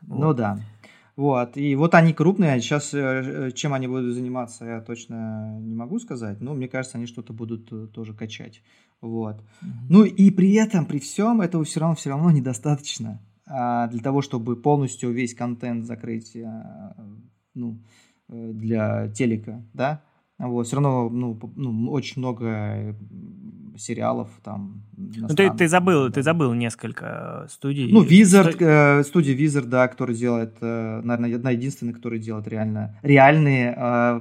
Вот. 0.03 0.21
Ну 0.21 0.35
да. 0.35 0.59
Вот, 1.15 1.59
и 1.59 1.75
вот 1.77 1.95
они 1.95 2.15
крупные, 2.15 2.59
сейчас 2.61 2.93
э, 2.95 3.51
чем 3.55 3.75
они 3.75 3.87
будут 3.87 4.15
заниматься, 4.15 4.65
я 4.65 4.81
точно 4.81 5.59
не 5.61 5.75
могу 5.75 5.99
сказать, 5.99 6.41
но 6.41 6.55
мне 6.55 6.69
кажется, 6.69 6.97
они 6.97 7.07
что-то 7.07 7.35
будут 7.35 7.71
э, 7.71 7.87
тоже 7.93 8.15
качать. 8.15 8.63
Вот. 9.03 9.37
Mm-hmm. 9.37 9.69
Ну 9.91 10.05
и 10.05 10.31
при 10.31 10.55
этом, 10.55 10.87
при 10.87 10.99
всем, 10.99 11.43
этого 11.43 11.65
все 11.65 11.81
равно, 11.81 11.97
все 11.97 12.11
равно 12.11 12.31
недостаточно 12.31 13.21
для 13.47 14.01
того, 14.03 14.23
чтобы 14.23 14.57
полностью 14.57 15.11
весь 15.11 15.35
контент 15.35 15.85
закрыть 15.85 16.37
а, 16.37 16.95
ну, 17.55 17.79
э, 18.29 18.51
для 18.53 19.09
телека, 19.09 19.63
да, 19.75 20.03
вот, 20.39 20.67
все 20.67 20.77
равно, 20.77 21.09
ну, 21.09 21.39
ну, 21.57 21.91
очень 21.91 22.21
много 22.21 22.97
сериалов 23.77 24.29
там. 24.43 24.83
Ну, 24.97 25.29
ты, 25.29 25.51
ты 25.51 25.69
забыл, 25.69 26.07
да. 26.07 26.15
ты 26.15 26.23
забыл 26.23 26.53
несколько 26.53 27.47
студий. 27.49 27.91
Ну, 27.93 28.05
Wizard, 28.05 28.57
э, 28.59 29.05
студия 29.05 29.37
Wizard, 29.37 29.67
да, 29.67 29.87
который 29.89 30.17
делает, 30.17 30.57
э, 30.61 31.01
наверное, 31.05 31.37
одна 31.37 31.51
единственная, 31.53 31.95
которая 31.95 32.19
делает 32.19 32.49
реально, 32.49 32.99
реальные 33.03 33.75
э, 33.77 34.21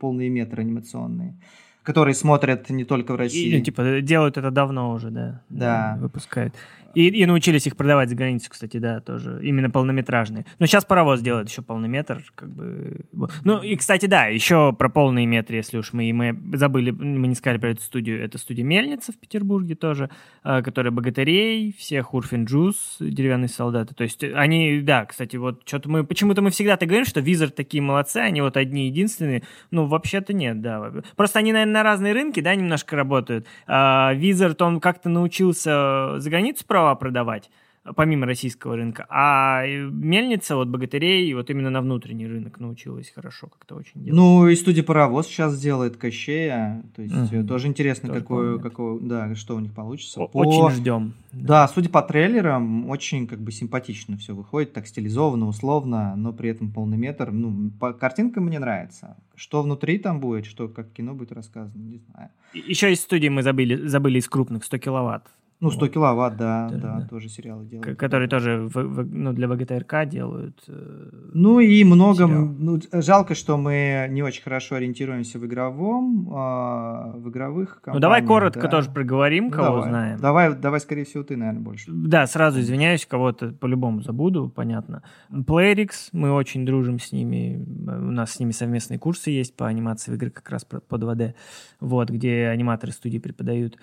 полные 0.00 0.30
метры 0.30 0.62
анимационные 0.62 1.38
которые 1.84 2.14
смотрят 2.14 2.68
не 2.68 2.84
только 2.84 3.14
в 3.14 3.16
России. 3.16 3.48
И, 3.48 3.56
ну, 3.56 3.64
типа, 3.64 4.02
делают 4.02 4.36
это 4.36 4.50
давно 4.50 4.92
уже. 4.92 5.08
Да. 5.08 5.40
да 5.48 5.96
выпускают. 5.98 6.54
И, 6.94 7.08
и 7.08 7.26
научились 7.26 7.66
их 7.66 7.76
продавать 7.76 8.08
за 8.08 8.16
границу, 8.16 8.48
кстати, 8.50 8.78
да, 8.78 9.00
тоже. 9.00 9.40
Именно 9.42 9.70
полнометражные. 9.70 10.46
Но 10.58 10.66
сейчас 10.66 10.84
паровоз 10.84 11.20
делает 11.20 11.48
еще 11.48 11.62
полнометр, 11.62 12.24
как 12.34 12.50
бы. 12.50 13.04
Ну, 13.44 13.62
и, 13.62 13.76
кстати, 13.76 14.06
да, 14.06 14.26
еще 14.26 14.72
про 14.72 14.88
полные 14.88 15.26
метры, 15.26 15.56
если 15.56 15.78
уж 15.78 15.92
мы, 15.92 16.12
мы 16.12 16.56
забыли, 16.56 16.90
мы 16.90 17.28
не 17.28 17.34
сказали 17.34 17.58
про 17.58 17.70
эту 17.70 17.82
студию. 17.82 18.24
Это 18.24 18.38
студия 18.38 18.64
Мельница 18.64 19.12
в 19.12 19.18
Петербурге 19.18 19.74
тоже, 19.74 20.10
а, 20.42 20.62
которая 20.62 20.90
Богатырей, 20.90 21.74
всех 21.76 22.14
Урфин 22.14 22.44
Джуз, 22.44 22.96
Деревянные 23.00 23.48
солдаты. 23.48 23.94
То 23.94 24.04
есть 24.04 24.24
они, 24.24 24.80
да, 24.80 25.04
кстати, 25.04 25.36
вот 25.36 25.62
что-то 25.66 25.90
мы, 25.90 26.04
почему-то 26.04 26.42
мы 26.42 26.50
всегда 26.50 26.76
так 26.76 26.88
говорим, 26.88 27.06
что 27.06 27.20
Визард 27.20 27.54
такие 27.54 27.82
молодцы, 27.82 28.18
они 28.18 28.40
вот 28.40 28.56
одни 28.56 28.86
единственные. 28.86 29.42
Ну, 29.70 29.86
вообще-то 29.86 30.32
нет, 30.32 30.60
да. 30.62 30.90
Просто 31.16 31.38
они, 31.38 31.52
наверное, 31.52 31.74
на 31.74 31.82
разные 31.82 32.12
рынки, 32.12 32.40
да, 32.40 32.54
немножко 32.54 32.96
работают. 32.96 33.46
Визард, 33.66 34.62
он 34.62 34.80
как-то 34.80 35.08
научился 35.08 36.18
за 36.18 36.30
границу 36.30 36.64
права 36.78 36.94
продавать 36.94 37.50
помимо 37.96 38.26
российского 38.26 38.76
рынка. 38.76 39.06
А 39.08 39.64
мельница, 39.66 40.56
вот 40.56 40.68
богатырей, 40.68 41.32
вот 41.34 41.50
именно 41.50 41.70
на 41.70 41.80
внутренний 41.80 42.26
рынок 42.26 42.60
научилась 42.60 43.10
хорошо 43.10 43.46
как-то 43.46 43.76
очень 43.76 44.02
делать. 44.02 44.14
Ну, 44.14 44.46
и 44.46 44.54
студия 44.56 44.82
Паровоз 44.82 45.26
сейчас 45.26 45.58
делает 45.58 45.96
Кощея. 45.96 46.82
То 46.94 47.02
есть 47.02 47.32
угу. 47.32 47.46
тоже 47.46 47.68
интересно, 47.68 48.08
тоже 48.08 48.20
какое, 48.20 48.58
какое, 48.58 49.00
да, 49.00 49.34
что 49.34 49.56
у 49.56 49.60
них 49.60 49.72
получится. 49.72 50.20
По... 50.26 50.38
Очень 50.38 50.76
ждем. 50.76 51.14
Да, 51.32 51.66
судя 51.68 51.88
по 51.88 52.02
трейлерам, 52.02 52.88
очень 52.90 53.26
как 53.26 53.40
бы 53.40 53.52
симпатично 53.52 54.16
все 54.16 54.34
выходит, 54.34 54.72
так 54.72 54.86
стилизованно, 54.86 55.46
условно, 55.46 56.14
но 56.16 56.32
при 56.32 56.50
этом 56.50 56.70
полный 56.70 56.98
метр. 56.98 57.30
Ну, 57.30 57.70
по 57.80 57.92
картинкам 57.92 58.44
мне 58.44 58.58
нравится. 58.58 59.16
Что 59.34 59.62
внутри 59.62 59.98
там 59.98 60.20
будет, 60.20 60.46
что 60.46 60.68
как 60.68 60.92
кино 60.92 61.14
будет 61.14 61.32
рассказано, 61.32 61.80
не 61.80 61.98
знаю. 61.98 62.30
Еще 62.52 62.92
из 62.92 63.00
студии 63.00 63.28
мы 63.28 63.42
забыли, 63.42 63.86
забыли 63.86 64.18
из 64.18 64.28
крупных 64.28 64.64
100 64.64 64.78
киловатт. 64.78 65.26
Ну, 65.60 65.72
100 65.72 65.80
вот. 65.80 65.92
киловатт, 65.92 66.36
да, 66.36 66.68
да, 66.70 66.78
да, 66.78 67.06
тоже 67.08 67.28
сериалы 67.28 67.64
делают. 67.66 67.98
Которые 67.98 68.28
тоже 68.28 68.68
в, 68.72 68.74
в, 68.74 69.12
ну, 69.12 69.32
для 69.32 69.48
ВГТРК 69.48 70.08
делают. 70.08 70.62
Э, 70.68 71.08
ну 71.34 71.58
и 71.58 71.82
много, 71.82 72.28
ну, 72.28 72.78
жалко, 72.92 73.34
что 73.34 73.56
мы 73.56 74.06
не 74.08 74.22
очень 74.22 74.44
хорошо 74.44 74.76
ориентируемся 74.76 75.40
в 75.40 75.46
игровом, 75.46 76.28
э, 76.28 77.18
в 77.18 77.28
игровых 77.28 77.80
компаниях. 77.80 77.94
Ну 77.94 78.00
давай 78.00 78.24
коротко 78.24 78.62
да. 78.62 78.68
тоже 78.68 78.90
проговорим, 78.90 79.46
ну, 79.46 79.50
кого 79.50 79.66
давай. 79.66 79.88
знаем. 79.88 80.20
Давай, 80.20 80.54
давай, 80.54 80.78
скорее 80.78 81.04
всего, 81.04 81.24
ты, 81.24 81.36
наверное, 81.36 81.62
больше. 81.62 81.90
Да, 81.90 82.28
сразу 82.28 82.60
извиняюсь, 82.60 83.04
кого-то 83.04 83.48
по-любому 83.50 84.02
забуду, 84.02 84.52
понятно. 84.54 85.02
Playrix, 85.32 86.10
мы 86.12 86.30
очень 86.30 86.64
дружим 86.64 87.00
с 87.00 87.10
ними, 87.10 87.66
у 87.84 88.12
нас 88.12 88.34
с 88.34 88.38
ними 88.38 88.52
совместные 88.52 89.00
курсы 89.00 89.30
есть 89.30 89.56
по 89.56 89.66
анимации 89.66 90.12
в 90.12 90.14
игры 90.14 90.30
как 90.30 90.48
раз 90.50 90.64
под 90.64 91.02
2D, 91.02 91.34
вот, 91.80 92.10
где 92.10 92.46
аниматоры 92.46 92.92
студии 92.92 93.18
преподают. 93.18 93.76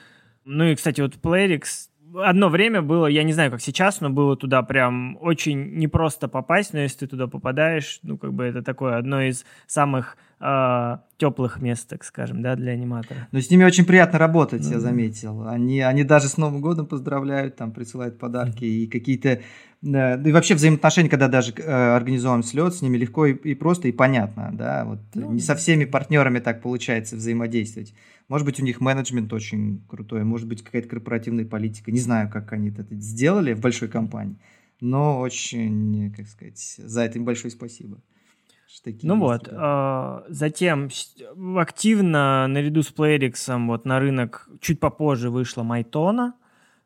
Ну 0.46 0.64
и, 0.66 0.76
кстати, 0.76 1.02
вот 1.02 1.16
Playrix 1.16 1.90
одно 2.24 2.50
время 2.50 2.82
было, 2.82 3.08
я 3.08 3.24
не 3.24 3.34
знаю, 3.34 3.52
как 3.52 3.62
сейчас, 3.62 4.02
но 4.02 4.10
было 4.10 4.38
туда 4.38 4.62
прям 4.64 5.18
очень 5.20 5.78
непросто 5.78 6.28
попасть, 6.28 6.74
но 6.74 6.80
если 6.80 7.00
ты 7.00 7.08
туда 7.08 7.28
попадаешь, 7.28 8.00
ну, 8.04 8.18
как 8.18 8.34
бы 8.34 8.44
это 8.46 8.62
такое 8.62 8.98
одно 8.98 9.22
из 9.22 9.46
самых 9.68 10.18
э, 10.40 10.98
теплых 11.18 11.62
мест, 11.62 11.90
так 11.90 12.04
скажем, 12.04 12.42
да, 12.42 12.56
для 12.56 12.74
аниматора. 12.74 13.28
Ну, 13.32 13.42
с 13.42 13.50
ними 13.50 13.64
очень 13.64 13.86
приятно 13.86 14.20
работать, 14.20 14.62
mm-hmm. 14.62 14.74
я 14.74 14.80
заметил. 14.80 15.48
Они, 15.48 15.82
они 15.82 16.04
даже 16.04 16.28
с 16.28 16.38
Новым 16.38 16.62
годом 16.62 16.86
поздравляют, 16.86 17.56
там 17.56 17.72
присылают 17.72 18.20
подарки 18.20 18.64
mm-hmm. 18.64 18.84
и 18.84 18.88
какие-то 18.88 19.42
да, 19.82 20.16
и 20.16 20.32
вообще 20.32 20.56
взаимоотношения, 20.56 21.10
когда 21.10 21.28
даже 21.28 21.54
э, 21.58 21.96
организован 21.96 22.42
слет, 22.42 22.74
с 22.74 22.82
ними 22.82 22.98
легко 22.98 23.28
и, 23.28 23.34
и 23.34 23.54
просто 23.54 23.88
и 23.88 23.92
понятно, 23.92 24.50
да, 24.52 24.84
вот 24.84 25.00
ну, 25.14 25.32
не 25.32 25.42
со 25.42 25.54
всеми 25.54 25.86
партнерами 25.86 26.40
так 26.40 26.62
получается 26.62 27.16
взаимодействовать. 27.16 27.94
Может 28.28 28.46
быть, 28.46 28.60
у 28.60 28.64
них 28.64 28.82
менеджмент 28.82 29.32
очень 29.34 29.84
крутой, 29.88 30.24
может 30.24 30.48
быть, 30.48 30.64
какая-то 30.64 30.88
корпоративная 30.88 31.46
политика. 31.46 31.92
Не 31.92 32.00
знаю, 32.00 32.30
как 32.30 32.54
они 32.54 32.70
это 32.70 32.86
сделали 32.96 33.54
в 33.54 33.60
большой 33.60 33.88
компании, 33.88 34.38
но 34.82 35.20
очень, 35.20 36.14
как 36.16 36.28
сказать, 36.28 36.60
за 36.60 37.02
это 37.02 37.20
им 37.20 37.26
большое 37.26 37.52
спасибо. 37.52 38.02
ну 39.04 39.20
вот, 39.20 39.48
э, 39.48 40.22
затем 40.28 40.90
активно 41.58 42.48
наряду 42.48 42.82
с 42.82 42.92
Playrix 42.92 43.66
вот 43.68 43.86
на 43.86 44.00
рынок 44.00 44.50
чуть 44.60 44.80
попозже 44.80 45.30
вышла 45.30 45.64
Майтона, 45.64 46.34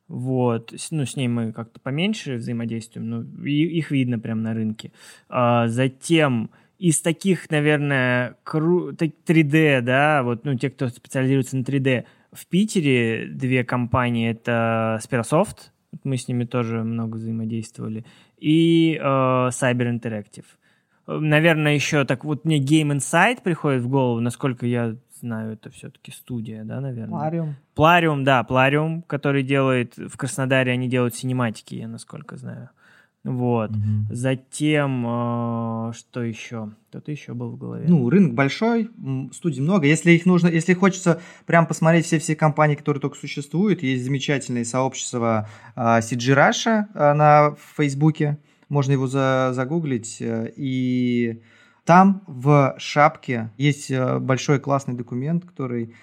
вот, 0.09 0.73
ну, 0.89 1.05
с 1.05 1.15
ней 1.15 1.27
мы 1.27 1.53
как-то 1.53 1.79
поменьше 1.79 2.35
взаимодействуем, 2.35 3.09
но 3.09 3.45
их 3.45 3.91
видно 3.91 4.17
прямо 4.17 4.41
на 4.41 4.53
рынке. 4.55 4.91
А, 5.29 5.67
затем 5.67 6.49
из 6.79 7.01
таких, 7.01 7.49
наверное, 7.51 8.37
кру... 8.43 8.91
3D, 8.91 9.81
да, 9.81 10.23
вот, 10.23 10.45
ну, 10.45 10.55
те, 10.55 10.69
кто 10.69 10.87
специализируется 10.87 11.57
на 11.57 11.61
3D, 11.61 12.05
в 12.31 12.47
Питере 12.47 13.27
две 13.27 13.63
компании, 13.63 14.31
это 14.31 14.99
Spirasoft, 15.03 15.71
мы 16.03 16.17
с 16.17 16.27
ними 16.27 16.45
тоже 16.45 16.83
много 16.83 17.17
взаимодействовали, 17.17 18.05
и 18.37 18.95
э, 18.95 19.03
Cyber 19.03 19.99
Interactive. 19.99 20.45
Наверное, 21.05 21.73
еще 21.73 22.05
так 22.05 22.23
вот 22.23 22.45
мне 22.45 22.59
Game 22.59 22.95
Insight 22.95 23.41
приходит 23.43 23.81
в 23.81 23.89
голову, 23.89 24.19
насколько 24.19 24.65
я 24.65 24.95
знаю, 25.19 25.53
это 25.53 25.69
все-таки 25.69 26.11
студия, 26.11 26.63
да, 26.63 26.79
наверное? 26.79 27.19
Плариум. 27.19 27.55
Плариум, 27.75 28.23
да, 28.23 28.43
Плариум, 28.43 29.01
который 29.01 29.43
делает, 29.43 29.97
в 29.97 30.15
Краснодаре 30.15 30.71
они 30.71 30.87
делают 30.87 31.15
синематики, 31.15 31.75
я 31.75 31.87
насколько 31.87 32.37
знаю. 32.37 32.69
Вот. 33.23 33.71
Угу. 33.71 34.11
Затем, 34.11 35.05
э, 35.05 35.93
что 35.93 36.23
еще? 36.23 36.71
Кто-то 36.89 37.11
еще 37.11 37.33
был 37.33 37.51
в 37.51 37.57
голове. 37.57 37.85
Ну, 37.87 38.09
рынок 38.09 38.33
большой, 38.33 38.89
студий 39.33 39.61
много. 39.61 39.85
Если 39.85 40.11
их 40.11 40.25
нужно, 40.25 40.47
если 40.47 40.73
хочется 40.73 41.21
прям 41.45 41.67
посмотреть 41.67 42.05
все-все 42.05 42.35
компании, 42.35 42.75
которые 42.75 43.01
только 43.01 43.17
существуют, 43.17 43.83
есть 43.83 44.05
замечательное 44.05 44.63
сообщество 44.63 45.49
э, 45.75 45.79
CG 45.81 46.33
Russia 46.33 46.85
э, 46.93 47.13
на 47.13 47.55
Фейсбуке. 47.75 48.39
Можно 48.69 48.93
его 48.93 49.07
за, 49.07 49.51
загуглить. 49.53 50.17
Э, 50.21 50.51
и 50.55 51.41
там 51.83 52.23
в 52.27 52.75
шапке 52.77 53.51
есть 53.57 53.91
э, 53.91 54.19
большой 54.19 54.59
классный 54.59 54.93
документ, 54.93 55.43
который 55.43 55.93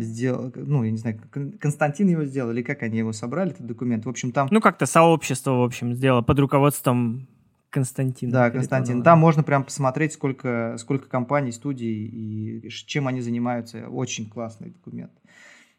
сделал, 0.00 0.52
ну, 0.54 0.84
я 0.84 0.90
не 0.90 0.96
знаю, 0.96 1.20
Константин 1.58 2.08
его 2.08 2.24
сделал, 2.24 2.52
или 2.52 2.62
как 2.62 2.82
они 2.82 2.98
его 2.98 3.12
собрали, 3.12 3.50
этот 3.50 3.66
документ. 3.66 4.06
В 4.06 4.08
общем, 4.08 4.30
там... 4.32 4.48
Ну, 4.50 4.60
как-то 4.60 4.86
сообщество, 4.86 5.52
в 5.52 5.62
общем, 5.62 5.94
сделало 5.94 6.22
под 6.22 6.38
руководством 6.38 7.26
Константина. 7.70 8.32
Да, 8.32 8.50
Константин. 8.50 9.02
Там 9.02 9.18
можно 9.18 9.42
прям 9.42 9.64
посмотреть, 9.64 10.12
сколько, 10.12 10.76
сколько 10.78 11.08
компаний, 11.08 11.52
студий 11.52 12.06
и 12.06 12.68
чем 12.70 13.08
они 13.08 13.20
занимаются. 13.20 13.88
Очень 13.88 14.30
классный 14.30 14.70
документ. 14.70 15.12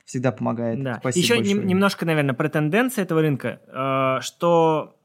Всегда 0.06 0.32
помогает. 0.32 0.84
Да. 0.84 0.98
Спасибо 1.00 1.24
Еще 1.24 1.36
большое. 1.38 1.66
немножко, 1.66 2.06
наверное, 2.06 2.36
про 2.36 2.50
тенденции 2.50 3.02
этого 3.02 3.22
рынка, 3.22 3.62
э, 3.68 4.22
что 4.22 4.96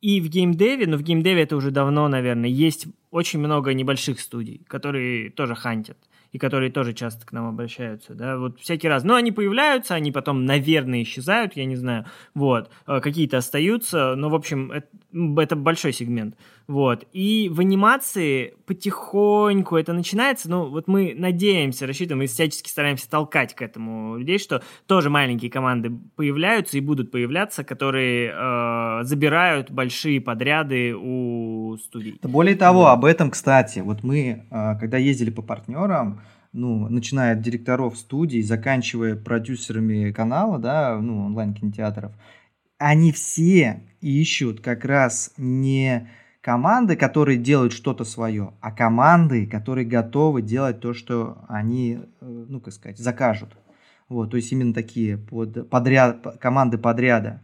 и 0.00 0.20
в 0.20 0.28
геймдеве, 0.28 0.86
но 0.86 0.96
в 0.96 1.02
геймдеве 1.02 1.42
это 1.42 1.56
уже 1.56 1.70
давно, 1.70 2.06
наверное, 2.06 2.50
есть 2.50 2.86
очень 3.10 3.38
много 3.38 3.72
небольших 3.72 4.20
студий, 4.20 4.64
которые 4.68 5.30
тоже 5.30 5.54
хантят 5.54 5.96
и 6.32 6.38
которые 6.38 6.70
тоже 6.70 6.92
часто 6.92 7.26
к 7.26 7.32
нам 7.32 7.48
обращаются, 7.48 8.14
да, 8.14 8.36
вот 8.36 8.60
всякий 8.60 8.88
раз. 8.88 9.04
Но 9.04 9.14
они 9.14 9.32
появляются, 9.32 9.94
они 9.94 10.12
потом, 10.12 10.44
наверное, 10.44 11.02
исчезают, 11.02 11.56
я 11.56 11.64
не 11.64 11.76
знаю, 11.76 12.06
вот, 12.34 12.70
э, 12.86 13.00
какие-то 13.00 13.38
остаются, 13.38 14.14
но, 14.16 14.28
в 14.28 14.34
общем, 14.34 14.72
это, 14.72 14.88
это 15.40 15.56
большой 15.56 15.92
сегмент, 15.92 16.36
вот. 16.68 17.06
И 17.12 17.48
в 17.52 17.60
анимации 17.60 18.54
потихоньку 18.66 19.76
это 19.76 19.92
начинается, 19.92 20.50
ну, 20.50 20.68
вот 20.68 20.88
мы 20.88 21.14
надеемся, 21.16 21.86
рассчитываем 21.86 22.24
и 22.24 22.26
всячески 22.26 22.68
стараемся 22.68 23.08
толкать 23.08 23.54
к 23.54 23.62
этому 23.62 24.16
людей, 24.16 24.38
что 24.38 24.62
тоже 24.86 25.08
маленькие 25.08 25.50
команды 25.50 25.92
появляются 26.16 26.76
и 26.76 26.80
будут 26.80 27.12
появляться, 27.12 27.62
которые 27.62 28.32
э, 28.32 29.04
забирают 29.04 29.70
большие 29.70 30.20
подряды 30.20 30.94
у 30.96 31.76
студий. 31.76 32.18
Более 32.22 32.56
того, 32.56 32.88
об 32.88 33.04
этом, 33.04 33.30
кстати, 33.30 33.78
вот 33.78 34.02
мы, 34.02 34.46
э, 34.50 34.78
когда 34.80 34.98
ездили 34.98 35.30
по 35.30 35.42
партнерам, 35.42 36.20
ну, 36.52 36.88
начиная 36.88 37.34
от 37.34 37.42
директоров 37.42 37.96
студий, 37.96 38.42
заканчивая 38.42 39.14
продюсерами 39.14 40.10
канала, 40.10 40.58
да, 40.58 40.98
ну, 41.00 41.26
онлайн-кинотеатров, 41.26 42.12
они 42.78 43.12
все 43.12 43.84
ищут 44.00 44.60
как 44.60 44.84
раз 44.84 45.32
не 45.36 46.08
команды, 46.46 46.94
которые 46.94 47.38
делают 47.38 47.72
что-то 47.72 48.04
свое, 48.04 48.52
а 48.60 48.70
команды, 48.70 49.48
которые 49.48 49.84
готовы 49.84 50.42
делать 50.42 50.78
то, 50.78 50.94
что 50.94 51.38
они, 51.48 51.98
э, 52.20 52.44
ну, 52.48 52.60
как 52.60 52.72
сказать, 52.72 52.98
закажут. 52.98 53.56
Вот, 54.08 54.30
то 54.30 54.36
есть 54.36 54.52
именно 54.52 54.72
такие 54.72 55.18
под, 55.18 55.68
подряд, 55.68 56.38
команды 56.38 56.78
подряда. 56.78 57.42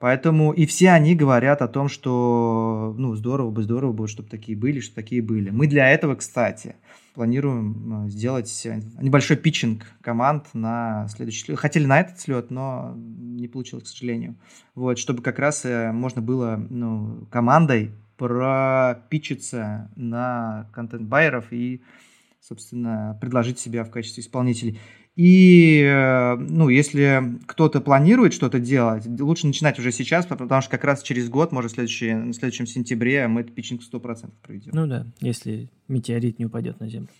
Поэтому 0.00 0.50
и 0.50 0.66
все 0.66 0.90
они 0.90 1.14
говорят 1.14 1.62
о 1.62 1.68
том, 1.68 1.88
что 1.88 2.92
ну, 2.98 3.14
здорово 3.14 3.52
бы, 3.52 3.62
здорово 3.62 3.92
бы, 3.92 4.08
чтобы 4.08 4.28
такие 4.28 4.58
были, 4.58 4.80
чтобы 4.80 4.96
такие 4.96 5.22
были. 5.22 5.50
Мы 5.50 5.68
для 5.68 5.88
этого, 5.88 6.16
кстати, 6.16 6.74
планируем 7.14 8.06
э, 8.06 8.10
сделать 8.10 8.66
небольшой 9.00 9.36
питчинг 9.36 9.84
команд 10.00 10.46
на 10.54 11.06
следующий 11.06 11.44
слет. 11.44 11.60
Хотели 11.60 11.86
на 11.86 12.00
этот 12.00 12.18
слет, 12.18 12.50
но 12.50 12.94
не 12.96 13.46
получилось, 13.46 13.84
к 13.84 13.86
сожалению. 13.86 14.34
Вот, 14.74 14.98
чтобы 14.98 15.22
как 15.22 15.38
раз 15.38 15.64
э, 15.64 15.92
можно 15.92 16.20
было 16.20 16.56
ну, 16.68 17.28
командой 17.30 17.92
пропичиться 18.16 19.90
на 19.96 20.68
контент-байеров 20.72 21.52
и, 21.52 21.82
собственно, 22.40 23.18
предложить 23.20 23.58
себя 23.58 23.84
в 23.84 23.90
качестве 23.90 24.22
исполнителей. 24.22 24.78
И, 25.16 25.80
э, 25.84 26.34
ну, 26.36 26.68
если 26.68 27.38
кто-то 27.46 27.80
планирует 27.80 28.32
что-то 28.32 28.58
делать, 28.58 29.06
лучше 29.06 29.46
начинать 29.46 29.78
уже 29.78 29.92
сейчас, 29.92 30.26
потому 30.26 30.60
что 30.60 30.70
как 30.70 30.82
раз 30.82 31.02
через 31.02 31.28
год, 31.28 31.52
может, 31.52 31.70
в, 31.70 31.74
следующий, 31.74 32.14
в 32.14 32.32
следующем 32.32 32.66
сентябре 32.66 33.28
мы 33.28 33.42
этот 33.42 33.54
питчинг 33.54 33.80
100% 33.82 34.30
проведем. 34.42 34.72
Ну 34.74 34.88
да, 34.88 35.06
если 35.20 35.68
метеорит 35.86 36.40
не 36.40 36.46
упадет 36.46 36.80
на 36.80 36.88
Землю. 36.88 37.08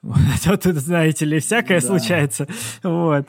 Вот, 0.00 0.16
а 0.46 0.56
тут, 0.56 0.76
знаете 0.76 1.24
ли, 1.24 1.40
всякое 1.40 1.80
да. 1.80 1.86
случается. 1.86 2.46
Вот. 2.84 3.26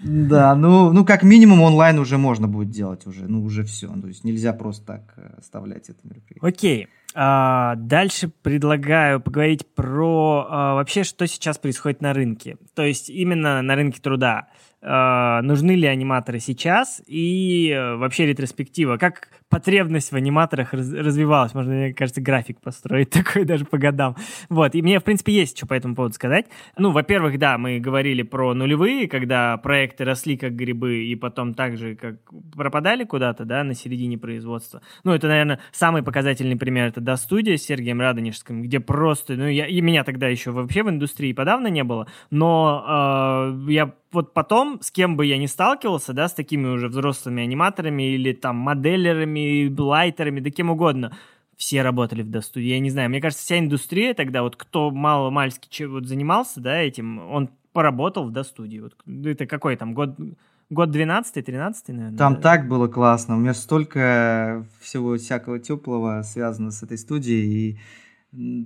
Да, 0.00 0.54
ну, 0.54 0.90
ну, 0.90 1.04
как 1.04 1.22
минимум 1.22 1.60
онлайн 1.60 1.98
уже 1.98 2.16
можно 2.16 2.48
будет 2.48 2.70
делать 2.70 3.06
уже, 3.06 3.28
ну, 3.28 3.42
уже 3.42 3.64
все. 3.64 3.88
То 3.88 4.08
есть 4.08 4.24
нельзя 4.24 4.54
просто 4.54 4.86
так 4.86 5.12
э, 5.16 5.34
оставлять 5.36 5.90
это 5.90 5.98
мероприятие. 6.04 6.48
Окей. 6.48 6.88
А, 7.18 7.76
дальше 7.76 8.28
предлагаю 8.28 9.20
поговорить 9.20 9.66
про 9.74 10.46
а, 10.50 10.74
вообще, 10.74 11.02
что 11.02 11.26
сейчас 11.26 11.56
происходит 11.56 12.02
на 12.02 12.12
рынке. 12.12 12.58
То 12.74 12.82
есть 12.82 13.08
именно 13.08 13.62
на 13.62 13.74
рынке 13.74 14.02
труда. 14.02 14.48
А, 14.88 15.42
нужны 15.42 15.72
ли 15.72 15.88
аниматоры 15.88 16.38
сейчас 16.38 17.02
и 17.08 17.72
а, 17.72 17.96
вообще 17.96 18.24
ретроспектива. 18.26 18.98
Как 18.98 19.30
потребность 19.48 20.12
в 20.12 20.14
аниматорах 20.14 20.72
раз, 20.72 20.92
развивалась. 20.92 21.54
Можно, 21.54 21.74
мне 21.74 21.94
кажется, 21.94 22.20
график 22.20 22.60
построить 22.60 23.10
такой 23.10 23.44
даже 23.44 23.64
по 23.64 23.78
годам. 23.78 24.14
Вот, 24.48 24.76
и 24.76 24.82
мне, 24.82 25.00
в 25.00 25.04
принципе, 25.04 25.32
есть 25.32 25.56
что 25.56 25.66
по 25.66 25.74
этому 25.74 25.96
поводу 25.96 26.14
сказать. 26.14 26.46
Ну, 26.78 26.92
во-первых, 26.92 27.36
да, 27.40 27.58
мы 27.58 27.80
говорили 27.80 28.22
про 28.22 28.54
нулевые, 28.54 29.08
когда 29.08 29.56
проекты 29.56 30.04
росли 30.04 30.36
как 30.36 30.54
грибы 30.54 31.04
и 31.06 31.16
потом 31.16 31.54
так 31.54 31.76
же, 31.76 31.96
как 31.96 32.16
пропадали 32.54 33.02
куда-то, 33.02 33.44
да, 33.44 33.64
на 33.64 33.74
середине 33.74 34.18
производства. 34.18 34.82
Ну, 35.02 35.12
это, 35.12 35.26
наверное, 35.26 35.58
самый 35.72 36.04
показательный 36.04 36.56
пример. 36.56 36.86
Это 36.86 37.00
«Да, 37.00 37.16
студия» 37.16 37.56
с 37.56 37.62
Сергеем 37.62 38.00
Радонежским, 38.00 38.62
где 38.62 38.78
просто, 38.78 39.34
ну, 39.34 39.48
я, 39.48 39.66
и 39.66 39.80
меня 39.80 40.04
тогда 40.04 40.28
еще 40.28 40.52
вообще 40.52 40.84
в 40.84 40.90
индустрии 40.90 41.32
подавно 41.32 41.66
не 41.66 41.82
было, 41.82 42.06
но 42.30 43.56
э, 43.66 43.72
я 43.72 43.92
вот 44.12 44.32
потом, 44.32 44.80
с 44.82 44.90
кем 44.90 45.16
бы 45.16 45.26
я 45.26 45.38
ни 45.38 45.46
сталкивался, 45.46 46.12
да, 46.12 46.28
с 46.28 46.34
такими 46.34 46.66
уже 46.66 46.88
взрослыми 46.88 47.42
аниматорами 47.42 48.14
или 48.14 48.32
там 48.32 48.56
моделерами, 48.56 49.68
лайтерами, 49.78 50.40
да 50.40 50.50
кем 50.50 50.70
угодно, 50.70 51.16
все 51.56 51.82
работали 51.82 52.22
в 52.22 52.30
достуде. 52.30 52.68
Я 52.70 52.80
не 52.80 52.90
знаю, 52.90 53.10
мне 53.10 53.20
кажется, 53.20 53.44
вся 53.44 53.58
индустрия 53.58 54.14
тогда, 54.14 54.42
вот 54.42 54.56
кто 54.56 54.90
мало-мальски 54.90 55.84
вот 55.84 56.06
занимался, 56.06 56.60
да, 56.60 56.76
этим, 56.76 57.18
он 57.30 57.50
поработал 57.72 58.26
в 58.26 58.32
достудии. 58.32 58.78
Вот, 58.78 58.94
это 59.26 59.46
какой 59.46 59.76
там 59.76 59.92
год, 59.92 60.16
год 60.70 60.90
12 60.90 61.44
13 61.44 61.88
наверное? 61.88 62.18
Там 62.18 62.34
да? 62.34 62.40
так 62.40 62.68
было 62.68 62.88
классно. 62.88 63.36
У 63.36 63.38
меня 63.38 63.54
столько 63.54 64.66
всего 64.80 65.16
всякого 65.16 65.58
теплого 65.58 66.22
связано 66.22 66.70
с 66.70 66.82
этой 66.82 66.98
студией. 66.98 67.70
И 67.70 67.78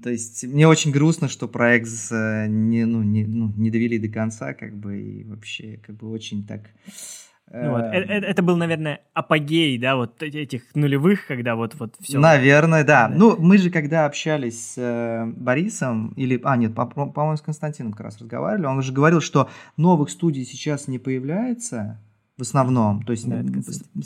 то 0.03 0.11
есть 0.11 0.45
мне 0.45 0.67
очень 0.67 0.91
грустно, 0.91 1.29
что 1.29 1.47
проект 1.47 1.89
не, 2.11 2.85
ну, 2.85 3.03
не, 3.03 3.25
ну, 3.25 3.53
не 3.57 3.71
довели 3.71 3.99
до 3.99 4.09
конца, 4.09 4.53
как 4.53 4.75
бы, 4.75 5.01
и 5.01 5.25
вообще, 5.25 5.79
как 5.87 5.97
бы, 5.97 6.11
очень 6.11 6.45
так... 6.45 6.63
Ну, 7.53 7.71
вот. 7.71 7.83
это, 7.83 8.13
э, 8.13 8.21
это 8.21 8.43
был, 8.43 8.57
наверное, 8.57 9.01
апогей, 9.13 9.77
да, 9.77 9.97
вот 9.97 10.23
этих 10.23 10.63
нулевых, 10.75 11.27
когда 11.27 11.57
вот, 11.57 11.75
вот 11.79 11.97
все. 12.01 12.19
Наверное, 12.19 12.85
да. 12.85 13.09
да. 13.09 13.15
Ну, 13.17 13.37
мы 13.39 13.59
же 13.59 13.71
когда 13.71 14.07
общались 14.07 14.73
с 14.73 14.79
э, 14.79 15.27
Борисом, 15.27 16.13
или, 16.17 16.41
а, 16.45 16.57
нет, 16.57 16.75
по-моему, 16.75 17.13
по 17.13 17.37
с 17.37 17.41
Константином 17.41 17.93
как 17.93 18.03
раз 18.03 18.21
разговаривали, 18.21 18.67
он 18.67 18.83
же 18.83 18.93
говорил, 18.93 19.21
что 19.21 19.51
новых 19.77 20.11
студий 20.11 20.45
сейчас 20.45 20.87
не 20.87 20.99
появляется, 20.99 22.01
в 22.41 22.43
основном. 22.43 23.03
То 23.03 23.13
есть, 23.13 23.29
да, 23.29 23.45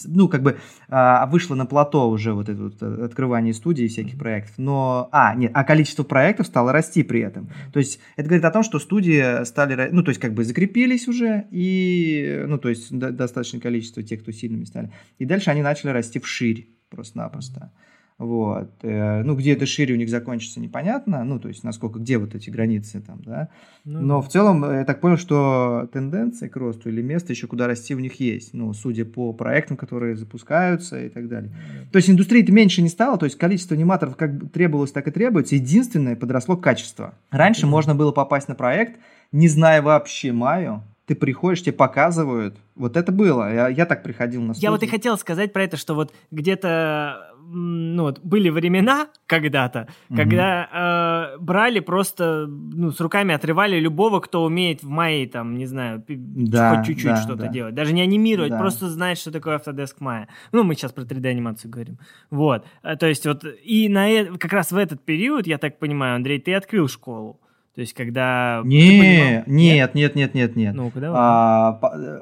ну, 0.06 0.28
как 0.28 0.42
бы 0.42 0.58
а, 0.88 1.26
вышло 1.26 1.54
на 1.54 1.66
плато 1.66 2.10
уже 2.10 2.34
вот 2.34 2.48
это 2.48 2.64
вот 2.64 2.82
э, 2.82 3.04
открывание 3.04 3.54
студии 3.54 3.86
всяких 3.86 4.18
проектов. 4.18 4.58
Но, 4.58 5.08
а, 5.12 5.34
нет, 5.34 5.52
а 5.54 5.64
количество 5.64 6.02
проектов 6.02 6.48
стало 6.48 6.72
расти 6.72 7.02
при 7.02 7.20
этом. 7.20 7.48
То 7.72 7.78
есть, 7.78 8.00
это 8.16 8.28
говорит 8.28 8.44
о 8.44 8.50
том, 8.50 8.62
что 8.62 8.78
студии 8.78 9.44
стали, 9.44 9.88
ну, 9.92 10.02
то 10.02 10.10
есть, 10.10 10.20
как 10.20 10.34
бы 10.34 10.44
закрепились 10.44 11.08
уже, 11.08 11.46
и, 11.50 12.44
ну, 12.46 12.58
то 12.58 12.68
есть, 12.68 12.92
достаточное 12.92 13.60
количество 13.60 14.02
тех, 14.02 14.20
кто 14.22 14.32
сильными 14.32 14.64
стали. 14.64 14.92
И 15.18 15.24
дальше 15.24 15.50
они 15.50 15.62
начали 15.62 15.90
расти 15.90 16.18
вширь 16.18 16.68
просто-напросто. 16.90 17.72
Mm-hmm. 17.72 17.93
Вот. 18.16 18.70
Э, 18.82 19.22
ну, 19.24 19.34
где 19.34 19.54
это 19.54 19.66
шире 19.66 19.94
у 19.94 19.98
них 19.98 20.08
закончится, 20.08 20.60
непонятно. 20.60 21.24
Ну, 21.24 21.40
то 21.40 21.48
есть, 21.48 21.64
насколько, 21.64 21.98
где 21.98 22.18
вот 22.18 22.34
эти 22.34 22.48
границы 22.48 23.00
там, 23.00 23.20
да. 23.22 23.48
Ну, 23.84 24.00
Но 24.00 24.22
в 24.22 24.28
целом, 24.28 24.64
э, 24.64 24.78
я 24.78 24.84
так 24.84 25.00
понял, 25.00 25.16
что 25.16 25.88
тенденция 25.92 26.48
к 26.48 26.56
росту 26.56 26.90
или 26.90 27.02
место 27.02 27.32
еще 27.32 27.48
куда 27.48 27.66
расти 27.66 27.92
у 27.94 27.98
них 27.98 28.20
есть. 28.20 28.54
Ну, 28.54 28.72
судя 28.72 29.04
по 29.04 29.32
проектам, 29.32 29.76
которые 29.76 30.14
запускаются 30.16 31.04
и 31.04 31.08
так 31.08 31.28
далее. 31.28 31.50
Mm-hmm. 31.50 31.90
То 31.90 31.96
есть, 31.96 32.08
индустрии-то 32.08 32.52
меньше 32.52 32.82
не 32.82 32.88
стало, 32.88 33.18
то 33.18 33.24
есть, 33.24 33.36
количество 33.36 33.76
аниматоров 33.76 34.16
как 34.16 34.52
требовалось, 34.52 34.92
так 34.92 35.08
и 35.08 35.10
требуется. 35.10 35.56
Единственное, 35.56 36.14
подросло 36.14 36.56
качество. 36.56 37.14
Раньше 37.30 37.66
mm-hmm. 37.66 37.70
можно 37.70 37.94
было 37.96 38.12
попасть 38.12 38.46
на 38.46 38.54
проект, 38.54 39.00
не 39.32 39.48
зная 39.48 39.82
вообще 39.82 40.30
Маю, 40.30 40.84
ты 41.06 41.14
приходишь, 41.14 41.62
тебе 41.62 41.72
показывают. 41.72 42.56
Вот 42.74 42.96
это 42.96 43.12
было. 43.12 43.52
Я, 43.52 43.68
я 43.68 43.86
так 43.86 44.02
приходил 44.02 44.40
на 44.40 44.54
студию. 44.54 44.68
Я 44.68 44.70
вот 44.70 44.82
и 44.82 44.86
хотел 44.86 45.18
сказать 45.18 45.52
про 45.52 45.64
это, 45.64 45.76
что 45.76 45.94
вот 45.94 46.12
где-то 46.30 47.23
ну, 47.52 48.02
вот 48.04 48.20
были 48.20 48.48
времена 48.48 49.08
когда-то, 49.26 49.88
mm-hmm. 50.08 50.16
когда 50.16 51.32
э, 51.34 51.38
брали 51.38 51.80
просто, 51.80 52.46
ну, 52.46 52.90
с 52.90 53.00
руками 53.00 53.34
отрывали 53.34 53.78
любого, 53.78 54.20
кто 54.20 54.44
умеет 54.44 54.82
в 54.82 54.88
Мае, 54.88 55.28
там, 55.28 55.56
не 55.56 55.66
знаю, 55.66 56.04
да, 56.08 56.76
хоть 56.76 56.86
чуть-чуть 56.86 57.10
да, 57.10 57.16
что-то 57.16 57.44
да. 57.44 57.48
делать. 57.48 57.74
Даже 57.74 57.92
не 57.92 58.02
анимировать, 58.02 58.50
да. 58.50 58.58
просто 58.58 58.88
знать, 58.88 59.18
что 59.18 59.30
такое 59.30 59.58
Autodesk 59.58 59.96
Maya. 60.00 60.26
Ну, 60.52 60.64
мы 60.64 60.74
сейчас 60.74 60.92
про 60.92 61.02
3D-анимацию 61.02 61.70
говорим. 61.70 61.98
Вот. 62.30 62.66
Э, 62.82 62.96
то 62.96 63.06
есть 63.06 63.26
вот, 63.26 63.44
и 63.44 63.88
на, 63.88 64.10
э, 64.10 64.24
как 64.38 64.52
раз 64.52 64.72
в 64.72 64.76
этот 64.76 65.04
период, 65.04 65.46
я 65.46 65.58
так 65.58 65.78
понимаю, 65.78 66.16
Андрей, 66.16 66.40
ты 66.40 66.54
открыл 66.54 66.88
школу. 66.88 67.40
То 67.74 67.80
есть, 67.80 67.92
когда... 67.92 68.62
Не, 68.64 69.42
нет, 69.46 69.94
нет, 69.96 70.14
нет, 70.14 70.34
нет, 70.34 70.54
нет. 70.54 70.74
Ну, 70.76 70.90
когда? 70.90 71.10
А, 71.12 71.80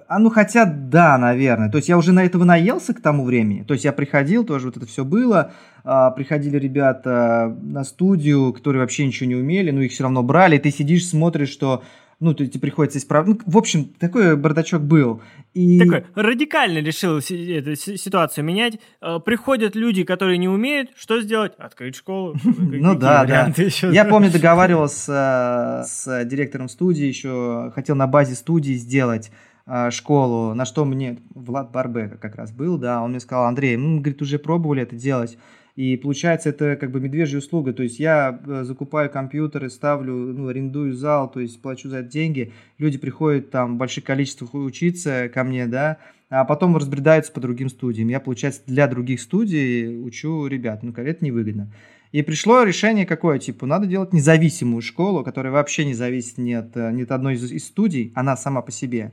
а, 0.08 0.18
ну, 0.18 0.30
хотя, 0.30 0.64
да, 0.64 1.18
наверное. 1.18 1.70
То 1.70 1.76
есть, 1.76 1.90
я 1.90 1.98
уже 1.98 2.12
на 2.12 2.24
этого 2.24 2.44
наелся 2.44 2.94
к 2.94 3.02
тому 3.02 3.22
времени. 3.22 3.62
То 3.62 3.74
есть, 3.74 3.84
я 3.84 3.92
приходил, 3.92 4.44
тоже 4.44 4.68
вот 4.68 4.78
это 4.78 4.86
все 4.86 5.04
было. 5.04 5.52
А, 5.84 6.10
приходили 6.10 6.56
ребята 6.56 7.54
на 7.60 7.84
студию, 7.84 8.54
которые 8.54 8.80
вообще 8.80 9.06
ничего 9.06 9.28
не 9.28 9.36
умели, 9.36 9.70
но 9.72 9.82
их 9.82 9.92
все 9.92 10.04
равно 10.04 10.22
брали. 10.22 10.56
И 10.56 10.58
ты 10.58 10.70
сидишь, 10.70 11.06
смотришь, 11.06 11.50
что 11.50 11.82
ну, 12.22 12.34
тебе 12.34 12.60
приходится 12.60 12.98
исправить. 12.98 13.28
Ну, 13.28 13.40
в 13.44 13.58
общем, 13.58 13.84
такой 13.84 14.36
бардачок 14.36 14.82
был. 14.82 15.20
И... 15.54 15.78
Такой 15.80 16.04
радикально 16.14 16.78
решил 16.78 17.18
эту 17.18 17.76
ситуацию 17.76 18.44
менять. 18.44 18.78
Э, 19.00 19.18
приходят 19.18 19.74
люди, 19.74 20.04
которые 20.04 20.38
не 20.38 20.48
умеют. 20.48 20.90
Что 20.96 21.20
сделать? 21.20 21.54
Открыть 21.58 21.96
школу. 21.96 22.34
Ну 22.82 22.94
да, 22.94 23.24
да. 23.24 23.52
Я 23.90 24.04
помню, 24.04 24.30
договаривался 24.30 25.82
с 25.84 26.24
директором 26.24 26.68
студии 26.68 27.04
еще, 27.04 27.72
хотел 27.74 27.96
на 27.96 28.06
базе 28.06 28.34
студии 28.34 28.74
сделать 28.74 29.30
э, 29.66 29.90
школу, 29.90 30.54
на 30.54 30.64
что 30.64 30.84
мне 30.84 31.18
Влад 31.34 31.70
Барбека 31.72 32.16
как 32.18 32.36
раз 32.36 32.52
был, 32.52 32.78
да, 32.78 33.02
он 33.02 33.10
мне 33.10 33.20
сказал, 33.20 33.46
Андрей, 33.46 33.76
мы, 33.76 34.00
говорит, 34.00 34.22
уже 34.22 34.38
пробовали 34.38 34.82
это 34.82 34.96
делать, 34.96 35.38
и 35.74 35.96
получается, 35.96 36.50
это 36.50 36.76
как 36.76 36.90
бы 36.90 37.00
медвежья 37.00 37.38
услуга. 37.38 37.72
То 37.72 37.82
есть 37.82 37.98
я 37.98 38.40
э, 38.46 38.64
закупаю 38.64 39.08
компьютеры, 39.08 39.70
ставлю, 39.70 40.14
ну, 40.14 40.48
арендую 40.48 40.92
зал, 40.92 41.30
то 41.30 41.40
есть 41.40 41.62
плачу 41.62 41.88
за 41.88 41.98
это 41.98 42.10
деньги. 42.10 42.52
Люди 42.78 42.98
приходят 42.98 43.50
там 43.50 43.74
в 43.74 43.78
больших 43.78 44.04
количествах 44.04 44.52
учиться 44.52 45.30
ко 45.32 45.44
мне, 45.44 45.66
да, 45.66 45.96
а 46.28 46.44
потом 46.44 46.76
разбредаются 46.76 47.32
по 47.32 47.40
другим 47.40 47.70
студиям. 47.70 48.08
Я, 48.08 48.20
получается, 48.20 48.62
для 48.66 48.86
других 48.86 49.20
студий 49.20 49.98
учу 49.98 50.46
ребят. 50.46 50.82
Ну, 50.82 50.92
это 50.92 51.24
невыгодно. 51.24 51.72
И 52.12 52.20
пришло 52.20 52.62
решение 52.62 53.06
какое, 53.06 53.38
типа, 53.38 53.64
надо 53.64 53.86
делать 53.86 54.12
независимую 54.12 54.82
школу, 54.82 55.24
которая 55.24 55.54
вообще 55.54 55.86
не 55.86 55.94
зависит 55.94 56.36
ни 56.36 56.52
от, 56.52 56.76
э, 56.76 56.92
ни 56.92 57.04
от 57.04 57.12
одной 57.12 57.34
из, 57.34 57.50
из 57.50 57.64
студий, 57.64 58.12
она 58.14 58.36
сама 58.36 58.60
по 58.60 58.70
себе 58.70 59.12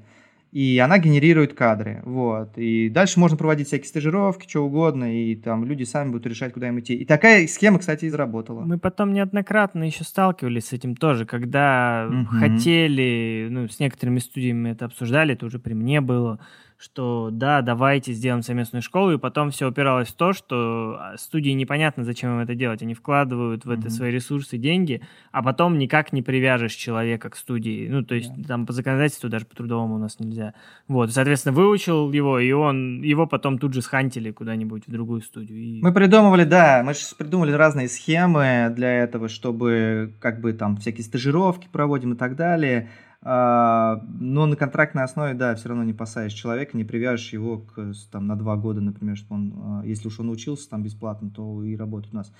и 0.51 0.79
она 0.79 0.97
генерирует 0.97 1.53
кадры, 1.53 2.01
вот, 2.05 2.57
и 2.57 2.89
дальше 2.89 3.19
можно 3.19 3.37
проводить 3.37 3.67
всякие 3.67 3.87
стажировки, 3.87 4.49
что 4.49 4.65
угодно, 4.65 5.15
и 5.15 5.35
там 5.35 5.63
люди 5.63 5.83
сами 5.83 6.11
будут 6.11 6.25
решать, 6.25 6.53
куда 6.53 6.69
им 6.69 6.79
идти. 6.79 6.95
И 6.95 7.05
такая 7.05 7.45
схема, 7.47 7.79
кстати, 7.79 8.05
и 8.05 8.09
заработала. 8.09 8.61
Мы 8.61 8.79
потом 8.79 9.13
неоднократно 9.13 9.83
еще 9.83 10.03
сталкивались 10.03 10.67
с 10.67 10.73
этим 10.73 10.95
тоже, 10.95 11.25
когда 11.25 12.09
угу. 12.09 12.39
хотели, 12.39 13.47
ну, 13.49 13.67
с 13.67 13.79
некоторыми 13.79 14.19
студиями 14.19 14.69
это 14.69 14.85
обсуждали, 14.85 15.33
это 15.33 15.45
уже 15.45 15.59
при 15.59 15.73
мне 15.73 16.01
было, 16.01 16.39
что 16.79 17.29
да, 17.29 17.61
давайте 17.61 18.13
сделаем 18.13 18.41
совместную 18.41 18.81
школу, 18.81 19.11
и 19.11 19.17
потом 19.17 19.51
все 19.51 19.67
упиралось 19.67 20.07
в 20.07 20.15
то, 20.15 20.31
что 20.31 20.97
а, 20.97 21.17
студии 21.17 21.49
непонятно, 21.49 22.05
зачем 22.05 22.31
им 22.31 22.39
это 22.39 22.55
делать. 22.55 22.81
Они 22.81 22.93
вкладывают 22.93 23.65
в 23.65 23.69
это 23.69 23.87
mm-hmm. 23.87 23.89
свои 23.89 24.11
ресурсы, 24.11 24.57
деньги, 24.57 25.01
а 25.33 25.43
потом 25.43 25.77
никак 25.77 26.13
не 26.13 26.21
привяжешь 26.21 26.73
человека 26.73 27.29
к 27.29 27.35
студии. 27.35 27.89
Ну, 27.89 28.05
то 28.05 28.15
есть 28.15 28.31
yeah. 28.31 28.47
там 28.47 28.65
по 28.65 28.71
законодательству 28.71 29.29
даже 29.29 29.45
по 29.45 29.57
трудовому 29.57 29.95
у 29.95 29.97
нас 29.97 30.19
нельзя. 30.19 30.53
Вот, 30.87 31.11
соответственно, 31.11 31.53
выучил 31.53 32.09
его, 32.13 32.39
и 32.39 32.49
он 32.53 33.01
его 33.01 33.27
потом 33.27 33.59
тут 33.59 33.73
же 33.73 33.81
схантили 33.81 34.31
куда-нибудь 34.31 34.87
в 34.87 34.91
другую 34.91 35.19
студию. 35.21 35.59
И... 35.59 35.81
Мы 35.81 35.93
придумывали, 35.93 36.45
да, 36.45 36.81
мы 36.85 36.93
же 36.93 36.99
придумали 37.17 37.51
разные 37.51 37.89
схемы 37.89 38.71
для 38.73 39.03
этого, 39.03 39.27
чтобы 39.27 40.13
как 40.21 40.39
бы 40.39 40.53
там 40.53 40.77
всякие 40.77 41.03
стажировки 41.03 41.67
проводим 41.69 42.13
и 42.13 42.15
так 42.15 42.37
далее. 42.37 42.89
А, 43.21 44.01
но 44.19 44.45
на 44.45 44.55
контрактной 44.55 45.03
основе, 45.03 45.33
да, 45.33 45.55
все 45.55 45.69
равно 45.69 45.83
не 45.83 45.93
посадишь 45.93 46.33
человека, 46.33 46.77
не 46.77 46.85
привяжешь 46.85 47.33
его 47.33 47.59
к, 47.59 47.91
там, 48.11 48.27
на 48.27 48.37
два 48.37 48.55
года, 48.55 48.81
например, 48.81 49.17
чтобы 49.17 49.35
он, 49.35 49.53
а, 49.57 49.81
если 49.85 50.07
уж 50.07 50.19
он 50.19 50.29
учился 50.29 50.69
там 50.69 50.83
бесплатно, 50.83 51.29
то 51.29 51.63
и 51.63 51.75
работает 51.75 52.13
у 52.13 52.17
нас. 52.17 52.33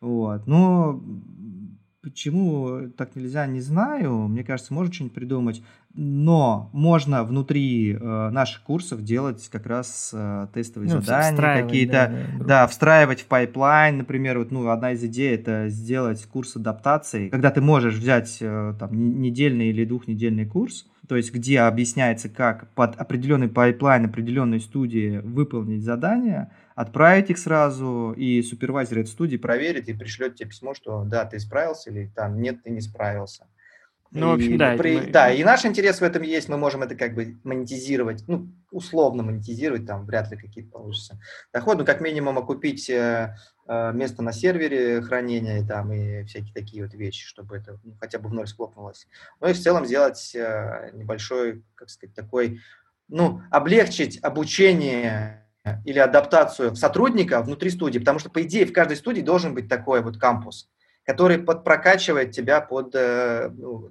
Вот. 0.00 0.46
Но 0.46 1.02
Почему 2.04 2.90
так 2.98 3.16
нельзя, 3.16 3.46
не 3.46 3.62
знаю. 3.62 4.28
Мне 4.28 4.44
кажется, 4.44 4.74
можно 4.74 4.92
что-нибудь 4.92 5.14
придумать. 5.14 5.62
Но 5.94 6.70
можно 6.72 7.22
внутри 7.22 7.92
э, 7.92 8.30
наших 8.30 8.62
курсов 8.62 9.02
делать 9.02 9.48
как 9.50 9.66
раз 9.66 10.10
э, 10.12 10.48
тестовые 10.52 10.92
ну, 10.92 11.00
задания 11.00 11.62
какие-то. 11.62 11.92
Да, 11.92 12.38
да, 12.38 12.44
да, 12.44 12.66
встраивать 12.66 13.20
в 13.20 13.26
pipeline. 13.26 13.98
Например, 13.98 14.38
вот, 14.38 14.50
ну, 14.50 14.68
одна 14.68 14.92
из 14.92 15.04
идей 15.04 15.34
это 15.34 15.68
сделать 15.68 16.24
курс 16.26 16.56
адаптации, 16.56 17.28
когда 17.28 17.50
ты 17.50 17.60
можешь 17.60 17.94
взять 17.94 18.38
э, 18.40 18.74
там 18.78 19.20
недельный 19.20 19.68
или 19.68 19.84
двухнедельный 19.84 20.46
курс, 20.46 20.86
то 21.08 21.14
есть 21.14 21.32
где 21.32 21.60
объясняется, 21.60 22.28
как 22.28 22.68
под 22.74 22.96
определенный 22.96 23.48
pipeline 23.48 24.06
определенной 24.06 24.60
студии 24.60 25.20
выполнить 25.22 25.84
задание– 25.84 26.50
отправить 26.74 27.30
их 27.30 27.38
сразу, 27.38 28.14
и 28.16 28.42
супервайзер 28.42 28.98
этой 28.98 29.08
студии 29.08 29.36
проверит 29.36 29.88
и 29.88 29.94
пришлет 29.94 30.36
тебе 30.36 30.48
письмо, 30.48 30.74
что 30.74 31.04
да, 31.04 31.24
ты 31.24 31.38
справился, 31.38 31.90
или 31.90 32.10
там 32.14 32.40
нет, 32.40 32.62
ты 32.62 32.70
не 32.70 32.80
справился. 32.80 33.46
Ну, 34.14 34.30
в 34.30 34.34
общем, 34.34 34.56
да. 34.56 34.76
При, 34.76 34.96
мы... 34.96 35.06
Да, 35.10 35.32
и 35.32 35.42
наш 35.42 35.64
интерес 35.64 36.00
в 36.00 36.04
этом 36.04 36.22
есть, 36.22 36.48
мы 36.48 36.56
можем 36.56 36.84
это 36.84 36.94
как 36.94 37.14
бы 37.14 37.36
монетизировать, 37.42 38.22
ну, 38.28 38.48
условно 38.70 39.24
монетизировать, 39.24 39.86
там 39.86 40.06
вряд 40.06 40.30
ли 40.30 40.36
какие-то 40.36 40.70
получится 40.70 41.18
доходы, 41.52 41.80
ну, 41.80 41.84
как 41.84 42.00
минимум 42.00 42.38
окупить 42.38 42.88
э, 42.88 43.34
э, 43.66 43.92
место 43.92 44.22
на 44.22 44.32
сервере 44.32 45.02
хранения 45.02 45.66
там, 45.66 45.92
и 45.92 46.22
всякие 46.26 46.54
такие 46.54 46.84
вот 46.84 46.94
вещи, 46.94 47.26
чтобы 47.26 47.56
это 47.56 47.80
ну, 47.82 47.96
хотя 48.00 48.20
бы 48.20 48.28
в 48.28 48.34
ноль 48.34 48.46
схлопнулось. 48.46 49.08
Ну 49.40 49.48
и 49.48 49.52
в 49.52 49.60
целом 49.60 49.84
сделать 49.84 50.32
э, 50.36 50.90
небольшой, 50.92 51.64
как 51.74 51.90
сказать, 51.90 52.14
такой, 52.14 52.60
ну, 53.08 53.42
облегчить 53.50 54.22
обучение 54.22 55.44
или 55.84 55.98
адаптацию 55.98 56.76
сотрудника 56.76 57.42
внутри 57.42 57.70
студии, 57.70 57.98
потому 57.98 58.20
что, 58.20 58.30
по 58.30 58.42
идее, 58.42 58.64
в 58.64 58.72
каждой 58.72 58.96
студии 58.96 59.22
должен 59.22 59.54
быть 59.54 59.68
такой 59.68 60.02
вот 60.02 60.18
кампус, 60.18 60.70
который 61.04 61.38
подпрокачивает 61.38 62.32
тебя 62.32 62.60
под 62.60 62.94
э, 62.94 63.50
ну, 63.56 63.90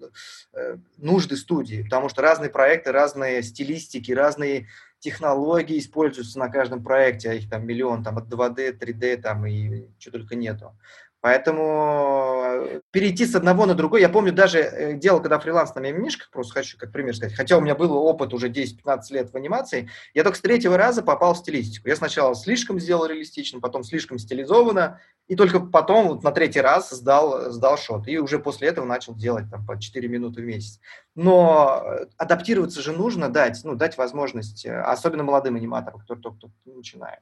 э, 0.53 0.77
нужды 0.97 1.37
студии, 1.37 1.83
потому 1.83 2.09
что 2.09 2.21
разные 2.21 2.49
проекты, 2.49 2.91
разные 2.91 3.43
стилистики, 3.43 4.11
разные 4.11 4.67
технологии 4.99 5.77
используются 5.77 6.39
на 6.39 6.49
каждом 6.49 6.83
проекте, 6.83 7.29
а 7.29 7.33
их 7.33 7.49
там 7.49 7.67
миллион, 7.67 8.03
там 8.03 8.17
от 8.17 8.27
2D, 8.27 8.77
3D 8.79 9.17
там 9.17 9.45
и 9.45 9.87
что 9.99 10.11
только 10.11 10.35
нету. 10.35 10.75
Поэтому 11.23 12.41
э, 12.43 12.81
перейти 12.91 13.25
с 13.25 13.33
одного 13.33 13.65
на 13.65 13.75
другой, 13.75 14.01
я 14.01 14.09
помню 14.09 14.33
даже 14.33 14.59
э, 14.59 14.93
делал, 14.95 15.21
когда 15.21 15.39
фриланс 15.39 15.73
на 15.73 15.79
мимишках, 15.79 16.29
просто 16.29 16.55
хочу 16.55 16.77
как 16.77 16.91
пример 16.91 17.15
сказать, 17.15 17.33
хотя 17.33 17.57
у 17.57 17.61
меня 17.61 17.75
был 17.75 17.95
опыт 17.95 18.33
уже 18.33 18.49
10-15 18.49 18.99
лет 19.11 19.31
в 19.31 19.37
анимации, 19.37 19.89
я 20.13 20.23
только 20.23 20.37
с 20.37 20.41
третьего 20.41 20.75
раза 20.75 21.01
попал 21.01 21.33
в 21.33 21.37
стилистику. 21.37 21.87
Я 21.87 21.95
сначала 21.95 22.35
слишком 22.35 22.77
сделал 22.77 23.05
реалистично, 23.05 23.61
потом 23.61 23.85
слишком 23.85 24.19
стилизованно, 24.19 24.99
и 25.29 25.37
только 25.37 25.61
потом 25.61 26.09
вот 26.09 26.23
на 26.23 26.33
третий 26.33 26.59
раз 26.59 26.89
сдал, 26.89 27.51
сдал 27.51 27.77
шот. 27.77 28.05
И 28.09 28.17
уже 28.17 28.37
после 28.37 28.67
этого 28.67 28.83
начал 28.83 29.15
делать 29.15 29.45
там 29.49 29.65
по 29.65 29.79
4 29.79 30.05
минуты 30.09 30.41
в 30.41 30.45
месяц. 30.45 30.81
Но 31.15 31.83
э, 31.85 32.07
адаптироваться 32.17 32.81
же 32.81 32.91
нужно, 32.91 33.29
дать, 33.29 33.61
ну, 33.63 33.75
дать 33.75 33.97
возможность, 33.97 34.65
особенно 34.65 35.23
молодым 35.23 35.55
аниматорам, 35.55 36.01
которые 36.01 36.21
только-только 36.21 36.53
начинают. 36.65 37.21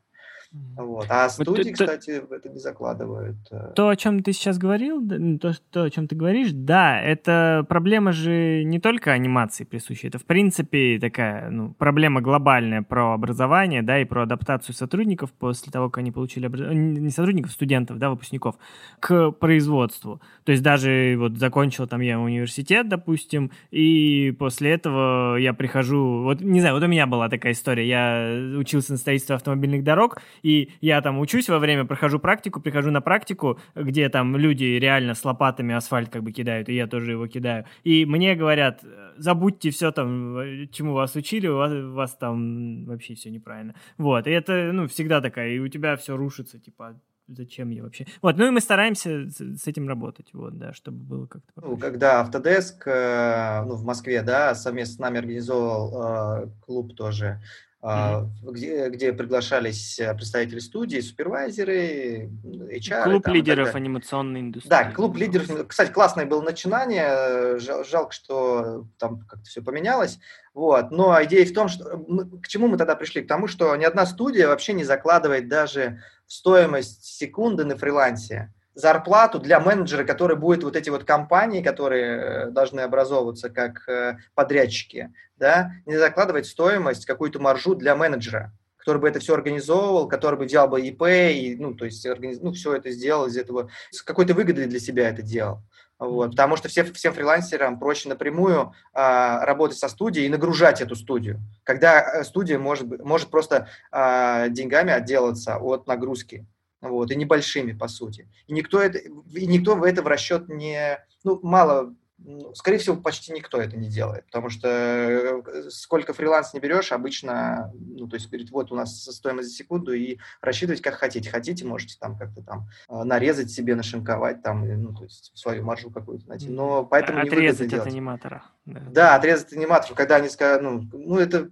Вот. 0.76 1.06
А 1.08 1.30
студии, 1.30 1.70
вот, 1.70 1.74
кстати, 1.74 2.20
то, 2.20 2.36
это 2.36 2.50
не 2.50 2.60
закладывают. 2.60 3.38
Э. 3.52 3.72
То, 3.74 3.88
о 3.88 3.96
чем 3.96 4.22
ты 4.22 4.34
сейчас 4.34 4.58
говорил, 4.58 5.02
то, 5.40 5.54
то, 5.70 5.84
о 5.84 5.90
чем 5.90 6.08
ты 6.08 6.16
говоришь, 6.16 6.50
да, 6.52 7.00
это 7.00 7.66
проблема 7.70 8.12
же 8.12 8.64
не 8.66 8.80
только 8.80 9.14
анимации 9.14 9.64
присущая, 9.64 10.10
это, 10.10 10.20
в 10.20 10.26
принципе, 10.26 11.00
такая 11.00 11.50
ну, 11.50 11.74
проблема 11.74 12.20
глобальная 12.20 12.82
про 12.82 13.14
образование, 13.14 13.82
да, 13.82 14.02
и 14.02 14.04
про 14.04 14.24
адаптацию 14.24 14.76
сотрудников 14.76 15.32
после 15.32 15.72
того, 15.72 15.90
как 15.90 16.00
они 16.00 16.12
получили 16.12 16.48
образование, 16.48 17.00
не 17.00 17.12
сотрудников, 17.12 17.54
студентов, 17.54 17.98
да, 17.98 18.10
выпускников, 18.10 18.56
к 19.00 19.32
производству. 19.32 20.22
То 20.44 20.52
есть 20.52 20.64
даже 20.64 21.16
вот 21.18 21.38
закончил 21.38 21.88
там 21.88 22.02
я 22.02 22.20
университет, 22.20 22.90
допустим, 22.90 23.52
и 23.72 24.36
после 24.38 24.72
этого 24.72 25.38
я 25.38 25.54
прихожу, 25.54 26.24
вот, 26.24 26.42
не 26.42 26.60
знаю, 26.60 26.76
вот 26.76 26.84
у 26.84 26.88
меня 26.88 27.08
была 27.08 27.30
такая 27.30 27.54
история, 27.54 27.88
я 27.88 28.58
учился 28.58 28.92
на 28.92 28.98
строительстве 28.98 29.36
автомобильных 29.36 29.86
дорог, 29.86 30.20
и 30.43 30.71
я 30.82 31.01
там 31.01 31.19
учусь 31.19 31.49
во 31.49 31.60
время, 31.60 31.86
прохожу 31.86 32.19
практику, 32.19 32.62
прихожу 32.62 32.91
на 32.91 33.01
практику, 33.01 33.60
где 33.75 34.10
там 34.10 34.36
люди 34.38 34.63
реально 34.63 35.13
с 35.13 35.25
лопатами 35.25 35.75
асфальт 35.75 36.10
как 36.10 36.23
бы 36.23 36.32
кидают, 36.32 36.69
и 36.69 36.75
я 36.75 36.88
тоже 36.88 37.12
его 37.12 37.27
кидаю. 37.27 37.65
И 37.84 38.06
мне 38.06 38.36
говорят, 38.36 38.84
забудьте 39.17 39.69
все 39.69 39.91
там, 39.91 40.67
чему 40.71 40.93
вас 40.93 41.15
учили, 41.15 41.47
у 41.47 41.58
вас, 41.58 41.71
у 41.71 41.93
вас 41.93 42.15
там 42.15 42.86
вообще 42.86 43.15
все 43.15 43.30
неправильно. 43.30 43.75
Вот, 43.97 44.27
и 44.27 44.32
это, 44.32 44.71
ну, 44.73 44.88
всегда 44.88 45.21
такая, 45.21 45.49
и 45.49 45.60
у 45.60 45.67
тебя 45.67 45.95
все 45.95 46.17
рушится, 46.17 46.60
типа, 46.60 46.99
зачем 47.27 47.69
я 47.69 47.84
вообще. 47.84 48.06
Вот, 48.21 48.38
ну 48.38 48.47
и 48.47 48.49
мы 48.49 48.62
стараемся 48.62 49.30
с 49.30 49.67
этим 49.67 49.88
работать, 49.88 50.34
вот, 50.34 50.58
да, 50.58 50.73
чтобы 50.73 50.97
было 50.97 51.25
как-то. 51.27 51.51
Ну, 51.56 51.77
когда 51.77 52.23
Autodesk, 52.23 52.84
э, 52.86 53.63
ну, 53.65 53.75
в 53.75 53.84
Москве, 53.84 54.21
да, 54.21 54.56
совместно 54.56 54.95
с 54.95 54.99
нами 54.99 55.19
организовал 55.19 56.43
э, 56.43 56.49
клуб 56.65 56.95
тоже 56.95 57.41
mm-hmm. 57.82 58.52
где, 58.52 58.89
где 58.89 59.13
приглашались 59.13 60.00
э, 60.00 60.13
представители 60.13 60.60
студии, 60.60 61.00
супервайзеры, 61.00 62.30
HR. 62.44 63.04
Клуб 63.04 63.24
там, 63.24 63.34
лидеров 63.34 63.76
анимационной 63.76 64.41
индустрии. 64.41 64.70
Да, 64.70 64.91
клуб 64.91 65.17
лидеров. 65.17 65.67
Кстати, 65.67 65.91
классное 65.91 66.26
было 66.26 66.41
начинание. 66.41 67.60
Жал, 67.60 67.84
жалко, 67.84 68.12
что 68.12 68.86
там 68.98 69.22
как-то 69.22 69.46
все 69.46 69.62
поменялось. 69.62 70.20
Вот. 70.54 70.91
Но 70.91 71.22
идея 71.24 71.46
в 71.46 71.54
том, 71.54 71.67
что 71.70 71.98
мы, 72.08 72.30
к 72.41 72.48
чему 72.48 72.67
мы 72.67 72.78
тогда 72.78 72.96
пришли? 72.96 73.24
К 73.24 73.28
тому, 73.28 73.48
что 73.48 73.76
ни 73.76 73.84
одна 73.84 74.06
студия 74.06 74.48
вообще 74.48 74.74
не 74.74 74.84
закладывает 74.84 75.48
даже 75.48 76.02
в 76.28 76.34
стоимость 76.34 77.04
секунды 77.04 77.65
на 77.65 77.78
фрилансе 77.78 78.54
зарплату 78.82 79.39
для 79.39 79.60
менеджера, 79.60 80.04
который 80.04 80.36
будет 80.36 80.63
вот 80.63 80.76
эти 80.76 80.89
вот 80.89 81.04
компании, 81.04 81.62
которые 81.62 82.17
э, 82.17 82.46
должны 82.50 82.82
образовываться 82.82 83.50
как 83.50 83.88
э, 83.88 84.17
подрядчики, 84.36 85.13
да, 85.38 85.72
не 85.86 85.98
закладывать 85.98 86.48
стоимость, 86.48 87.06
какую-то 87.06 87.39
маржу 87.39 87.76
для 87.76 87.96
менеджера, 87.96 88.52
который 88.78 89.00
бы 89.00 89.08
это 89.08 89.20
все 89.20 89.36
организовывал, 89.36 90.08
который 90.08 90.38
бы 90.38 90.46
делал 90.46 90.67
бы 90.67 90.82
ИП, 90.82 91.04
и, 91.04 91.56
ну, 91.58 91.75
то 91.75 91.86
есть, 91.86 92.06
организ... 92.06 92.40
ну, 92.42 92.52
все 92.52 92.75
это 92.75 92.90
сделал 92.92 93.27
из 93.27 93.38
этого, 93.38 93.69
с 93.92 94.02
какой-то 94.02 94.34
выгодой 94.34 94.65
для 94.65 94.79
себя 94.79 95.10
это 95.10 95.21
делал. 95.21 95.62
Вот, 96.00 96.32
потому 96.32 96.58
что 96.58 96.67
все, 96.67 96.84
всем 96.84 97.13
фрилансерам 97.13 97.77
проще 97.77 98.10
напрямую 98.10 98.73
а, 98.92 99.46
работать 99.46 99.77
со 99.77 99.88
студией 99.88 100.25
и 100.25 100.29
нагружать 100.29 100.82
эту 100.82 100.96
студию, 100.96 101.40
когда 101.63 102.02
э, 102.02 102.23
студия 102.23 102.58
может, 102.58 103.04
может 103.06 103.29
просто 103.29 103.67
а, 103.92 104.48
деньгами 104.48 104.92
отделаться 104.92 105.58
от 105.58 105.86
нагрузки 105.86 106.48
вот, 106.82 107.12
и 107.12 107.15
небольшими, 107.15 107.73
по 107.73 107.88
сути. 107.88 108.27
И 108.48 108.54
никто, 108.54 108.82
это, 108.82 108.98
и 109.00 109.48
никто 109.48 109.75
в 109.75 109.84
это 109.84 110.02
в 110.02 110.08
расчет 110.08 110.50
не... 110.50 111.00
Ну, 111.23 111.40
мало 111.44 111.96
ну, 112.23 112.54
скорее 112.54 112.77
всего, 112.77 112.96
почти 112.96 113.32
никто 113.32 113.60
это 113.60 113.75
не 113.77 113.90
делает, 113.90 114.25
потому 114.25 114.50
что 114.50 114.67
э, 114.67 115.69
сколько 115.69 116.13
фриланс 116.13 116.54
не 116.54 116.60
берешь, 116.60 116.92
обычно, 116.92 117.71
ну, 117.73 118.08
то 118.08 118.15
есть, 118.15 118.29
говорит, 118.29 118.52
вот 118.52 118.71
у 118.71 118.75
нас 118.75 119.04
стоимость 119.04 119.50
за 119.50 119.56
секунду, 119.56 119.94
и 119.94 120.17
рассчитывать 120.42 120.82
как 120.82 120.96
хотите. 120.96 121.29
Хотите, 121.29 121.65
можете 121.65 121.98
там 122.00 122.17
как-то 122.17 122.44
там 122.44 122.67
э, 122.90 123.04
нарезать 123.04 123.50
себе, 123.50 123.75
нашинковать 123.75 124.44
там, 124.44 124.67
ну, 124.67 124.94
то 124.94 125.04
есть, 125.04 125.32
свою 125.34 125.63
маржу 125.63 125.90
какую-то 125.90 126.29
найти, 126.29 126.50
но 126.50 126.86
поэтому 126.86 127.21
Отрезать 127.21 127.71
не 127.71 127.77
от 127.77 127.88
аниматора. 127.88 128.44
Да. 128.65 128.82
да, 128.92 129.15
отрезать 129.15 129.54
аниматоров, 129.54 129.98
когда 129.98 130.17
они 130.17 130.29
скажут, 130.29 130.62
ну, 130.62 130.90
ну, 130.94 131.17
это 131.17 131.50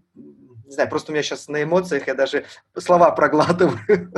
не 0.70 0.76
знаю, 0.76 0.90
просто 0.90 1.12
у 1.12 1.14
меня 1.14 1.24
сейчас 1.24 1.48
на 1.48 1.64
эмоциях 1.64 2.08
я 2.08 2.14
даже 2.14 2.46
слова 2.78 3.10
проглатываю, 3.12 3.80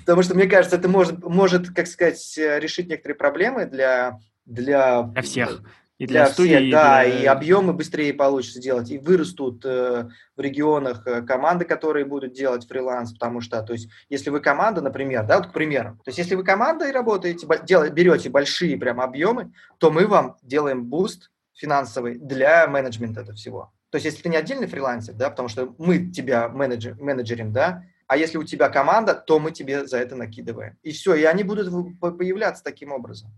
потому 0.00 0.22
что 0.22 0.34
мне 0.34 0.46
кажется, 0.46 0.76
это 0.76 0.88
может, 0.88 1.22
может, 1.24 1.70
как 1.70 1.86
сказать, 1.86 2.36
решить 2.36 2.88
некоторые 2.88 3.16
проблемы 3.16 3.66
для 3.66 4.18
для, 4.44 5.02
для 5.02 5.22
всех. 5.22 5.62
И 5.96 6.06
для, 6.06 6.24
для 6.24 6.32
студии, 6.32 6.56
всех, 6.56 6.72
да, 6.72 7.04
для... 7.04 7.20
и 7.20 7.24
объемы 7.24 7.72
быстрее 7.72 8.12
получится 8.12 8.60
делать, 8.60 8.90
и 8.90 8.98
вырастут 8.98 9.64
э, 9.64 10.08
в 10.36 10.40
регионах 10.40 11.06
э, 11.06 11.22
команды, 11.22 11.64
которые 11.64 12.04
будут 12.04 12.32
делать 12.32 12.66
фриланс, 12.66 13.12
потому 13.12 13.40
что, 13.40 13.62
то 13.62 13.72
есть, 13.72 13.88
если 14.08 14.30
вы 14.30 14.40
команда, 14.40 14.80
например, 14.80 15.24
да, 15.24 15.38
вот 15.38 15.50
к 15.50 15.52
примеру, 15.52 15.92
то 16.04 16.08
есть, 16.08 16.18
если 16.18 16.34
вы 16.34 16.42
командой 16.42 16.90
работаете, 16.90 17.46
дел, 17.62 17.88
берете 17.90 18.28
большие 18.28 18.76
прям 18.76 19.00
объемы, 19.00 19.52
то 19.78 19.92
мы 19.92 20.08
вам 20.08 20.36
делаем 20.42 20.84
boost 20.84 21.30
финансовый 21.54 22.16
для 22.16 22.66
менеджмента 22.66 23.20
этого 23.20 23.36
всего. 23.36 23.72
То 23.94 23.98
есть, 23.98 24.06
если 24.06 24.22
ты 24.22 24.28
не 24.28 24.36
отдельный 24.36 24.66
фрилансер, 24.66 25.14
да, 25.14 25.30
потому 25.30 25.48
что 25.48 25.72
мы 25.78 26.10
тебя 26.10 26.48
менеджер, 26.48 26.96
менеджерим, 27.00 27.52
да, 27.52 27.84
а 28.08 28.16
если 28.16 28.38
у 28.38 28.42
тебя 28.42 28.68
команда, 28.68 29.14
то 29.14 29.38
мы 29.38 29.52
тебе 29.52 29.86
за 29.86 29.98
это 29.98 30.16
накидываем. 30.16 30.76
И 30.82 30.90
все, 30.90 31.14
и 31.14 31.22
они 31.22 31.44
будут 31.44 31.68
появляться 32.00 32.64
таким 32.64 32.90
образом. 32.90 33.30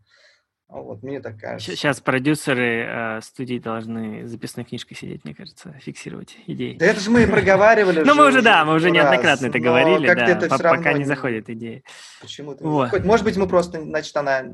Вот 0.66 1.02
мне 1.02 1.20
так 1.20 1.38
кажется. 1.38 1.76
Сейчас 1.76 2.00
продюсеры 2.00 2.86
э, 2.88 3.20
студии 3.20 3.58
должны 3.58 4.26
записной 4.26 4.64
книжкой 4.64 4.96
сидеть, 4.96 5.26
мне 5.26 5.34
кажется, 5.34 5.74
фиксировать 5.78 6.38
идеи. 6.46 6.78
Да 6.78 6.86
это 6.86 7.00
же 7.00 7.10
мы 7.10 7.24
и 7.24 7.26
проговаривали. 7.26 8.02
Ну, 8.06 8.14
мы 8.14 8.26
уже, 8.26 8.40
да, 8.40 8.64
мы 8.64 8.76
уже 8.76 8.90
неоднократно 8.90 9.48
это 9.48 9.58
говорили, 9.58 10.06
да, 10.06 10.56
пока 10.56 10.94
не 10.94 11.04
заходит 11.04 11.50
идея. 11.50 11.82
Почему-то 12.22 12.64
Может 13.04 13.26
быть, 13.26 13.36
мы 13.36 13.46
просто, 13.46 13.82
значит, 13.82 14.16
она, 14.16 14.44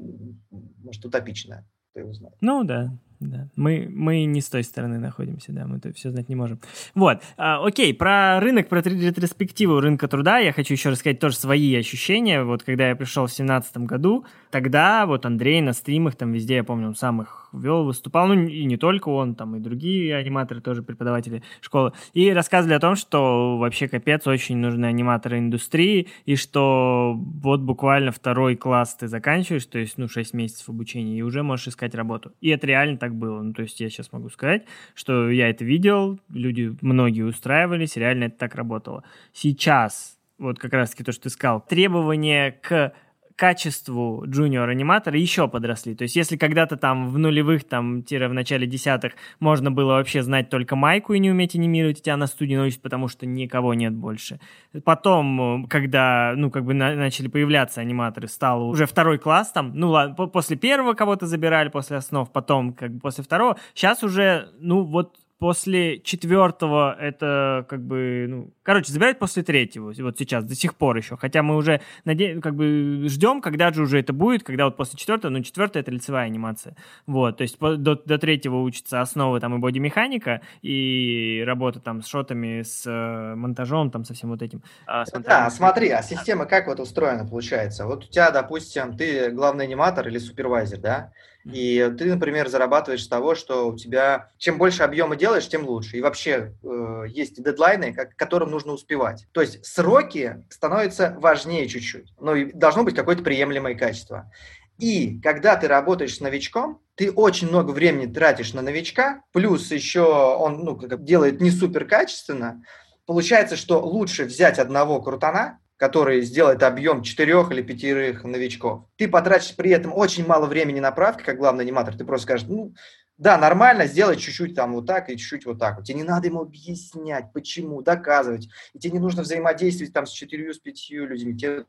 может, 0.83 1.05
утопичная, 1.05 1.65
ты. 1.95 2.05
Ну, 2.41 2.65
да. 2.65 2.91
Да. 3.23 3.49
Мы, 3.57 3.89
мы 3.89 4.25
не 4.25 4.41
с 4.41 4.49
той 4.49 4.65
стороны 4.65 4.99
находимся, 4.99 5.53
да, 5.53 5.67
мы 5.67 5.77
это 5.77 5.93
все 5.93 6.11
знать 6.11 6.29
не 6.29 6.35
можем. 6.35 6.59
Вот, 6.95 7.23
а, 7.37 7.65
окей, 7.65 7.95
про 7.95 8.41
рынок, 8.41 8.69
про 8.69 8.81
ретроспективу 8.83 9.81
рынка 9.81 10.09
труда 10.09 10.39
я 10.39 10.53
хочу 10.53 10.75
еще 10.75 10.91
рассказать 10.91 11.21
тоже 11.21 11.37
свои 11.37 11.75
ощущения. 11.77 12.43
Вот 12.43 12.63
когда 12.65 12.89
я 12.89 12.97
пришел 12.97 13.27
в 13.27 13.29
2017 13.29 13.77
году, 13.79 14.25
тогда 14.51 15.07
вот 15.07 15.25
Андрей 15.25 15.61
на 15.61 15.73
стримах, 15.73 16.17
там 16.17 16.33
везде, 16.33 16.57
я 16.57 16.65
помню, 16.65 16.89
он 16.89 16.95
сам 16.95 17.23
их 17.23 17.49
вел, 17.53 17.85
выступал, 17.85 18.29
ну 18.29 18.35
и 18.35 18.65
не 18.65 18.77
только 18.77 19.09
он, 19.09 19.35
там 19.35 19.57
и 19.57 19.61
другие 19.61 20.17
аниматоры, 20.17 20.61
тоже 20.61 20.83
преподаватели 20.83 21.43
школы, 21.61 21.93
и 22.13 22.31
рассказывали 22.31 22.75
о 22.75 22.81
том, 22.81 22.97
что 22.97 23.59
вообще 23.59 23.89
капец, 23.89 24.27
очень 24.27 24.57
нужны 24.57 24.87
аниматоры 24.87 25.39
индустрии, 25.39 26.09
и 26.25 26.37
что 26.37 27.15
вот 27.17 27.61
буквально 27.61 28.11
второй 28.11 28.57
класс 28.57 28.95
ты 28.95 29.09
заканчиваешь, 29.09 29.67
то 29.67 29.79
есть, 29.79 29.99
ну, 29.99 30.09
6 30.09 30.35
месяцев 30.35 30.69
обучения, 30.69 31.19
и 31.19 31.23
уже 31.23 31.43
можешь 31.43 31.69
искать 31.69 31.95
работу. 31.95 32.33
И 32.41 32.49
это 32.49 32.67
реально 32.67 32.97
так 32.97 33.12
было. 33.13 33.43
Ну, 33.43 33.53
то 33.53 33.63
есть 33.63 33.81
я 33.81 33.89
сейчас 33.89 34.13
могу 34.13 34.29
сказать, 34.31 34.67
что 34.95 35.31
я 35.31 35.49
это 35.49 35.65
видел, 35.65 36.19
люди, 36.29 36.77
многие 36.81 37.23
устраивались, 37.23 37.97
реально 37.97 38.25
это 38.25 38.39
так 38.39 38.55
работало. 38.55 39.05
Сейчас 39.33 40.19
вот 40.39 40.59
как 40.59 40.73
раз-таки 40.73 41.05
то, 41.05 41.13
что 41.13 41.25
ты 41.25 41.31
сказал, 41.31 41.65
требования 41.65 42.53
к 42.63 42.93
качеству 43.37 44.25
джуниор-аниматора 44.27 45.19
еще 45.19 45.49
подросли. 45.49 45.95
То 45.95 46.03
есть 46.03 46.17
если 46.17 46.37
когда-то 46.37 46.77
там 46.77 47.09
в 47.09 47.19
нулевых, 47.19 47.65
там, 47.65 48.03
тире 48.03 48.29
в 48.29 48.35
начале 48.35 48.67
десятых 48.67 49.13
можно 49.41 49.71
было 49.71 49.95
вообще 49.95 50.23
знать 50.23 50.51
только 50.51 50.77
майку 50.77 51.13
и 51.15 51.19
не 51.19 51.31
уметь 51.31 51.55
анимировать, 51.55 52.01
и 52.01 52.03
тебя 52.03 52.17
на 52.17 52.27
студии 52.27 52.55
научат, 52.55 52.83
потому 52.83 53.09
что 53.09 53.27
никого 53.27 53.75
нет 53.75 53.95
больше. 53.95 54.41
Потом, 54.85 55.67
когда, 55.69 56.35
ну, 56.37 56.51
как 56.51 56.65
бы 56.65 56.75
на- 56.75 56.95
начали 56.95 57.29
появляться 57.29 57.81
аниматоры, 57.81 58.29
стал 58.29 58.69
уже 58.69 58.87
второй 58.87 59.19
класс 59.19 59.53
там, 59.53 59.73
ну, 59.75 59.91
ладно, 59.91 60.15
после 60.29 60.57
первого 60.57 60.95
кого-то 60.95 61.27
забирали, 61.27 61.69
после 61.69 61.97
основ, 61.97 62.31
потом, 62.31 62.73
как 62.73 62.93
бы 62.95 63.01
после 63.01 63.25
второго. 63.25 63.57
Сейчас 63.75 64.03
уже, 64.03 64.49
ну, 64.61 64.83
вот 64.83 65.17
после 65.43 65.99
четвертого 65.99 66.97
это 67.01 67.67
как 67.69 67.85
бы, 67.85 68.27
ну, 68.29 68.55
короче, 68.63 68.93
забирать 68.93 69.19
после 69.19 69.43
третьего, 69.43 69.93
вот 69.93 70.17
сейчас, 70.17 70.45
до 70.45 70.55
сих 70.55 70.77
пор 70.77 70.97
еще. 70.97 71.17
Хотя 71.17 71.43
мы 71.43 71.57
уже 71.57 71.81
наде... 72.05 72.41
как 72.41 72.55
бы 72.55 73.07
ждем, 73.09 73.41
когда 73.41 73.73
же 73.73 73.83
уже 73.83 73.99
это 73.99 74.13
будет, 74.13 74.45
когда 74.45 74.67
вот 74.67 74.77
после 74.77 75.01
четвертого, 75.01 75.33
ну, 75.33 75.43
четвертая 75.43 75.83
это 75.83 75.91
лицевая 75.91 76.27
анимация. 76.27 76.77
Вот, 77.09 77.39
то 77.39 77.43
есть 77.43 77.59
до, 77.59 77.97
до 77.97 78.19
третьего 78.19 78.59
учатся 78.59 79.01
основы 79.01 79.41
там 79.41 79.57
и 79.57 79.59
бодимеханика, 79.59 80.43
и 80.63 81.43
работа 81.45 81.81
там 81.81 82.03
с 82.03 82.07
шотами, 82.07 82.63
с 82.63 82.87
э, 82.87 83.35
монтажом, 83.35 83.91
там 83.91 84.05
со 84.05 84.15
всем 84.15 84.31
вот 84.31 84.43
этим. 84.43 84.63
А, 84.87 85.03
да, 85.25 85.51
смотри, 85.51 85.89
а 85.89 86.03
система 86.03 86.47
как 86.47 86.69
вот 86.69 86.79
устроена 86.79 87.27
получается? 87.27 87.87
Вот 87.87 88.05
у 88.05 88.07
тебя, 88.09 88.31
допустим, 88.31 88.97
ты 88.97 89.33
главный 89.33 89.65
аниматор 89.65 90.07
или 90.07 90.19
супервайзер, 90.19 90.79
да? 90.79 91.11
И 91.45 91.93
ты, 91.99 92.07
например, 92.07 92.49
зарабатываешь 92.49 93.05
с 93.05 93.09
того, 93.09 93.35
что 93.35 93.69
у 93.69 93.77
тебя 93.77 94.31
чем 94.39 94.59
больше 94.59 94.83
объема 94.83 95.17
делаешь, 95.17 95.49
тем 95.49 95.67
лучше. 95.67 95.97
И 95.97 96.01
вообще 96.01 96.55
э, 96.63 97.05
есть 97.09 97.43
дедлайны, 97.43 97.93
к 97.93 98.17
которым 98.17 98.51
нужно 98.51 98.73
успевать. 98.73 99.27
То 99.33 99.41
есть 99.41 99.65
сроки 99.65 100.45
становятся 100.51 101.17
важнее 101.19 101.69
чуть-чуть. 101.69 102.13
Но 102.21 102.35
должно 102.55 102.85
быть 102.85 102.95
какое-то 102.95 103.23
приемлемое 103.23 103.75
качество. 103.75 104.31
И 104.79 105.21
когда 105.21 105.57
ты 105.57 105.69
работаешь 105.69 106.17
с 106.17 106.21
новичком, 106.21 106.81
ты 106.95 107.11
очень 107.11 107.49
много 107.49 107.71
времени 107.71 108.13
тратишь 108.13 108.53
на 108.53 108.63
новичка, 108.63 109.23
плюс 109.33 109.71
еще 109.71 110.03
он 110.03 110.65
ну, 110.65 110.77
делает 110.99 111.41
не 111.41 111.51
супер 111.51 111.85
качественно, 111.85 112.65
получается, 113.07 113.57
что 113.57 113.81
лучше 113.81 114.25
взять 114.25 114.59
одного 114.59 115.01
крутана, 115.01 115.61
который 115.83 116.23
сделает 116.23 116.63
объем 116.63 117.03
четырех 117.03 117.51
или 117.51 117.61
пятерых 117.61 118.23
новичков. 118.23 118.85
Ты 118.97 119.09
потратишь 119.09 119.57
при 119.57 119.71
этом 119.71 119.93
очень 119.93 120.25
мало 120.25 120.47
времени 120.47 120.79
на 120.79 120.93
правки, 120.93 121.25
как 121.25 121.39
главный 121.39 121.65
аниматор. 121.65 121.97
Ты 121.97 122.05
просто 122.05 122.23
скажешь, 122.23 122.47
ну, 122.49 122.73
да, 123.19 123.37
нормально, 123.37 123.87
сделай 123.87 124.17
чуть-чуть 124.17 124.55
там 124.55 124.75
вот 124.75 124.87
так 124.87 125.11
и 125.11 125.17
чуть-чуть 125.17 125.45
вот 125.45 125.59
так. 125.59 125.83
Тебе 125.83 125.97
не 125.97 126.05
надо 126.05 126.29
ему 126.29 126.43
объяснять, 126.43 127.33
почему, 127.33 127.83
доказывать. 127.83 128.49
И 128.75 128.79
тебе 128.79 128.93
не 128.93 128.99
нужно 129.01 129.23
взаимодействовать 129.23 129.93
там 129.93 130.07
с 130.07 130.11
четырью, 130.11 130.55
с 130.55 130.61
пятью 130.61 131.05
людьми. 131.09 131.37
Тебе 131.37 131.65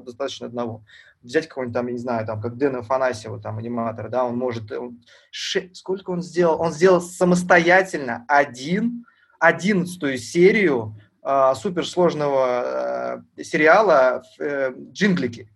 достаточно 0.00 0.46
одного. 0.46 0.82
Взять 1.20 1.46
какого-нибудь 1.46 1.74
там, 1.74 1.88
я 1.88 1.92
не 1.92 1.98
знаю, 1.98 2.26
там, 2.26 2.40
как 2.40 2.56
Дэна 2.56 2.78
Афанасьева, 2.78 3.38
там, 3.38 3.58
аниматор, 3.58 4.08
да, 4.08 4.24
он 4.24 4.38
может... 4.38 4.72
Он, 4.72 5.04
ше, 5.30 5.68
сколько 5.74 6.08
он 6.08 6.22
сделал? 6.22 6.58
Он 6.58 6.72
сделал 6.72 7.02
самостоятельно 7.02 8.24
один, 8.28 9.04
одиннадцатую 9.38 10.16
серию 10.16 10.96
э, 11.22 11.52
суперсложного 11.54 13.22
э, 13.36 13.42
сериала 13.42 14.22
э, 14.38 14.72
«Джинглики». 14.92 15.48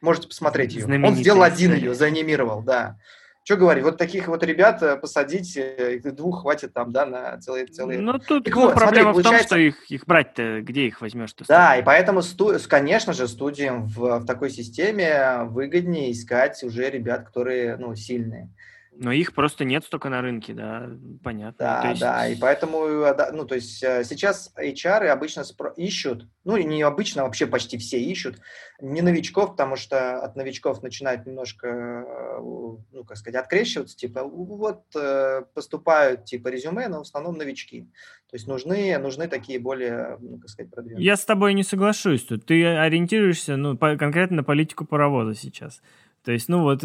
Можете 0.00 0.28
посмотреть 0.28 0.74
ее. 0.74 0.84
Он 1.04 1.14
сделал 1.16 1.42
один 1.42 1.74
ее, 1.74 1.94
заанимировал, 1.94 2.62
да. 2.62 2.98
Что 3.48 3.56
говорить, 3.56 3.82
вот 3.82 3.96
таких 3.96 4.28
вот 4.28 4.42
ребят 4.42 4.82
э, 4.82 4.96
посадить, 4.96 5.58
двух 6.14 6.42
хватит 6.42 6.74
там, 6.74 6.92
да, 6.92 7.06
на 7.06 7.38
целые... 7.38 7.66
целые... 7.66 7.98
Ну, 7.98 8.18
тут 8.18 8.44
так 8.44 8.54
вот, 8.54 8.74
проблема 8.74 9.14
смотри, 9.14 9.28
в 9.28 9.32
том, 9.32 9.46
что 9.46 9.56
их, 9.56 9.90
их 9.90 10.04
брать-то, 10.04 10.60
где 10.60 10.86
их 10.86 11.00
возьмешь? 11.00 11.30
-то 11.30 11.44
да, 11.48 11.76
и 11.76 11.82
поэтому, 11.82 12.20
сту... 12.20 12.52
конечно 12.68 13.14
же, 13.14 13.26
студиям 13.26 13.86
в, 13.86 14.18
в 14.18 14.26
такой 14.26 14.50
системе 14.50 15.44
выгоднее 15.44 16.12
искать 16.12 16.62
уже 16.62 16.90
ребят, 16.90 17.24
которые, 17.24 17.76
ну, 17.78 17.94
сильные. 17.94 18.50
Но 19.00 19.12
их 19.12 19.32
просто 19.32 19.64
нет 19.64 19.84
столько 19.84 20.08
на 20.08 20.20
рынке, 20.20 20.52
да, 20.54 20.90
понятно. 21.22 21.56
Да, 21.58 21.88
есть... 21.90 22.00
да, 22.00 22.26
и 22.26 22.34
поэтому, 22.34 22.84
э, 22.84 23.30
ну, 23.32 23.44
то 23.44 23.54
есть 23.54 23.80
э, 23.84 24.02
сейчас 24.02 24.52
HR 24.58 25.06
обычно 25.06 25.44
ищут, 25.76 26.26
ну, 26.42 26.56
не 26.56 26.82
обычно, 26.82 27.22
вообще 27.22 27.46
почти 27.46 27.78
все 27.78 28.00
ищут, 28.00 28.40
не 28.80 29.00
новичков, 29.00 29.52
потому 29.52 29.76
что 29.76 30.18
от 30.18 30.34
новичков 30.34 30.82
начинают 30.82 31.26
немножко, 31.26 31.68
э, 31.68 32.38
ну, 32.40 33.04
как 33.06 33.16
сказать, 33.16 33.40
открещиваться, 33.40 33.96
типа, 33.96 34.24
вот 34.24 34.82
поступают, 35.54 36.24
типа, 36.24 36.48
резюме, 36.48 36.88
но 36.88 36.98
в 36.98 37.02
основном 37.02 37.38
новички. 37.38 37.82
То 38.28 38.34
есть 38.34 38.48
нужны, 38.48 38.98
нужны 38.98 39.28
такие 39.28 39.60
более, 39.60 40.18
ну, 40.20 40.38
как 40.38 40.48
сказать, 40.48 40.72
продвинутые. 40.72 41.06
Я 41.06 41.16
с 41.16 41.24
тобой 41.24 41.54
не 41.54 41.62
соглашусь 41.62 42.24
тут. 42.24 42.46
Ты 42.46 42.66
ориентируешься, 42.66 43.56
ну, 43.56 43.76
по, 43.76 43.96
конкретно 43.96 44.38
на 44.38 44.44
политику 44.44 44.84
паровоза 44.84 45.34
сейчас. 45.34 45.82
То 46.24 46.32
есть, 46.32 46.48
ну, 46.48 46.62
вот 46.62 46.82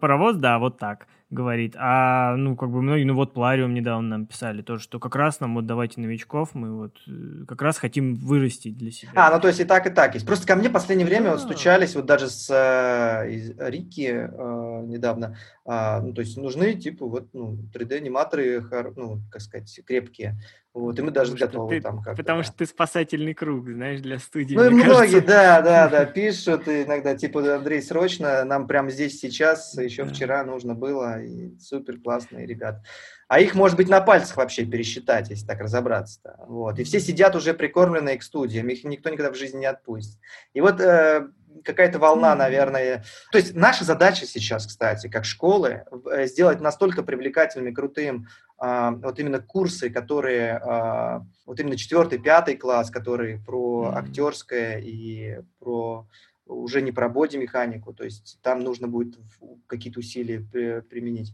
паровоз, 0.00 0.36
да, 0.36 0.58
вот 0.58 0.78
так– 0.78 1.06
говорит. 1.32 1.74
А, 1.78 2.36
ну, 2.36 2.54
как 2.56 2.70
бы 2.70 2.82
многие, 2.82 3.04
ну, 3.04 3.14
вот 3.14 3.32
Плариум 3.32 3.74
недавно 3.74 4.08
нам 4.08 4.26
писали 4.26 4.62
тоже, 4.62 4.82
что 4.82 5.00
как 5.00 5.16
раз 5.16 5.40
нам 5.40 5.54
вот 5.54 5.66
давайте 5.66 6.00
новичков, 6.00 6.50
мы 6.54 6.76
вот 6.76 6.96
э, 7.08 7.44
как 7.48 7.62
раз 7.62 7.78
хотим 7.78 8.14
вырастить 8.14 8.76
для 8.76 8.90
себя. 8.90 9.10
А, 9.14 9.30
ну, 9.34 9.40
то 9.40 9.48
есть 9.48 9.60
и 9.60 9.64
так, 9.64 9.86
и 9.86 9.90
так 9.90 10.14
есть. 10.14 10.26
Просто 10.26 10.46
ко 10.46 10.54
мне 10.54 10.68
в 10.68 10.72
последнее 10.72 11.06
время 11.06 11.30
вот 11.30 11.40
стучались, 11.40 11.94
вот 11.94 12.06
даже 12.06 12.28
с 12.28 12.50
э, 12.50 13.26
Рики 13.70 14.28
э, 14.30 14.71
недавно, 14.86 15.36
э, 15.64 16.00
ну, 16.00 16.12
то 16.12 16.20
есть 16.20 16.36
нужны, 16.36 16.74
типа, 16.74 17.06
вот, 17.06 17.28
ну, 17.32 17.58
3D-аниматоры, 17.74 18.92
ну, 18.96 19.20
как 19.30 19.42
сказать, 19.42 19.80
крепкие. 19.86 20.36
Вот, 20.74 20.98
и 20.98 21.02
мы 21.02 21.10
даже 21.10 21.32
потому 21.32 21.50
готовы 21.50 21.74
ты, 21.74 21.80
там 21.82 22.02
как-то. 22.02 22.22
Потому 22.22 22.38
да. 22.40 22.44
что 22.44 22.56
ты 22.56 22.66
спасательный 22.66 23.34
круг, 23.34 23.68
знаешь, 23.68 24.00
для 24.00 24.18
студии. 24.18 24.54
Ну 24.54 24.64
и 24.64 24.70
многие, 24.70 25.20
да, 25.20 25.60
да, 25.60 25.88
да, 25.88 26.04
пишут 26.06 26.66
иногда, 26.66 27.14
типа, 27.14 27.56
Андрей, 27.56 27.82
срочно, 27.82 28.42
нам 28.44 28.66
прямо 28.66 28.90
здесь 28.90 29.20
сейчас, 29.20 29.76
еще 29.76 30.04
да. 30.04 30.12
вчера 30.12 30.44
нужно 30.44 30.74
было, 30.74 31.22
и 31.22 31.58
супер 31.58 31.98
классные 32.00 32.46
ребят. 32.46 32.82
А 33.28 33.40
их, 33.40 33.54
может 33.54 33.76
быть, 33.76 33.88
на 33.88 34.00
пальцах 34.00 34.36
вообще 34.36 34.64
пересчитать, 34.64 35.30
если 35.30 35.46
так 35.46 35.60
разобраться. 35.60 36.20
-то. 36.24 36.46
Вот. 36.46 36.78
И 36.78 36.84
все 36.84 37.00
сидят 37.00 37.36
уже 37.36 37.52
прикормленные 37.52 38.18
к 38.18 38.22
студиям, 38.22 38.68
их 38.68 38.84
никто 38.84 39.10
никогда 39.10 39.30
в 39.30 39.36
жизни 39.36 39.60
не 39.60 39.66
отпустит. 39.66 40.18
И 40.54 40.60
вот 40.60 40.80
э, 40.80 41.28
какая-то 41.64 41.98
волна, 41.98 42.34
наверное. 42.34 43.04
То 43.30 43.38
есть 43.38 43.54
наша 43.54 43.84
задача 43.84 44.26
сейчас, 44.26 44.66
кстати, 44.66 45.08
как 45.08 45.24
школы, 45.24 45.84
э, 46.10 46.26
сделать 46.26 46.60
настолько 46.60 47.02
привлекательным 47.02 47.68
и 47.68 47.74
крутым 47.74 48.28
а, 48.58 48.92
вот 48.92 49.18
именно 49.18 49.40
курсы, 49.40 49.90
которые, 49.90 50.56
а, 50.58 51.26
вот 51.46 51.58
именно 51.58 51.76
четвертый, 51.76 52.20
пятый 52.20 52.56
класс, 52.56 52.90
которые 52.90 53.40
про 53.44 53.92
актерское 53.96 54.78
и 54.78 55.40
про 55.58 56.06
уже 56.46 56.82
не 56.82 56.92
про 56.92 57.08
боди-механику, 57.08 57.92
то 57.92 58.04
есть 58.04 58.38
там 58.42 58.60
нужно 58.60 58.86
будет 58.86 59.18
какие-то 59.66 60.00
усилия 60.00 60.40
применить 60.82 61.32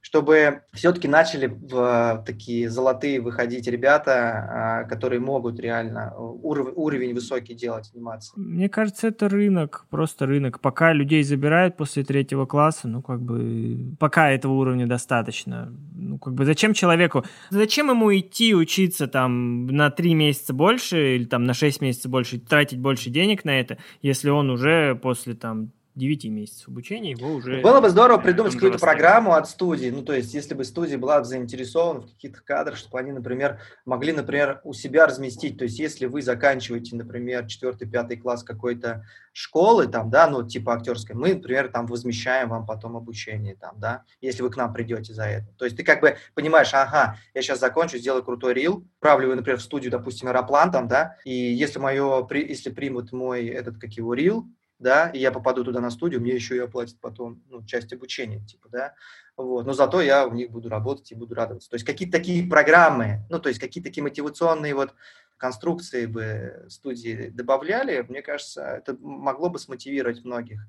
чтобы 0.00 0.62
все-таки 0.72 1.08
начали 1.08 1.46
в 1.46 2.24
такие 2.26 2.70
золотые 2.70 3.20
выходить 3.20 3.66
ребята, 3.66 4.12
а, 4.12 4.84
которые 4.84 5.20
могут 5.20 5.60
реально 5.60 6.12
уров- 6.16 6.72
уровень 6.74 7.14
высокий 7.14 7.54
делать 7.54 7.90
анимации. 7.94 8.32
Мне 8.36 8.68
кажется, 8.68 9.08
это 9.08 9.28
рынок, 9.28 9.86
просто 9.90 10.26
рынок. 10.26 10.60
Пока 10.60 10.92
людей 10.92 11.22
забирают 11.22 11.76
после 11.76 12.02
третьего 12.02 12.46
класса, 12.46 12.88
ну, 12.88 13.02
как 13.02 13.20
бы, 13.20 13.94
пока 13.98 14.30
этого 14.30 14.54
уровня 14.54 14.86
достаточно. 14.86 15.72
Ну, 15.94 16.18
как 16.18 16.34
бы, 16.34 16.44
зачем 16.44 16.72
человеку, 16.72 17.24
зачем 17.50 17.90
ему 17.90 18.16
идти 18.16 18.54
учиться 18.54 19.06
там 19.06 19.66
на 19.66 19.90
три 19.90 20.14
месяца 20.14 20.54
больше 20.54 21.16
или 21.16 21.24
там 21.24 21.44
на 21.44 21.54
шесть 21.54 21.80
месяцев 21.80 22.10
больше, 22.10 22.38
тратить 22.40 22.78
больше 22.78 23.10
денег 23.10 23.44
на 23.44 23.60
это, 23.60 23.78
если 24.02 24.30
он 24.30 24.50
уже 24.50 24.94
после 24.94 25.34
там 25.34 25.72
9 25.94 26.24
месяцев 26.26 26.68
обучения 26.68 27.12
его 27.12 27.32
уже... 27.32 27.60
Было 27.60 27.80
бы 27.80 27.88
здорово 27.88 28.18
придумать 28.18 28.54
какую-то 28.54 28.78
программу 28.78 29.34
от 29.34 29.48
студии, 29.48 29.90
ну, 29.90 30.02
то 30.02 30.12
есть, 30.12 30.32
если 30.34 30.54
бы 30.54 30.64
студия 30.64 30.98
была 30.98 31.24
заинтересована 31.24 32.00
в 32.00 32.12
каких-то 32.12 32.40
кадрах, 32.42 32.76
чтобы 32.76 32.98
они, 32.98 33.12
например, 33.12 33.60
могли, 33.84 34.12
например, 34.12 34.60
у 34.64 34.72
себя 34.72 35.06
разместить, 35.06 35.58
то 35.58 35.64
есть, 35.64 35.78
если 35.78 36.06
вы 36.06 36.22
заканчиваете, 36.22 36.96
например, 36.96 37.46
4-5 37.46 38.16
класс 38.16 38.44
какой-то 38.44 39.04
школы, 39.32 39.86
там, 39.86 40.10
да, 40.10 40.28
ну, 40.28 40.46
типа 40.46 40.74
актерской, 40.74 41.16
мы, 41.16 41.34
например, 41.34 41.68
там 41.68 41.86
возмещаем 41.86 42.50
вам 42.50 42.66
потом 42.66 42.96
обучение, 42.96 43.56
там, 43.56 43.74
да, 43.78 44.04
если 44.20 44.42
вы 44.42 44.50
к 44.50 44.56
нам 44.56 44.72
придете 44.72 45.12
за 45.12 45.24
это. 45.24 45.46
То 45.58 45.64
есть, 45.64 45.76
ты 45.76 45.82
как 45.82 46.00
бы 46.00 46.16
понимаешь, 46.34 46.70
ага, 46.72 47.16
я 47.34 47.42
сейчас 47.42 47.60
закончу, 47.60 47.98
сделаю 47.98 48.22
крутой 48.22 48.54
рил, 48.54 48.86
правлю, 49.00 49.34
например, 49.34 49.58
в 49.58 49.62
студию, 49.62 49.90
допустим, 49.90 50.28
аэроплан 50.28 50.70
там, 50.70 50.88
да, 50.88 51.16
и 51.24 51.32
если 51.32 51.78
мое, 51.78 52.26
если 52.30 52.70
примут 52.70 53.12
мой 53.12 53.46
этот, 53.46 53.78
как 53.78 53.92
его, 53.92 54.14
рил, 54.14 54.48
да, 54.80 55.10
и 55.10 55.18
я 55.18 55.30
попаду 55.30 55.62
туда 55.62 55.80
на 55.80 55.90
студию, 55.90 56.20
мне 56.20 56.34
еще 56.34 56.56
и 56.56 56.60
оплатят 56.60 56.98
потом 57.00 57.42
ну, 57.48 57.64
часть 57.64 57.92
обучения, 57.92 58.44
типа, 58.44 58.68
да, 58.70 58.94
вот, 59.36 59.66
но 59.66 59.74
зато 59.74 60.00
я 60.00 60.26
у 60.26 60.32
них 60.32 60.50
буду 60.50 60.68
работать 60.68 61.12
и 61.12 61.14
буду 61.14 61.34
радоваться. 61.34 61.70
То 61.70 61.74
есть 61.74 61.86
какие-то 61.86 62.16
такие 62.18 62.48
программы, 62.48 63.20
ну, 63.28 63.38
то 63.38 63.48
есть 63.48 63.60
какие-то 63.60 63.90
такие 63.90 64.02
мотивационные 64.02 64.74
вот 64.74 64.94
конструкции 65.36 66.06
бы 66.06 66.66
студии 66.68 67.28
добавляли, 67.28 68.04
мне 68.08 68.22
кажется, 68.22 68.62
это 68.62 68.96
могло 69.00 69.50
бы 69.50 69.58
смотивировать 69.58 70.24
многих, 70.24 70.60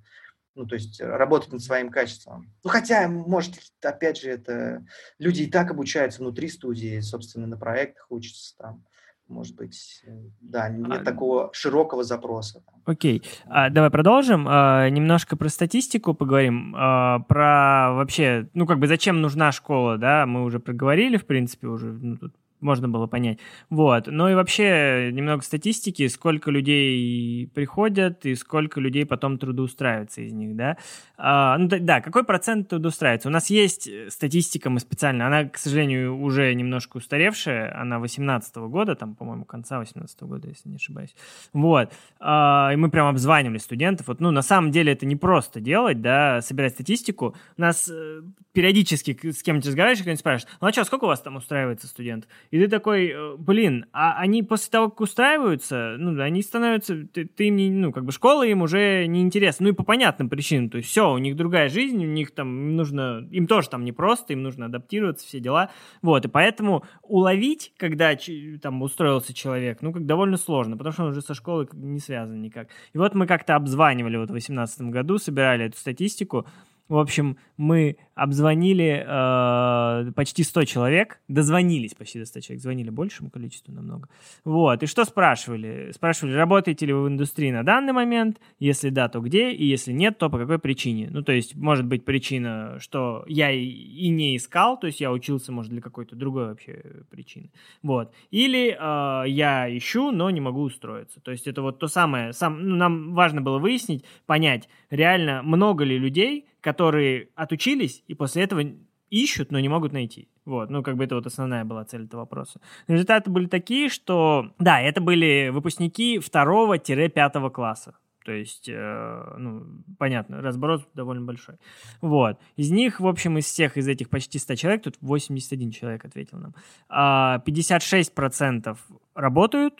ну, 0.56 0.68
то 0.68 0.76
есть 0.76 1.00
работать 1.00 1.54
над 1.54 1.64
своим 1.64 1.90
качеством. 1.90 2.54
Ну, 2.64 2.70
хотя, 2.70 3.08
может, 3.08 3.56
опять 3.82 4.20
же, 4.20 4.30
это 4.30 4.86
люди 5.20 5.44
и 5.44 5.50
так 5.50 5.72
обучаются 5.72 6.20
внутри 6.20 6.50
студии, 6.50 7.00
собственно, 7.00 7.48
на 7.48 7.58
проектах 7.58 8.08
учатся 8.10 8.58
там, 8.58 8.86
может 9.32 9.56
быть, 9.56 10.04
э, 10.06 10.12
да, 10.42 10.70
нет 10.70 11.02
а... 11.02 11.04
такого 11.04 11.50
широкого 11.54 12.04
запроса. 12.04 12.64
Окей, 12.86 13.24
а, 13.46 13.70
давай 13.70 13.90
продолжим. 13.90 14.46
А, 14.48 14.90
немножко 14.90 15.38
про 15.38 15.50
статистику 15.50 16.14
поговорим. 16.14 16.76
А, 16.78 17.20
про 17.20 17.94
вообще, 17.94 18.50
ну 18.54 18.66
как 18.66 18.80
бы 18.80 18.88
зачем 18.88 19.22
нужна 19.22 19.52
школа, 19.52 19.98
да, 19.98 20.26
мы 20.26 20.44
уже 20.44 20.60
проговорили, 20.60 21.18
в 21.18 21.26
принципе, 21.26 21.68
уже 21.68 21.92
ну, 21.92 22.18
тут 22.18 22.34
можно 22.62 22.88
было 22.88 23.08
понять. 23.08 23.40
Вот. 23.70 24.08
Ну 24.08 24.30
и 24.30 24.34
вообще 24.34 25.12
немного 25.12 25.44
статистики, 25.44 26.08
сколько 26.08 26.52
людей 26.52 27.48
приходят 27.48 28.26
и 28.26 28.36
сколько 28.36 28.80
людей 28.80 29.06
потом 29.06 29.38
трудоустраивается 29.38 30.22
из 30.22 30.34
них, 30.34 30.56
да. 30.56 30.78
А, 31.18 31.58
ну 31.58 31.68
да, 31.68 32.02
какой 32.02 32.24
процент 32.24 32.70
трудоустраивается? 32.70 33.30
У 33.30 33.32
нас 33.32 33.50
есть 33.50 33.90
статистика, 34.10 34.70
мы 34.70 34.80
специально, 34.80 35.28
она, 35.28 35.46
к 35.46 35.58
сожалению, 35.58 36.20
уже 36.20 36.54
немножко 36.54 36.98
устаревшая, 36.98 37.80
она 37.80 38.00
18 38.00 38.56
года, 38.58 38.96
там, 38.96 39.16
по-моему, 39.16 39.46
конца 39.46 39.80
18 39.80 40.24
года, 40.24 40.48
если 40.48 40.70
не 40.70 40.76
ошибаюсь. 40.76 41.16
Вот. 41.54 41.92
А, 42.20 42.72
и 42.74 42.76
мы 42.76 42.90
прям 42.90 43.08
обзванивали 43.08 43.58
студентов. 43.58 44.08
Вот, 44.08 44.20
ну, 44.20 44.32
на 44.32 44.42
самом 44.42 44.72
деле 44.72 44.94
это 44.94 45.06
не 45.06 45.16
просто 45.16 45.60
делать, 45.60 46.02
да, 46.02 46.42
собирать 46.42 46.74
статистику. 46.74 47.36
У 47.58 47.62
нас 47.62 47.90
э, 47.90 48.22
периодически 48.54 49.32
с 49.32 49.44
кем-то 49.44 49.68
разговариваешь, 49.68 50.02
кто-нибудь 50.02 50.20
спрашивает, 50.20 50.58
ну 50.60 50.68
а 50.68 50.72
что, 50.72 50.84
сколько 50.84 51.06
у 51.06 51.08
вас 51.08 51.22
там 51.22 51.36
устраивается 51.36 51.88
студент? 51.88 52.28
И 52.52 52.60
ты 52.60 52.68
такой, 52.68 53.08
э, 53.08 53.36
блин, 53.38 53.86
а 53.94 54.18
они 54.18 54.44
после 54.44 54.70
того, 54.70 54.90
как 54.90 55.00
устраиваются, 55.00 55.96
ну, 55.98 56.22
они 56.22 56.42
становятся, 56.42 57.08
ты, 57.08 57.26
ты 57.26 57.48
им 57.48 57.56
не, 57.56 57.72
ну, 57.72 57.94
как 57.94 58.04
бы 58.04 58.12
школа 58.12 58.44
им 58.44 58.62
уже 58.62 59.06
не 59.08 59.22
интересна, 59.22 59.64
ну, 59.64 59.70
и 59.70 59.76
по 59.76 59.84
понятным 59.84 60.30
причинам, 60.30 60.70
то 60.70 60.78
есть 60.78 60.90
все, 60.90 61.14
у 61.14 61.18
них 61.18 61.38
другая 61.38 61.70
жизнь, 61.70 62.04
у 62.04 62.10
них 62.10 62.32
там 62.32 62.76
нужно, 62.76 63.26
им 63.32 63.48
тоже 63.48 63.70
там 63.70 63.86
непросто, 63.86 64.34
им 64.34 64.44
нужно 64.44 64.66
адаптироваться, 64.66 65.26
все 65.26 65.40
дела, 65.40 65.72
вот, 66.02 66.26
и 66.26 66.28
поэтому 66.28 66.84
уловить, 67.04 67.74
когда 67.78 68.18
там 68.62 68.82
устроился 68.82 69.34
человек, 69.34 69.82
ну, 69.82 69.94
как 69.94 70.06
довольно 70.06 70.36
сложно, 70.36 70.76
потому 70.76 70.92
что 70.92 71.04
он 71.04 71.12
уже 71.12 71.22
со 71.22 71.34
школой 71.34 71.70
не 71.72 72.00
связан 72.00 72.42
никак. 72.42 72.68
И 72.94 72.98
вот 72.98 73.16
мы 73.16 73.28
как-то 73.28 73.56
обзванивали 73.56 74.18
вот 74.18 74.26
в 74.26 74.34
2018 74.34 74.82
году, 74.82 75.18
собирали 75.20 75.66
эту 75.66 75.78
статистику, 75.78 76.46
в 76.92 76.98
общем, 76.98 77.38
мы 77.56 77.96
обзвонили 78.22 79.04
э, 79.04 80.12
почти 80.12 80.44
100 80.44 80.66
человек, 80.66 81.20
дозвонились 81.28 81.96
почти 81.96 82.20
до 82.20 82.26
100 82.26 82.40
человек, 82.42 82.62
звонили 82.62 82.92
большему 82.92 83.32
количеству 83.32 83.74
намного. 83.74 84.10
Вот, 84.46 84.84
и 84.84 84.86
что 84.86 85.06
спрашивали? 85.06 85.92
Спрашивали, 85.92 86.34
работаете 86.34 86.86
ли 86.86 86.94
вы 86.94 87.04
в 87.04 87.08
индустрии 87.08 87.52
на 87.52 87.64
данный 87.64 87.94
момент? 87.94 88.40
Если 88.60 88.90
да, 88.90 89.10
то 89.10 89.22
где? 89.22 89.52
И 89.52 89.66
если 89.66 89.92
нет, 89.92 90.20
то 90.20 90.30
по 90.30 90.38
какой 90.38 90.60
причине? 90.60 91.10
Ну, 91.10 91.24
то 91.24 91.32
есть, 91.32 91.56
может 91.56 91.88
быть 91.88 92.06
причина, 92.06 92.78
что 92.80 93.26
я 93.28 93.50
и, 93.50 93.66
и 93.66 94.10
не 94.10 94.38
искал, 94.38 94.80
то 94.80 94.86
есть 94.86 95.02
я 95.02 95.12
учился, 95.12 95.52
может, 95.52 95.72
для 95.72 95.82
какой-то 95.82 96.16
другой 96.16 96.46
вообще 96.46 96.84
причины. 97.10 97.50
Вот. 97.82 98.14
Или 98.30 98.78
э, 98.80 99.30
я 99.30 99.76
ищу, 99.76 100.12
но 100.12 100.30
не 100.30 100.42
могу 100.42 100.62
устроиться. 100.62 101.20
То 101.22 101.32
есть 101.32 101.48
это 101.48 101.64
вот 101.64 101.80
то 101.80 101.88
самое, 101.88 102.34
сам, 102.34 102.62
ну, 102.62 102.76
нам 102.76 103.16
важно 103.16 103.42
было 103.42 103.58
выяснить, 103.58 104.06
понять, 104.28 104.70
реально 104.92 105.42
много 105.42 105.84
ли 105.84 105.98
людей, 105.98 106.46
которые 106.62 107.30
отучились 107.36 108.04
и 108.12 108.14
после 108.14 108.44
этого 108.44 108.62
ищут, 109.10 109.52
но 109.52 109.60
не 109.60 109.70
могут 109.70 109.94
найти. 109.94 110.28
Вот, 110.46 110.70
ну, 110.70 110.84
как 110.84 110.98
бы 110.98 111.06
это 111.06 111.16
вот 111.16 111.26
основная 111.26 111.64
была 111.64 111.86
цель 111.86 112.04
этого 112.04 112.22
вопроса. 112.22 112.60
Результаты 112.88 113.30
были 113.30 113.48
такие, 113.48 113.88
что, 113.90 114.52
да, 114.60 114.82
это 114.82 115.00
были 115.00 115.50
выпускники 115.50 116.20
второго-пятого 116.20 117.50
класса. 117.50 117.96
То 118.26 118.34
есть, 118.34 118.70
э, 118.70 119.36
ну, 119.38 119.66
понятно, 119.98 120.42
разброс 120.42 120.86
довольно 120.94 121.26
большой. 121.26 121.56
Вот. 122.02 122.38
Из 122.58 122.70
них, 122.70 123.00
в 123.00 123.08
общем, 123.08 123.38
из 123.38 123.46
всех, 123.46 123.78
из 123.78 123.88
этих 123.88 124.10
почти 124.10 124.40
100 124.40 124.56
человек, 124.56 124.84
тут 124.84 124.98
81 125.02 125.72
человек 125.72 126.06
ответил 126.06 126.38
нам, 126.38 126.54
56% 126.90 128.68
а, 128.68 129.22
работают, 129.22 129.74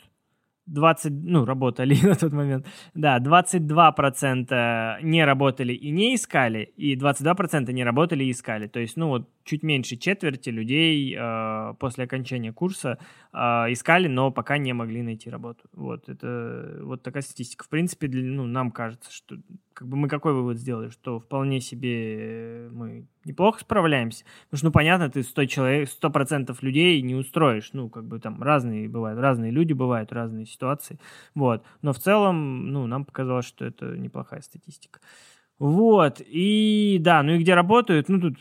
20, 0.66 1.12
ну, 1.12 1.44
работали 1.44 1.94
на 2.06 2.14
тот 2.14 2.32
момент, 2.32 2.66
да, 2.94 3.18
22% 3.18 5.02
не 5.02 5.24
работали 5.24 5.72
и 5.72 5.90
не 5.90 6.14
искали, 6.14 6.72
и 6.76 6.96
22% 6.96 7.72
не 7.72 7.84
работали 7.84 8.24
и 8.24 8.30
искали. 8.30 8.68
То 8.68 8.80
есть, 8.80 8.96
ну, 8.96 9.08
вот 9.08 9.28
чуть 9.44 9.62
меньше 9.62 9.96
четверти 9.96 10.50
людей 10.50 11.16
э, 11.18 11.74
после 11.78 12.04
окончания 12.04 12.52
курса 12.52 12.98
э, 13.32 13.38
искали, 13.72 14.08
но 14.08 14.30
пока 14.30 14.58
не 14.58 14.72
могли 14.72 15.02
найти 15.02 15.30
работу. 15.30 15.64
Вот, 15.72 16.08
это 16.08 16.78
вот 16.82 17.02
такая 17.02 17.22
статистика. 17.22 17.64
В 17.64 17.68
принципе, 17.68 18.06
для, 18.06 18.22
ну, 18.22 18.46
нам 18.46 18.70
кажется, 18.70 19.12
что 19.12 19.36
как 19.74 19.88
бы 19.88 19.96
мы 19.96 20.08
какой 20.08 20.32
вывод 20.32 20.58
сделали, 20.58 20.90
что 20.90 21.18
вполне 21.18 21.60
себе 21.60 22.68
мы 22.72 23.06
неплохо 23.24 23.60
справляемся. 23.60 24.24
Потому 24.44 24.58
что, 24.58 24.66
ну, 24.66 24.72
понятно, 24.72 25.10
ты 25.10 25.22
100 25.22 25.46
человек, 25.46 25.88
100% 25.88 26.56
людей 26.62 27.00
не 27.02 27.14
устроишь. 27.14 27.70
Ну, 27.72 27.88
как 27.88 28.04
бы 28.06 28.18
там 28.18 28.42
разные 28.42 28.88
бывают, 28.88 29.20
разные 29.20 29.50
люди 29.50 29.72
бывают, 29.72 30.12
разные 30.12 30.46
ситуации. 30.46 30.98
Вот. 31.34 31.64
Но 31.82 31.92
в 31.92 31.98
целом, 31.98 32.70
ну, 32.72 32.86
нам 32.86 33.04
показалось, 33.04 33.46
что 33.46 33.64
это 33.64 33.96
неплохая 33.96 34.42
статистика. 34.42 35.00
Вот, 35.58 36.20
и 36.26 36.98
да, 37.00 37.22
ну 37.22 37.34
и 37.34 37.38
где 37.38 37.54
работают, 37.54 38.08
ну 38.08 38.20
тут 38.20 38.36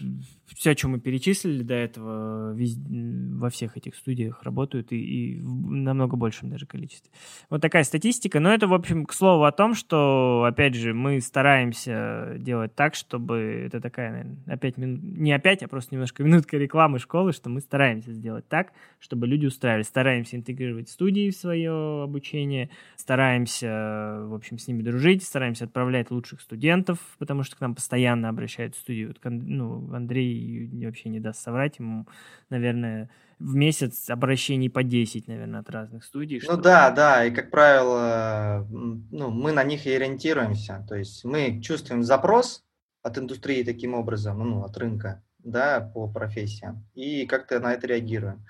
все, 0.55 0.73
что 0.73 0.87
мы 0.87 0.99
перечислили 0.99 1.63
до 1.63 1.73
этого, 1.73 2.53
вез... 2.53 2.77
во 2.87 3.49
всех 3.49 3.77
этих 3.77 3.95
студиях 3.95 4.43
работают 4.43 4.91
и, 4.91 4.97
и 4.97 5.39
в 5.39 5.71
намного 5.71 6.17
большем 6.17 6.49
даже 6.49 6.65
количестве. 6.65 7.11
Вот 7.49 7.61
такая 7.61 7.83
статистика. 7.83 8.39
Но 8.39 8.53
это, 8.53 8.67
в 8.67 8.73
общем, 8.73 9.05
к 9.05 9.13
слову 9.13 9.45
о 9.45 9.51
том, 9.51 9.73
что, 9.73 10.45
опять 10.47 10.75
же, 10.75 10.93
мы 10.93 11.21
стараемся 11.21 12.35
делать 12.37 12.75
так, 12.75 12.95
чтобы 12.95 13.63
это 13.65 13.79
такая, 13.79 14.11
наверное, 14.11 14.37
опять 14.47 14.77
мин... 14.77 14.99
не 15.01 15.31
опять, 15.31 15.63
а 15.63 15.67
просто 15.67 15.95
немножко 15.95 16.23
минутка 16.31 16.57
рекламы 16.57 16.99
школы, 16.99 17.31
что 17.33 17.49
мы 17.49 17.61
стараемся 17.61 18.11
сделать 18.11 18.47
так, 18.47 18.73
чтобы 18.99 19.27
люди 19.27 19.45
устраивались. 19.45 19.87
Стараемся 19.87 20.35
интегрировать 20.35 20.89
студии 20.89 21.29
в 21.29 21.35
свое 21.35 22.03
обучение, 22.03 22.69
стараемся, 22.95 24.25
в 24.27 24.33
общем, 24.33 24.57
с 24.57 24.67
ними 24.67 24.83
дружить, 24.83 25.23
стараемся 25.23 25.65
отправлять 25.65 26.11
лучших 26.11 26.41
студентов, 26.41 26.99
потому 27.17 27.43
что 27.43 27.55
к 27.55 27.61
нам 27.61 27.75
постоянно 27.75 28.29
обращаются 28.29 28.81
студии. 28.81 29.05
Вот, 29.05 29.17
ну, 29.23 29.93
Андрей 29.93 30.40
вообще 30.85 31.09
не 31.09 31.19
даст 31.19 31.41
соврать, 31.41 31.79
ему, 31.79 32.07
наверное, 32.49 33.09
в 33.39 33.55
месяц 33.55 34.09
обращений 34.09 34.69
по 34.69 34.83
10, 34.83 35.27
наверное, 35.27 35.61
от 35.61 35.69
разных 35.69 36.03
студий. 36.03 36.37
Ну 36.37 36.43
чтобы... 36.43 36.63
да, 36.63 36.91
да, 36.91 37.25
и, 37.25 37.31
как 37.31 37.49
правило, 37.49 38.67
ну, 38.69 39.31
мы 39.31 39.51
на 39.51 39.63
них 39.63 39.85
и 39.85 39.91
ориентируемся. 39.91 40.85
То 40.87 40.95
есть 40.95 41.25
мы 41.25 41.61
чувствуем 41.61 42.03
запрос 42.03 42.63
от 43.01 43.17
индустрии 43.17 43.63
таким 43.63 43.93
образом, 43.93 44.39
ну, 44.39 44.63
от 44.63 44.77
рынка, 44.77 45.23
да, 45.39 45.81
по 45.81 46.07
профессиям, 46.07 46.85
и 46.93 47.25
как-то 47.25 47.59
на 47.59 47.73
это 47.73 47.87
реагируем. 47.87 48.45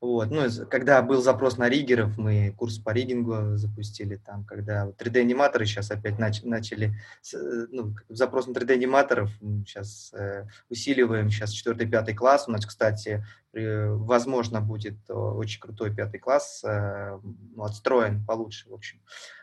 Вот. 0.00 0.30
Ну, 0.30 0.42
когда 0.70 1.00
был 1.00 1.22
запрос 1.22 1.56
на 1.56 1.68
риггеров, 1.70 2.18
мы 2.18 2.52
курс 2.56 2.78
по 2.78 2.90
риггингу 2.90 3.56
запустили 3.56 4.16
там, 4.16 4.44
когда 4.44 4.88
3D-аниматоры 4.88 5.64
сейчас 5.64 5.90
опять 5.90 6.18
нач- 6.18 6.46
начали, 6.46 6.94
э, 7.32 7.66
ну, 7.70 7.94
запрос 8.10 8.46
на 8.46 8.52
3D-аниматоров 8.52 9.30
сейчас 9.66 10.12
э, 10.12 10.46
усиливаем, 10.68 11.30
сейчас 11.30 11.54
4-5 11.54 12.14
класс, 12.14 12.44
у 12.46 12.50
нас, 12.50 12.66
кстати, 12.66 13.24
возможно, 13.56 14.60
будет 14.60 14.98
очень 15.08 15.60
крутой 15.60 15.94
пятый 15.94 16.18
класс, 16.18 16.62
э, 16.64 17.18
ну, 17.54 17.62
отстроен 17.62 18.24
получше, 18.24 18.68
в 18.68 18.74
общем. 18.74 18.98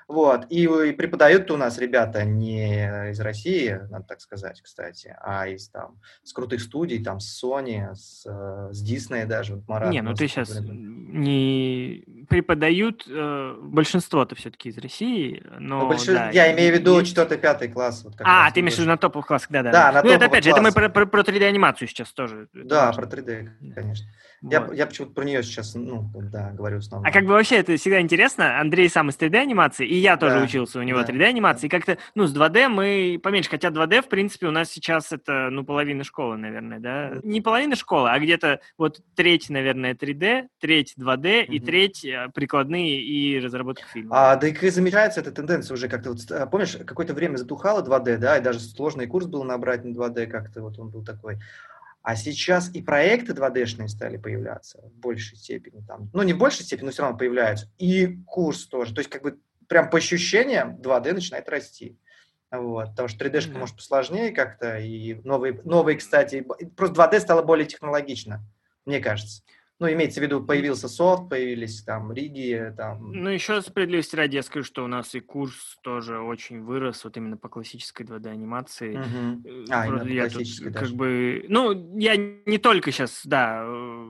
Вот. 0.07 0.45
И, 0.49 0.64
и 0.64 0.91
преподают 0.91 1.49
у 1.51 1.57
нас 1.57 1.78
ребята 1.78 2.24
не 2.24 3.09
из 3.11 3.20
России, 3.20 3.80
надо 3.89 4.05
так 4.05 4.22
сказать, 4.22 4.61
кстати, 4.61 5.16
а 5.20 5.47
из 5.47 5.70
там 5.70 5.99
с 6.24 6.34
крутых 6.34 6.61
студий, 6.61 7.03
там 7.03 7.20
с 7.20 7.43
Sony, 7.43 7.93
с, 7.95 8.24
с 8.72 8.91
Disney 8.91 9.26
даже. 9.26 9.55
Вот 9.55 9.68
Марат, 9.68 9.91
не, 9.91 10.01
ну 10.01 10.14
ты 10.14 10.28
сейчас 10.28 10.59
не 10.59 12.03
преподают, 12.30 13.05
э, 13.07 13.55
большинство-то 13.61 14.36
все-таки 14.36 14.70
из 14.70 14.78
России, 14.78 15.43
но... 15.59 15.82
но 15.82 15.88
большин... 15.88 16.16
да, 16.16 16.30
Я 16.32 16.53
имею 16.53 16.76
в 16.76 16.80
виду 16.80 16.99
есть... 16.99 17.16
4-5 17.16 17.68
класс. 17.70 18.03
Вот 18.03 18.16
а, 18.20 18.51
ты 18.51 18.59
имеешь 18.59 18.76
в 18.76 18.80
виду 18.80 18.89
на 18.89 18.97
топовых 18.97 19.28
классах, 19.28 19.51
да-да. 19.51 19.72
Да, 19.72 19.91
на 19.91 20.03
ну 20.03 20.11
это 20.11 20.26
опять 20.26 20.43
же, 20.43 20.49
это 20.49 20.61
мы 20.61 20.72
про, 20.72 20.89
про, 20.89 21.05
про 21.05 21.22
3D-анимацию 21.22 21.88
сейчас 21.88 22.11
тоже. 22.11 22.47
Да, 22.53 22.91
про 22.93 23.05
3D, 23.05 23.74
конечно. 23.74 24.03
Я, 24.43 24.70
я 24.74 24.86
почему-то 24.86 25.14
про 25.14 25.24
нее 25.24 25.41
сейчас, 25.41 25.74
ну, 25.74 26.12
да, 26.14 26.51
говорю 26.51 26.82
снова. 26.82 27.08
А 27.08 27.12
как 27.12 27.24
бы 27.26 27.32
вообще 27.32 27.58
это 27.58 27.78
всегда 27.78 28.01
интересно. 28.01 28.60
Андрей 28.60 28.89
сам 28.89 29.10
из 29.10 29.18
3D-анимации, 29.18 29.88
и 29.88 29.95
я 29.95 30.18
тоже 30.18 30.36
да, 30.36 30.43
учился 30.43 30.80
у 30.80 30.84
него 30.84 31.01
да, 31.01 31.06
3D-анимации. 31.06 31.68
И 31.68 31.70
как-то, 31.70 31.97
ну, 32.14 32.28
с 32.28 32.36
2D 32.36 32.68
мы 32.68 33.20
поменьше. 33.24 33.49
Хотя 33.49 33.70
2D, 33.70 34.01
в 34.01 34.10
принципе, 34.10 34.47
у 34.47 34.51
нас 34.51 34.70
сейчас 34.70 35.14
это, 35.14 35.49
ну, 35.49 35.64
половина 35.64 36.04
школы, 36.04 36.36
наверное, 36.36 36.80
да? 36.80 37.12
Не 37.24 37.39
половина 37.39 37.78
школы, 37.78 38.10
а 38.10 38.20
где-то 38.20 38.60
вот 38.78 38.99
треть, 39.16 39.49
наверное, 39.49 39.93
3D, 39.93 40.47
треть 40.60 40.95
2D 40.99 41.22
mm-hmm. 41.22 41.45
и 41.45 41.60
треть 41.62 42.06
э, 42.06 42.30
прикладные 42.34 43.01
и 43.01 43.39
разработка 43.39 43.86
фильма. 43.93 44.32
А, 44.32 44.36
да 44.36 44.47
и 44.49 44.70
замечается 44.70 45.22
эта 45.22 45.32
тенденция 45.32 45.74
уже 45.76 45.88
как-то. 45.88 46.10
Вот, 46.10 46.20
а, 46.32 46.47
помнишь, 46.47 46.78
какое-то 46.86 47.14
время 47.14 47.38
затухало 47.38 47.82
2D, 47.82 48.18
да, 48.18 48.38
и 48.38 48.41
даже 48.41 48.60
сложный 48.60 49.08
курс 49.08 49.26
был 49.26 49.45
набрать 49.45 49.86
на 49.86 49.93
2D 49.93 50.28
как-то, 50.28 50.62
вот 50.62 50.78
он 50.80 50.89
был 50.89 51.06
такой. 51.06 51.38
А 52.04 52.18
сейчас 52.18 52.70
и 52.76 52.82
проекты 52.82 53.32
2D-шные 53.32 53.88
стали 53.88 54.18
появляться 54.18 54.82
в 54.82 54.91
большей 54.99 55.38
степени. 55.38 55.82
Там, 55.88 56.10
ну, 56.14 56.22
не 56.24 56.34
в 56.34 56.38
большей 56.38 56.66
степени, 56.66 56.88
но 56.88 56.91
все 56.91 57.04
равно 57.04 57.18
появляются. 57.18 57.72
И 57.78 58.18
курс 58.26 58.66
тоже. 58.68 58.93
То 58.93 58.99
есть, 58.99 59.10
как 59.10 59.24
бы, 59.24 59.39
прям 59.70 59.89
по 59.89 59.97
ощущениям 59.97 60.76
2D 60.82 61.14
начинает 61.14 61.47
расти. 61.47 61.97
Вот, 62.51 62.89
потому 62.89 63.08
что 63.08 63.26
3D-шка 63.26 63.54
mm-hmm. 63.54 63.58
может 63.58 63.76
посложнее 63.78 64.32
как-то, 64.32 64.78
и 64.78 65.16
новые, 65.24 65.60
новые, 65.64 65.97
кстати, 65.97 66.45
просто 66.76 67.01
2D 67.01 67.20
стало 67.22 67.41
более 67.41 67.66
технологично, 67.66 68.43
мне 68.86 68.99
кажется. 68.99 69.41
Ну, 69.84 69.92
имеется 69.92 70.22
в 70.22 70.24
виду, 70.24 70.42
появился 70.42 70.88
софт, 70.88 71.28
появились 71.28 71.84
там 71.84 72.14
риги, 72.14 72.74
там... 72.78 73.12
Ну, 73.12 73.30
еще 73.30 73.62
справедливости 73.62 74.16
ради 74.16 74.38
я 74.38 74.42
скажу, 74.42 74.64
что 74.64 74.86
у 74.86 74.88
нас 74.88 75.14
и 75.14 75.20
курс 75.20 75.78
тоже 75.84 76.20
очень 76.20 76.64
вырос, 76.64 77.04
вот 77.04 77.18
именно 77.18 77.36
по 77.36 77.50
классической 77.50 78.06
2D-анимации. 78.06 78.96
Угу. 78.96 79.66
А, 79.72 79.88
именно 79.88 80.08
я 80.08 80.30
классической 80.30 80.68
тут, 80.68 80.74
даже. 80.74 80.86
как 80.86 80.96
бы... 80.96 81.46
Ну, 81.50 82.00
я 82.00 82.16
не 82.16 82.58
только 82.60 82.94
сейчас, 82.94 83.24
да, 83.26 83.66
э, 83.68 84.10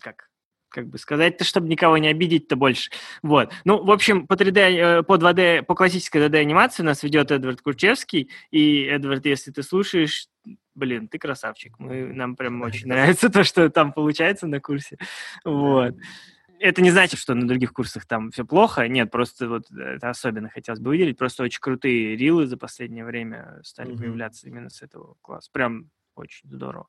как 0.00 0.28
как 0.72 0.88
бы 0.88 0.98
сказать-то, 0.98 1.44
чтобы 1.44 1.68
никого 1.68 1.98
не 1.98 2.08
обидеть-то 2.08 2.56
больше. 2.56 2.90
Вот. 3.22 3.52
Ну, 3.64 3.84
в 3.84 3.90
общем, 3.90 4.26
по 4.26 4.34
3D, 4.34 4.58
э, 4.58 5.02
по 5.02 5.18
2D, 5.18 5.62
по 5.62 5.74
классической 5.74 6.22
2D 6.22 6.38
анимации 6.38 6.82
нас 6.82 7.02
ведет 7.02 7.30
Эдвард 7.30 7.60
Курчевский. 7.60 8.30
И, 8.50 8.84
Эдвард, 8.86 9.26
если 9.26 9.52
ты 9.52 9.62
слушаешь, 9.62 10.28
блин, 10.74 11.08
ты 11.08 11.18
красавчик. 11.18 11.78
Мы, 11.78 12.12
нам 12.12 12.36
прям 12.36 12.60
очень 12.62 12.88
нравится 12.88 13.30
то, 13.30 13.44
что 13.44 13.68
там 13.70 13.92
получается 13.92 14.46
на 14.46 14.60
курсе. 14.60 14.98
Вот. 15.44 15.94
Это 16.58 16.80
не 16.80 16.92
значит, 16.92 17.18
что 17.18 17.34
на 17.34 17.48
других 17.48 17.72
курсах 17.72 18.06
там 18.06 18.30
все 18.30 18.44
плохо. 18.44 18.86
Нет, 18.86 19.10
просто 19.10 19.48
вот 19.48 19.70
это 19.70 20.10
особенно 20.10 20.48
хотелось 20.48 20.78
бы 20.80 20.90
выделить. 20.90 21.18
Просто 21.18 21.42
очень 21.42 21.60
крутые 21.60 22.16
рилы 22.16 22.46
за 22.46 22.56
последнее 22.56 23.04
время 23.04 23.58
стали 23.64 23.92
mm-hmm. 23.92 23.98
появляться 23.98 24.46
именно 24.46 24.70
с 24.70 24.80
этого 24.80 25.16
класса. 25.22 25.50
Прям 25.52 25.90
очень 26.14 26.48
здорово. 26.48 26.86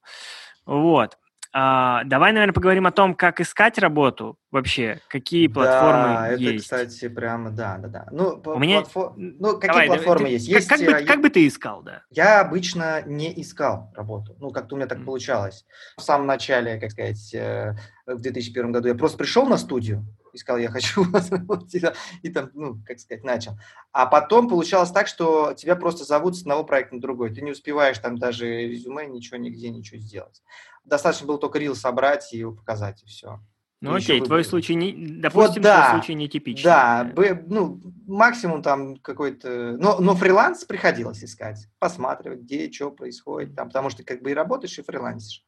Вот. 0.66 1.18
А, 1.56 2.04
давай, 2.06 2.32
наверное, 2.32 2.54
поговорим 2.54 2.88
о 2.88 2.92
том, 2.92 3.14
как 3.14 3.40
искать 3.40 3.78
работу 3.78 4.40
вообще, 4.50 5.00
какие 5.08 5.48
платформы 5.48 6.14
да, 6.16 6.32
есть. 6.32 6.68
это, 6.68 6.86
кстати, 6.88 7.08
прямо, 7.10 7.52
да, 7.52 7.78
да, 7.78 7.88
да. 7.88 8.08
Ну, 8.12 8.42
У 8.44 8.58
меня... 8.58 8.82
платфор... 8.82 9.14
ну 9.16 9.54
какие 9.54 9.68
давай, 9.68 9.88
платформы 9.88 10.26
ты, 10.26 10.32
есть? 10.32 10.48
есть? 10.48 10.68
Как, 10.68 10.80
бы, 10.80 11.06
как 11.06 11.22
бы 11.22 11.30
ты 11.30 11.48
искал, 11.48 11.84
да? 11.84 12.02
Я 12.10 12.42
обычно 12.42 13.04
не 13.04 13.40
искал 13.40 13.92
работу. 13.96 14.36
Ну, 14.40 14.50
как-то 14.50 14.74
у 14.74 14.78
меня 14.80 14.88
так 14.88 15.00
mm. 15.00 15.06
получалось. 15.06 15.64
В 15.96 16.02
самом 16.02 16.26
начале, 16.26 16.80
как 16.80 16.90
сказать, 16.90 17.32
э, 17.36 17.76
в 18.08 18.20
2001 18.20 18.72
году 18.72 18.88
я 18.88 18.96
просто 18.96 19.20
пришел 19.20 19.46
на 19.46 19.58
студию, 19.58 20.04
и 20.34 20.38
сказал, 20.38 20.60
я 20.60 20.70
хочу 20.70 21.06
и 22.22 22.30
там, 22.30 22.50
ну, 22.54 22.82
как 22.86 23.00
сказать, 23.00 23.24
начал. 23.24 23.54
А 23.92 24.06
потом 24.06 24.50
получалось 24.50 24.92
так, 24.92 25.08
что 25.08 25.54
тебя 25.54 25.76
просто 25.76 26.04
зовут 26.04 26.36
с 26.36 26.42
одного 26.42 26.64
проекта 26.64 26.96
на 26.96 27.02
другой. 27.02 27.34
Ты 27.34 27.42
не 27.42 27.52
успеваешь 27.52 28.00
там 28.00 28.18
даже 28.18 28.46
резюме, 28.46 29.06
ничего, 29.06 29.38
нигде, 29.38 29.70
ничего 29.70 30.00
сделать. 30.00 30.42
Достаточно 30.84 31.28
было 31.28 31.38
только 31.38 31.60
рил 31.60 31.76
собрать 31.76 32.34
и 32.34 32.38
его 32.40 32.52
показать, 32.52 33.04
и 33.04 33.06
все. 33.06 33.40
Ну 33.84 33.96
окей, 33.96 34.22
твой 34.22 34.46
случай, 34.46 34.76
не, 34.76 34.94
допустим, 34.94 35.56
вот, 35.56 35.62
да, 35.62 35.90
твой 35.90 36.00
случай 36.00 36.14
нетипичный. 36.14 36.64
Да, 36.64 37.04
б, 37.04 37.44
ну, 37.48 37.82
максимум 38.08 38.64
там 38.64 38.96
какой-то... 38.96 39.76
Но, 39.78 40.00
но 40.00 40.16
фриланс 40.16 40.64
приходилось 40.64 41.22
искать, 41.22 41.68
посматривать, 41.80 42.40
где, 42.40 42.72
что 42.72 42.92
происходит, 42.92 43.58
там, 43.58 43.68
потому 43.68 43.90
что 43.90 44.06
как 44.06 44.22
бы 44.22 44.32
и 44.32 44.34
работаешь, 44.34 44.80
и 44.80 44.84
фрилансишь. 44.84 45.44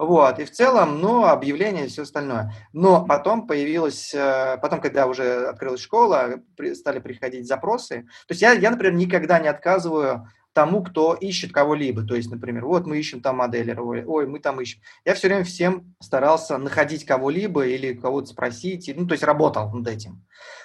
Вот, 0.00 0.40
и 0.40 0.44
в 0.44 0.50
целом, 0.50 1.00
ну, 1.00 1.26
объявления 1.26 1.84
и 1.84 1.88
все 1.88 2.02
остальное. 2.02 2.52
Но 2.72 3.06
потом 3.06 3.46
появилась, 3.46 4.12
э, 4.12 4.58
потом, 4.60 4.80
когда 4.80 5.06
уже 5.06 5.46
открылась 5.46 5.80
школа, 5.80 6.40
стали 6.74 6.98
приходить 6.98 7.46
запросы. 7.46 8.02
То 8.26 8.32
есть 8.32 8.42
я, 8.42 8.52
я 8.52 8.72
например, 8.72 8.94
никогда 8.94 9.38
не 9.38 9.46
отказываю 9.46 10.26
тому, 10.56 10.82
кто 10.82 11.12
ищет 11.12 11.52
кого-либо. 11.52 12.02
То 12.02 12.14
есть, 12.14 12.30
например, 12.30 12.64
вот 12.64 12.86
мы 12.86 12.98
ищем 12.98 13.20
там 13.20 13.36
моделера, 13.36 13.82
ой, 13.82 14.26
мы 14.26 14.40
там 14.40 14.58
ищем. 14.58 14.80
Я 15.04 15.12
все 15.12 15.28
время 15.28 15.44
всем 15.44 15.94
старался 16.00 16.56
находить 16.56 17.04
кого-либо 17.04 17.66
или 17.66 17.92
кого-то 17.92 18.28
спросить, 18.28 18.90
ну, 18.96 19.06
то 19.06 19.12
есть 19.12 19.22
работал 19.22 19.70
над 19.70 19.86
этим. 19.86 20.24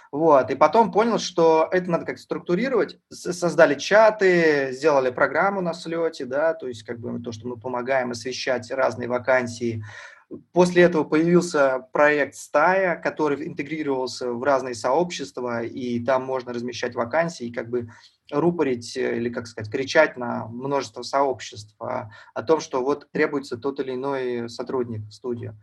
Вот, 0.10 0.50
и 0.50 0.56
потом 0.56 0.94
понял, 0.94 1.20
что 1.20 1.68
это 1.70 1.92
надо 1.92 2.06
как 2.06 2.20
структурировать. 2.20 3.00
Создали 3.12 3.76
чаты, 3.76 4.70
сделали 4.72 5.10
программу 5.10 5.60
на 5.60 5.74
слете, 5.74 6.24
да, 6.24 6.54
то 6.54 6.70
есть 6.70 6.84
как 6.84 6.98
бы 6.98 7.20
то, 7.20 7.34
что 7.34 7.50
мы 7.50 7.58
помогаем 7.58 8.12
освещать 8.12 8.72
разные 8.72 9.10
вакансии. 9.10 9.84
После 10.54 10.84
этого 10.84 11.04
появился 11.04 11.86
проект 11.92 12.36
«Стая», 12.36 12.96
который 12.96 13.46
интегрировался 13.46 14.32
в 14.32 14.42
разные 14.42 14.76
сообщества, 14.76 15.64
и 15.64 16.00
там 16.00 16.24
можно 16.24 16.54
размещать 16.54 16.96
вакансии, 16.96 17.48
и 17.48 17.52
как 17.52 17.70
бы 17.70 17.90
рупорить 18.32 18.96
э, 18.98 19.18
или, 19.18 19.30
как 19.30 19.48
сказать, 19.48 19.72
кричать 19.72 20.18
на 20.18 20.48
множество 20.48 21.02
сообществ 21.04 21.76
о, 21.80 22.10
том, 22.44 22.60
что 22.60 22.84
вот 22.84 23.12
требуется 23.12 23.58
тот 23.58 23.80
или 23.80 23.94
иной 23.94 24.50
сотрудник 24.50 25.08
в 25.08 25.12
студию. 25.12 25.58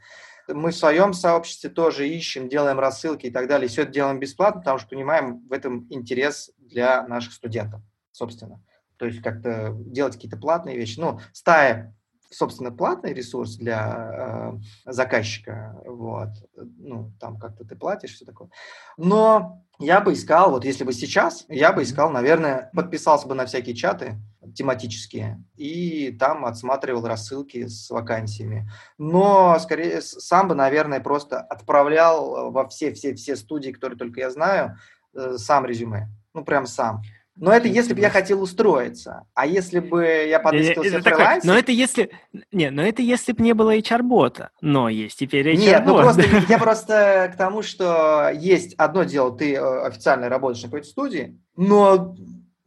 Мы 0.49 0.71
в 0.71 0.77
своем 0.77 1.13
сообществе 1.13 1.69
тоже 1.69 2.09
ищем, 2.09 2.49
делаем 2.49 2.79
рассылки 2.79 3.27
и 3.27 3.31
так 3.31 3.49
далее. 3.49 3.69
Все 3.69 3.83
это 3.83 3.93
делаем 3.93 4.19
бесплатно, 4.19 4.61
потому 4.61 4.79
что 4.79 4.89
понимаем 4.89 5.47
в 5.47 5.53
этом 5.53 5.87
интерес 5.91 6.51
для 6.59 7.07
наших 7.07 7.35
студентов, 7.35 7.83
собственно. 8.13 8.63
То 8.97 9.07
есть 9.07 9.23
как-то 9.23 9.75
делать 9.77 10.15
какие-то 10.15 10.39
платные 10.39 10.77
вещи. 10.77 10.99
Ну, 10.99 11.21
стая 11.33 11.95
собственно, 12.31 12.71
платный 12.71 13.13
ресурс 13.13 13.57
для 13.57 14.53
э, 14.87 14.93
заказчика, 14.93 15.81
вот, 15.85 16.29
ну, 16.55 17.13
там 17.21 17.39
как-то 17.39 17.65
ты 17.65 17.77
платишь, 17.77 18.15
все 18.15 18.25
такое. 18.25 18.51
Но 18.97 19.65
я 19.79 20.01
бы 20.01 20.13
искал, 20.13 20.51
вот 20.51 20.65
если 20.65 20.85
бы 20.85 20.93
сейчас, 20.93 21.45
я 21.49 21.73
бы 21.73 21.83
искал, 21.83 22.11
наверное, 22.11 22.71
подписался 22.75 23.27
бы 23.27 23.35
на 23.35 23.47
всякие 23.47 23.75
чаты 23.75 24.19
тематические 24.55 25.43
и 25.57 26.17
там 26.19 26.45
отсматривал 26.45 27.07
рассылки 27.07 27.67
с 27.67 27.91
вакансиями. 27.91 28.69
Но, 28.97 29.59
скорее, 29.59 30.01
сам 30.01 30.49
бы, 30.49 30.55
наверное, 30.55 31.01
просто 31.01 31.41
отправлял 31.41 32.51
во 32.51 32.69
все-все-все 32.69 33.37
студии, 33.37 33.71
которые 33.71 33.99
только 33.99 34.21
я 34.21 34.31
знаю, 34.31 34.77
э, 35.15 35.37
сам 35.39 35.67
резюме. 35.67 36.09
Ну, 36.35 36.45
прям 36.45 36.67
сам. 36.67 37.03
Но 37.41 37.53
это 37.53 37.69
если 37.69 37.95
бы 37.95 38.01
я 38.01 38.11
хотел 38.11 38.43
устроиться. 38.43 39.25
А 39.35 39.47
если 39.47 39.79
бы 39.81 40.05
я 40.05 40.41
подыскался 40.41 41.01
фрилансер... 41.01 41.45
Но 41.45 41.59
это 41.59 41.73
если... 41.73 42.11
Не, 42.53 42.71
но 42.71 42.83
это 42.83 43.03
если 43.03 43.33
бы 43.33 43.43
не 43.43 43.55
было 43.55 43.77
HR-бота. 43.77 44.51
Но 44.61 44.89
есть 44.89 45.19
теперь 45.19 45.49
HR-бот. 45.49 45.65
Нет, 45.65 45.83
ну 45.87 45.95
просто 45.95 46.23
я 46.49 46.59
просто 46.59 47.31
к 47.33 47.37
тому, 47.37 47.63
что 47.63 48.31
есть 48.35 48.75
одно 48.75 49.05
дело, 49.05 49.37
ты 49.37 49.55
э, 49.55 49.87
официально 49.87 50.29
работаешь 50.29 50.63
на 50.63 50.69
какой-то 50.69 50.89
студии, 50.89 51.39
но 51.57 52.15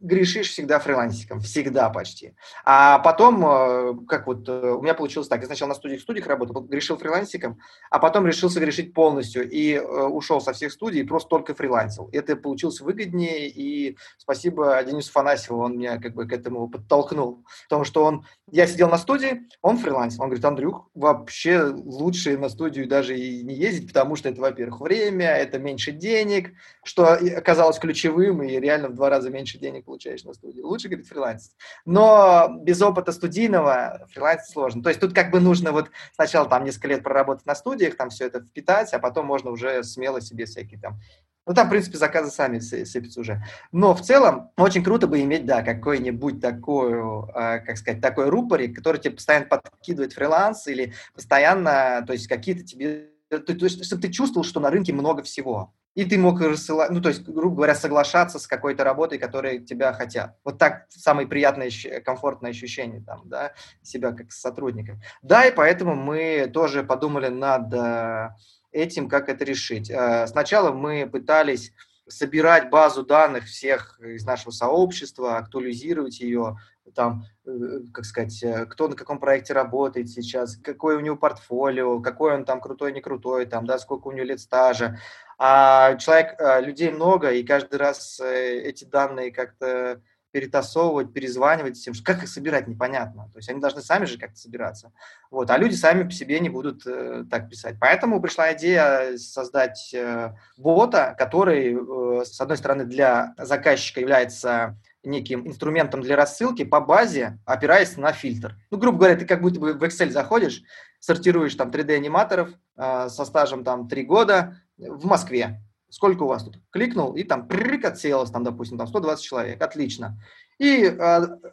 грешишь 0.02 0.50
всегда 0.50 0.80
фрилансиком, 0.80 1.40
всегда 1.40 1.88
почти. 1.88 2.34
А 2.64 2.98
потом, 2.98 3.44
э, 3.46 3.94
как 4.08 4.26
вот 4.26 4.48
э, 4.48 4.72
у 4.72 4.82
меня 4.82 4.94
получилось 4.94 5.28
так, 5.28 5.40
я 5.40 5.46
сначала 5.46 5.70
на 5.70 5.74
студиях 5.74 6.02
студиях 6.02 6.26
работал, 6.26 6.60
грешил 6.62 6.98
фрилансиком, 6.98 7.60
а 7.88 7.98
потом 8.00 8.26
решился 8.26 8.58
грешить 8.58 8.92
полностью 8.92 9.48
и 9.48 9.74
э, 9.74 9.80
ушел 9.80 10.40
со 10.40 10.52
всех 10.52 10.72
студий, 10.72 11.04
просто 11.04 11.28
только 11.30 11.54
фрилансил. 11.54 12.08
Это 12.12 12.34
получилось 12.36 12.80
выгоднее, 12.80 13.48
и 13.48 13.96
спасибо 14.18 14.82
Денису 14.84 15.12
Фанасьеву, 15.12 15.62
он 15.62 15.78
меня 15.78 15.98
как 15.98 16.14
бы 16.14 16.26
к 16.26 16.32
этому 16.32 16.68
подтолкнул. 16.68 17.44
Потому 17.68 17.84
что 17.84 18.04
он, 18.04 18.26
я 18.50 18.66
сидел 18.66 18.88
на 18.88 18.98
студии, 18.98 19.42
он 19.62 19.78
фрилансил, 19.78 20.22
он 20.22 20.28
говорит, 20.28 20.44
Андрюх, 20.44 20.88
вообще 20.94 21.62
лучше 21.62 22.36
на 22.36 22.48
студию 22.48 22.88
даже 22.88 23.16
и 23.16 23.44
не 23.44 23.54
ездить, 23.54 23.88
потому 23.88 24.16
что 24.16 24.28
это, 24.28 24.40
во-первых, 24.40 24.80
время, 24.80 25.28
это 25.28 25.60
меньше 25.60 25.92
денег, 25.92 26.52
что 26.82 27.12
оказалось 27.12 27.78
ключевым, 27.78 28.42
и 28.42 28.58
реально 28.58 28.88
в 28.88 28.94
два 28.94 29.08
раза 29.08 29.30
меньше 29.30 29.58
денег 29.58 29.86
получаешь 29.92 30.24
на 30.24 30.32
студии. 30.32 30.62
Лучше, 30.62 30.88
говорит, 30.88 31.06
фрилансить. 31.06 31.52
Но 31.84 32.48
без 32.62 32.80
опыта 32.80 33.12
студийного 33.12 34.06
фрилансить 34.10 34.50
сложно. 34.50 34.82
То 34.82 34.88
есть 34.88 35.00
тут 35.00 35.12
как 35.14 35.30
бы 35.30 35.38
нужно 35.38 35.72
вот 35.72 35.90
сначала 36.14 36.48
там 36.48 36.64
несколько 36.64 36.88
лет 36.88 37.02
проработать 37.02 37.44
на 37.44 37.54
студиях, 37.54 37.96
там 37.96 38.08
все 38.08 38.26
это 38.26 38.40
впитать, 38.40 38.94
а 38.94 38.98
потом 38.98 39.26
можно 39.26 39.50
уже 39.50 39.84
смело 39.84 40.20
себе 40.22 40.46
всякие 40.46 40.80
там 40.80 40.98
ну, 41.44 41.54
там, 41.54 41.66
в 41.66 41.70
принципе, 41.70 41.98
заказы 41.98 42.30
сами 42.30 42.60
сыпятся 42.60 43.20
уже. 43.20 43.42
Но 43.72 43.96
в 43.96 44.00
целом 44.00 44.52
очень 44.56 44.84
круто 44.84 45.08
бы 45.08 45.20
иметь, 45.22 45.44
да, 45.44 45.62
какой-нибудь 45.62 46.40
такой, 46.40 46.92
э, 46.92 47.58
как 47.66 47.76
сказать, 47.78 48.00
такой 48.00 48.28
рупорик, 48.28 48.76
который 48.76 49.00
тебе 49.00 49.14
постоянно 49.14 49.46
подкидывает 49.46 50.12
фриланс 50.12 50.68
или 50.68 50.94
постоянно, 51.16 52.04
то 52.06 52.12
есть 52.12 52.28
какие-то 52.28 52.62
тебе, 52.62 53.08
то 53.28 53.52
есть, 53.52 53.84
чтобы 53.84 54.02
ты 54.02 54.12
чувствовал, 54.12 54.44
что 54.44 54.60
на 54.60 54.70
рынке 54.70 54.92
много 54.92 55.24
всего 55.24 55.74
и 55.94 56.04
ты 56.04 56.18
мог 56.18 56.40
рассылать, 56.40 56.90
ну, 56.90 57.00
то 57.00 57.10
есть, 57.10 57.22
грубо 57.28 57.56
говоря, 57.56 57.74
соглашаться 57.74 58.38
с 58.38 58.46
какой-то 58.46 58.82
работой, 58.82 59.18
которой 59.18 59.60
тебя 59.60 59.92
хотят. 59.92 60.36
Вот 60.42 60.58
так 60.58 60.86
самое 60.88 61.28
приятное, 61.28 61.70
комфортное 62.04 62.50
ощущение 62.50 63.02
там, 63.02 63.22
да, 63.26 63.52
себя 63.82 64.12
как 64.12 64.32
сотрудника. 64.32 64.98
Да, 65.20 65.44
и 65.44 65.54
поэтому 65.54 65.94
мы 65.94 66.50
тоже 66.52 66.82
подумали 66.82 67.28
над 67.28 67.72
э, 67.74 68.30
этим, 68.72 69.08
как 69.08 69.28
это 69.28 69.44
решить. 69.44 69.90
Э, 69.90 70.26
сначала 70.26 70.72
мы 70.72 71.06
пытались 71.06 71.72
собирать 72.08 72.70
базу 72.70 73.04
данных 73.04 73.44
всех 73.44 74.00
из 74.00 74.24
нашего 74.24 74.50
сообщества, 74.50 75.36
актуализировать 75.36 76.20
ее, 76.20 76.56
там, 76.94 77.26
э, 77.44 77.80
как 77.92 78.06
сказать, 78.06 78.42
кто 78.70 78.88
на 78.88 78.96
каком 78.96 79.18
проекте 79.18 79.52
работает 79.52 80.08
сейчас, 80.08 80.56
какое 80.56 80.96
у 80.96 81.00
него 81.00 81.16
портфолио, 81.16 82.00
какой 82.00 82.34
он 82.34 82.46
там 82.46 82.62
крутой, 82.62 82.92
не 82.92 83.02
крутой, 83.02 83.44
там, 83.44 83.66
да, 83.66 83.78
сколько 83.78 84.08
у 84.08 84.12
него 84.12 84.24
лет 84.24 84.40
стажа, 84.40 84.98
а 85.44 85.96
человек, 85.96 86.40
а, 86.40 86.60
людей 86.60 86.92
много, 86.92 87.32
и 87.32 87.42
каждый 87.42 87.74
раз 87.74 88.20
э, 88.20 88.60
эти 88.60 88.84
данные 88.84 89.32
как-то 89.32 90.00
перетасовывать, 90.30 91.12
перезванивать 91.12 91.76
всем, 91.76 91.94
как 92.04 92.22
их 92.22 92.28
собирать, 92.28 92.68
непонятно. 92.68 93.28
То 93.32 93.38
есть 93.38 93.48
они 93.50 93.60
должны 93.60 93.82
сами 93.82 94.04
же 94.04 94.18
как-то 94.18 94.38
собираться. 94.38 94.92
Вот. 95.32 95.50
А 95.50 95.58
люди 95.58 95.74
сами 95.74 96.04
по 96.04 96.12
себе 96.12 96.38
не 96.38 96.48
будут 96.48 96.86
э, 96.86 97.24
так 97.28 97.50
писать. 97.50 97.74
Поэтому 97.80 98.22
пришла 98.22 98.52
идея 98.52 99.16
создать 99.18 99.92
э, 99.92 100.32
бота, 100.56 101.16
который, 101.18 101.74
э, 101.74 102.24
с 102.24 102.40
одной 102.40 102.56
стороны, 102.56 102.84
для 102.84 103.34
заказчика 103.36 103.98
является 103.98 104.76
неким 105.02 105.48
инструментом 105.48 106.02
для 106.02 106.14
рассылки 106.14 106.64
по 106.64 106.80
базе, 106.80 107.40
опираясь 107.46 107.96
на 107.96 108.12
фильтр. 108.12 108.54
Ну, 108.70 108.78
грубо 108.78 108.98
говоря, 108.98 109.16
ты 109.16 109.26
как 109.26 109.42
будто 109.42 109.58
бы 109.58 109.72
в 109.72 109.82
Excel 109.82 110.10
заходишь, 110.10 110.62
сортируешь 111.00 111.56
там 111.56 111.70
3D-аниматоров 111.70 112.50
э, 112.76 113.08
со 113.08 113.24
стажем 113.24 113.64
там 113.64 113.88
3 113.88 114.04
года, 114.04 114.56
в 114.88 115.06
Москве. 115.06 115.62
Сколько 115.88 116.22
у 116.22 116.26
вас 116.26 116.44
тут? 116.44 116.58
Кликнул, 116.70 117.14
и 117.14 117.22
там 117.22 117.46
прыг 117.46 117.84
отсеялось, 117.84 118.30
там, 118.30 118.44
допустим, 118.44 118.78
там 118.78 118.86
120 118.86 119.24
человек. 119.24 119.62
Отлично. 119.62 120.18
И 120.58 120.84
э, 120.84 120.96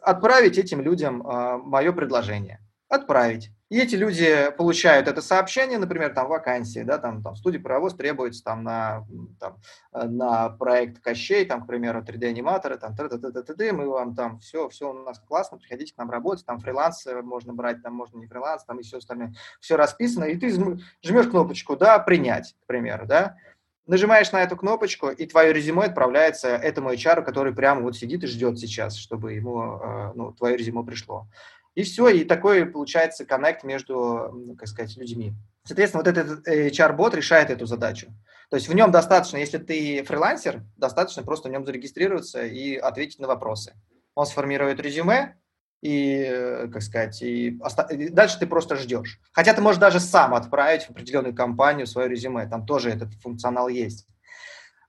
отправить 0.02 0.56
этим 0.56 0.80
людям 0.80 1.26
э, 1.26 1.58
мое 1.58 1.92
предложение. 1.92 2.60
Отправить. 2.88 3.50
И 3.70 3.78
эти 3.78 3.94
люди 3.94 4.50
получают 4.58 5.06
это 5.06 5.22
сообщение, 5.22 5.78
например, 5.78 6.12
там 6.12 6.26
вакансии, 6.26 6.82
да, 6.82 6.98
там, 6.98 7.22
там 7.22 7.36
студии 7.36 7.58
паровоз 7.58 7.94
требуется 7.94 8.42
там 8.42 8.64
на, 8.64 9.06
там, 9.38 9.58
на 9.92 10.48
проект 10.48 11.00
Кощей, 11.00 11.44
там, 11.44 11.62
к 11.62 11.68
примеру, 11.68 12.02
3D-аниматоры, 12.02 12.78
там, 12.78 12.94
-т 12.94 13.08
-т 13.08 13.16
-т 13.16 13.32
-т 13.32 13.56
-т, 13.56 13.72
мы 13.72 13.88
вам 13.88 14.16
там 14.16 14.40
все, 14.40 14.68
все 14.70 14.90
у 14.90 15.04
нас 15.04 15.20
классно, 15.20 15.58
приходите 15.58 15.94
к 15.94 15.98
нам 15.98 16.10
работать, 16.10 16.44
там 16.44 16.58
фриланс 16.58 17.06
можно 17.22 17.52
брать, 17.52 17.80
там 17.80 17.94
можно 17.94 18.18
не 18.18 18.26
фриланс, 18.26 18.64
там 18.64 18.80
и 18.80 18.82
все 18.82 18.98
остальное, 18.98 19.34
все 19.60 19.76
расписано, 19.76 20.24
и 20.24 20.36
ты 20.36 20.50
жмешь 20.50 21.28
кнопочку, 21.28 21.76
да, 21.76 22.00
принять, 22.00 22.56
к 22.64 22.66
примеру, 22.66 23.06
да, 23.06 23.36
нажимаешь 23.86 24.32
на 24.32 24.42
эту 24.42 24.56
кнопочку, 24.56 25.10
и 25.10 25.26
твое 25.26 25.52
резюме 25.52 25.84
отправляется 25.84 26.48
этому 26.48 26.92
HR, 26.92 27.22
который 27.22 27.54
прямо 27.54 27.82
вот 27.82 27.96
сидит 27.96 28.24
и 28.24 28.26
ждет 28.26 28.58
сейчас, 28.58 28.96
чтобы 28.96 29.32
ему, 29.34 29.78
э, 29.78 30.12
ну, 30.16 30.32
твое 30.32 30.56
резюме 30.56 30.84
пришло. 30.84 31.28
И 31.74 31.82
все, 31.82 32.08
и 32.08 32.24
такой 32.24 32.66
получается 32.66 33.24
коннект 33.24 33.64
между, 33.64 34.54
как 34.58 34.68
сказать, 34.68 34.96
людьми. 34.96 35.34
Соответственно, 35.64 36.02
вот 36.04 36.16
этот 36.16 36.46
HR-бот 36.46 37.14
решает 37.14 37.50
эту 37.50 37.66
задачу. 37.66 38.08
То 38.50 38.56
есть 38.56 38.68
в 38.68 38.74
нем 38.74 38.90
достаточно, 38.90 39.36
если 39.36 39.58
ты 39.58 40.02
фрилансер, 40.02 40.64
достаточно 40.76 41.22
просто 41.22 41.48
в 41.48 41.52
нем 41.52 41.64
зарегистрироваться 41.64 42.44
и 42.44 42.74
ответить 42.74 43.20
на 43.20 43.28
вопросы. 43.28 43.74
Он 44.14 44.26
сформирует 44.26 44.80
резюме, 44.80 45.36
и, 45.82 46.68
как 46.72 46.82
сказать, 46.82 47.22
и, 47.22 47.58
оста... 47.62 47.82
и 47.84 48.08
дальше 48.08 48.38
ты 48.38 48.46
просто 48.46 48.76
ждешь. 48.76 49.18
Хотя 49.32 49.54
ты 49.54 49.62
можешь 49.62 49.80
даже 49.80 50.00
сам 50.00 50.34
отправить 50.34 50.82
в 50.82 50.90
определенную 50.90 51.34
компанию 51.34 51.86
свое 51.86 52.08
резюме, 52.08 52.46
там 52.46 52.66
тоже 52.66 52.90
этот 52.90 53.14
функционал 53.14 53.68
есть. 53.68 54.06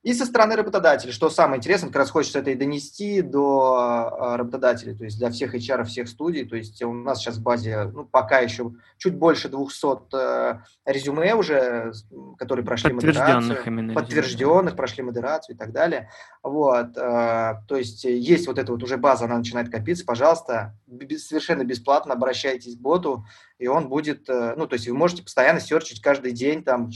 И 0.04 0.16
со 0.16 0.26
стороны 0.26 0.56
работодателя, 0.56 1.12
что 1.12 1.30
самое 1.30 1.60
интересное, 1.60 1.89
как 1.89 1.97
раз 1.97 2.10
хочется 2.10 2.39
это 2.39 2.49
и 2.49 2.56
донести 2.56 3.22
до 3.22 3.76
а, 3.78 4.38
работодателей, 4.38 4.95
то 4.95 5.04
есть 5.04 5.20
для 5.20 5.30
всех 5.30 5.54
HR, 5.54 5.84
всех 5.84 6.10
студий. 6.10 6.43
То 6.43 6.56
есть 6.56 6.82
у 6.82 6.91
нас 6.91 7.20
сейчас 7.20 7.38
в 7.38 7.43
базе, 7.43 7.84
ну, 7.84 8.06
пока 8.06 8.39
еще 8.39 8.72
чуть 8.97 9.16
больше 9.16 9.47
200 9.47 10.16
э, 10.16 10.60
резюме 10.86 11.36
уже, 11.36 11.93
которые 12.39 12.66
прошли 12.66 12.93
подтвержденных 12.93 13.66
модерацию. 13.68 13.93
Подтвержденных, 13.93 14.76
прошли 14.76 15.04
модерацию 15.04 15.56
и 15.56 15.60
так 15.60 15.72
далее. 15.72 16.10
Вот, 16.41 16.97
э, 16.97 17.56
то 17.68 17.76
есть 17.76 18.04
есть 18.04 18.47
вот 18.47 18.58
эта 18.58 18.72
вот 18.72 18.82
уже 18.82 18.97
база, 18.97 19.26
она 19.26 19.38
начинает 19.38 19.70
копиться. 19.70 20.04
Пожалуйста, 20.04 20.76
совершенно 21.18 21.64
бесплатно 21.64 22.14
обращайтесь 22.14 22.76
к 22.76 22.80
боту, 22.80 23.24
и 23.62 23.68
он 23.68 23.89
будет, 23.89 24.28
э, 24.28 24.55
ну, 24.57 24.66
то 24.66 24.74
есть 24.74 24.88
вы 24.88 24.97
можете 24.97 25.22
постоянно 25.22 25.59
серчить 25.59 26.01
каждый 26.01 26.32
день. 26.32 26.64
Там, 26.64 26.89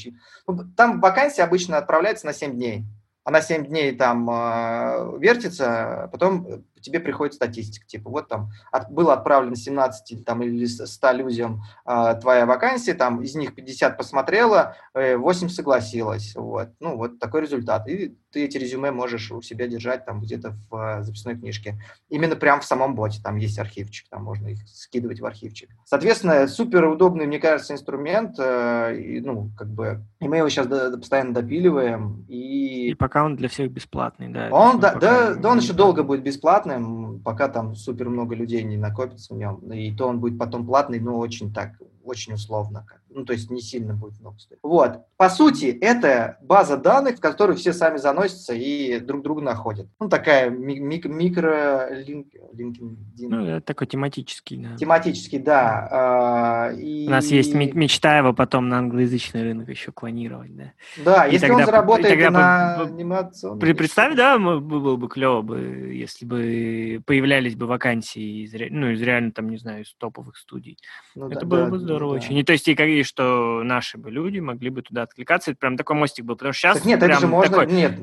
ну, 0.48 0.64
там 0.76 1.00
вакансия 1.00 1.44
обычно 1.44 1.78
отправляется 1.78 2.26
на 2.26 2.34
7 2.34 2.54
дней. 2.54 2.84
Она 3.24 3.42
7 3.42 3.68
дней 3.68 3.96
там 3.96 4.28
э, 4.28 5.18
вертится, 5.20 6.10
потом 6.12 6.66
тебе 6.86 7.00
приходит 7.00 7.34
статистика, 7.34 7.86
типа 7.88 8.10
вот 8.10 8.28
там 8.28 8.52
от, 8.72 8.92
было 8.92 9.14
отправлено 9.14 9.56
17 9.56 10.24
там, 10.24 10.44
или 10.44 10.66
100 10.66 11.12
людям 11.12 11.64
э, 11.86 12.16
твоя 12.22 12.46
вакансия, 12.46 12.94
там 12.94 13.22
из 13.22 13.36
них 13.36 13.56
50 13.56 13.98
посмотрела, 13.98 14.76
э, 14.94 15.18
8 15.18 15.50
согласилась, 15.50 16.36
вот, 16.36 16.70
ну 16.80 16.96
вот 16.96 17.20
такой 17.20 17.42
результат. 17.42 17.88
И 17.88 18.16
ты 18.36 18.44
эти 18.44 18.58
резюме 18.58 18.92
можешь 18.92 19.32
у 19.32 19.42
себя 19.42 19.66
держать 19.66 20.06
там 20.06 20.20
где-то 20.20 20.54
в 20.70 21.00
э, 21.00 21.04
записной 21.04 21.38
книжке. 21.38 21.80
Именно 22.10 22.36
прям 22.36 22.60
в 22.60 22.66
самом 22.66 22.94
боте, 22.94 23.22
там 23.24 23.38
есть 23.38 23.58
архивчик, 23.58 24.10
там 24.10 24.24
можно 24.26 24.50
их 24.50 24.60
скидывать 24.68 25.22
в 25.22 25.26
архивчик. 25.26 25.70
Соответственно, 25.86 26.46
супер 26.50 26.84
удобный, 26.84 27.28
мне 27.28 27.40
кажется, 27.40 27.74
инструмент, 27.74 28.36
э, 28.38 28.98
и, 28.98 29.22
ну, 29.22 29.52
как 29.58 29.70
бы, 29.70 30.04
и 30.20 30.28
мы 30.28 30.38
его 30.38 30.50
сейчас 30.50 30.68
до, 30.68 30.98
постоянно 30.98 31.34
допиливаем. 31.34 32.26
И... 32.28 32.90
и 32.90 32.94
пока 32.94 33.24
он 33.24 33.38
для 33.38 33.48
всех 33.48 33.72
бесплатный, 33.72 34.28
да. 34.28 34.50
Он, 34.52 34.82
да, 34.82 34.96
да, 34.96 35.34
да, 35.34 35.50
он 35.50 35.60
еще 35.60 35.72
долго 35.72 36.04
будет 36.04 36.22
бесплатный, 36.22 36.75
пока 37.24 37.48
там 37.48 37.76
супер 37.76 38.10
много 38.10 38.36
людей 38.36 38.64
не 38.64 38.78
накопится 38.78 39.34
в 39.34 39.38
нем. 39.38 39.58
И 39.72 39.96
то 39.96 40.08
он 40.08 40.20
будет 40.20 40.38
потом 40.38 40.66
платный, 40.66 41.00
но 41.00 41.18
очень 41.18 41.54
так 41.54 41.80
очень 42.06 42.34
условно. 42.34 42.86
Ну, 43.10 43.26
то 43.26 43.34
есть 43.34 43.50
не 43.50 43.62
сильно 43.62 43.94
будет 43.94 44.20
много 44.20 44.40
стоить. 44.40 44.60
Вот. 44.62 45.00
По 45.18 45.30
сути, 45.30 45.66
это 45.66 46.38
база 46.42 46.78
данных, 46.78 47.18
в 47.18 47.20
которую 47.22 47.58
все 47.58 47.74
сами 47.74 47.98
заносятся 47.98 48.54
и 48.54 49.00
друг 49.00 49.24
друга 49.24 49.42
находят. 49.42 49.88
Ну, 50.00 50.10
такая 50.10 50.50
ми- 50.50 50.80
ми- 50.80 51.02
микро 51.06 51.90
LinkedIn. 51.92 52.98
Ну, 53.18 53.62
такой 53.62 53.88
тематический, 53.88 54.58
да. 54.58 54.76
Тематический, 54.76 55.40
да. 55.40 55.88
А, 55.92 56.72
и... 56.74 57.08
У 57.08 57.10
нас 57.10 57.28
есть 57.28 57.54
мечта 57.54 58.18
его 58.18 58.34
потом 58.34 58.70
на 58.70 58.78
англоязычный 58.80 59.44
рынок 59.44 59.70
еще 59.70 59.92
клонировать, 59.92 60.56
да. 60.56 60.74
Да, 61.04 61.26
и 61.26 61.34
если 61.34 61.48
тогда, 61.48 61.62
он 61.62 61.66
заработает 61.66 62.10
тогда 62.10 62.32
на 62.32 62.82
анимационном... 62.82 63.60
При, 63.60 63.74
представь, 63.74 64.16
да, 64.16 64.38
было 64.38 64.96
бы 64.96 65.08
клево 65.08 65.42
бы, 65.42 65.60
если 65.94 66.26
бы 66.26 67.02
появлялись 67.06 67.56
бы 67.56 67.66
вакансии 67.66 68.44
из, 68.44 68.54
ну, 68.72 68.92
из 68.92 69.02
реально, 69.02 69.32
там, 69.32 69.50
не 69.50 69.58
знаю, 69.58 69.84
из 69.84 69.94
топовых 69.96 70.38
студий. 70.38 70.78
Ну, 71.16 71.28
это 71.28 71.42
да, 71.42 71.46
было 71.46 71.66
да, 71.66 71.70
бы 71.72 71.80
здорово 71.80 71.95
да. 72.00 72.06
очень. 72.06 72.38
И 72.38 72.44
то 72.44 72.54
есть, 72.54 72.68
и, 72.68 72.74
и 72.74 73.04
что 73.04 73.62
наши 73.64 73.98
бы 73.98 74.12
люди 74.12 74.40
могли 74.40 74.70
бы 74.70 74.82
туда 74.82 75.04
откликаться. 75.04 75.52
Это 75.52 75.60
прям 75.60 75.78
такой 75.78 75.96
мостик 75.96 76.26
был. 76.26 76.36
Потому 76.36 76.54
что 76.54 76.62
сейчас 76.62 76.78
так 76.78 76.86
нет, 76.86 77.00
прям 77.00 77.12
это 77.12 77.20
же 77.22 77.28
можно... 77.28 77.58
такой... 77.58 77.74
Нет, 77.74 78.00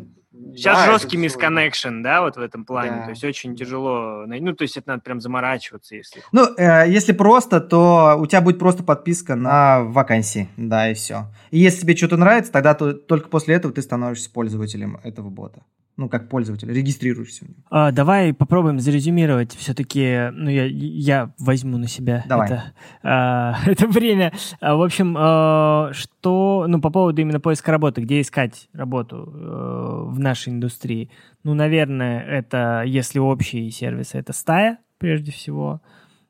Сейчас 0.54 0.78
да, 0.78 0.92
жесткий 0.92 1.18
мисконнекшн, 1.18 2.02
да, 2.02 2.22
вот 2.22 2.36
в 2.36 2.40
этом 2.40 2.64
плане. 2.64 2.96
Да. 2.96 3.04
То 3.04 3.10
есть 3.10 3.24
очень 3.24 3.54
тяжело. 3.54 4.24
Ну, 4.26 4.52
то 4.54 4.62
есть 4.62 4.76
это 4.76 4.88
надо 4.88 5.02
прям 5.02 5.20
заморачиваться, 5.20 5.94
если. 5.94 6.22
Ну, 6.32 6.46
э, 6.56 6.88
если 6.88 7.12
просто, 7.12 7.60
то 7.60 8.16
у 8.18 8.26
тебя 8.26 8.40
будет 8.40 8.58
просто 8.58 8.82
подписка 8.82 9.34
на 9.34 9.82
вакансии, 9.82 10.48
да, 10.56 10.90
и 10.90 10.94
все. 10.94 11.26
И 11.50 11.58
если 11.58 11.82
тебе 11.82 11.96
что-то 11.96 12.16
нравится, 12.16 12.50
тогда 12.50 12.74
то, 12.74 12.94
только 12.94 13.28
после 13.28 13.56
этого 13.56 13.74
ты 13.74 13.82
становишься 13.82 14.30
пользователем 14.30 14.98
этого 15.04 15.28
бота 15.28 15.62
ну, 15.96 16.08
как 16.08 16.28
пользователь, 16.28 16.72
регистрируешься. 16.72 17.46
А, 17.70 17.92
давай 17.92 18.32
попробуем 18.32 18.80
зарезюмировать 18.80 19.54
все-таки, 19.54 20.30
ну, 20.32 20.48
я, 20.48 20.64
я 20.64 21.32
возьму 21.38 21.76
на 21.76 21.86
себя 21.86 22.24
давай. 22.26 22.46
Это, 22.46 22.64
а, 23.02 23.58
это 23.66 23.86
время. 23.86 24.32
А, 24.60 24.76
в 24.76 24.82
общем, 24.82 25.14
а, 25.18 25.90
что, 25.92 26.64
ну, 26.66 26.80
по 26.80 26.90
поводу 26.90 27.20
именно 27.20 27.40
поиска 27.40 27.70
работы, 27.70 28.00
где 28.00 28.20
искать 28.20 28.68
работу 28.72 29.32
а, 29.34 30.04
в 30.06 30.18
нашей 30.18 30.52
индустрии? 30.52 31.10
Ну, 31.44 31.54
наверное, 31.54 32.20
это, 32.20 32.84
если 32.86 33.18
общие 33.18 33.70
сервисы, 33.70 34.16
это 34.16 34.32
стая, 34.32 34.78
прежде 34.98 35.30
всего. 35.30 35.82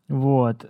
Вот. 0.09 0.67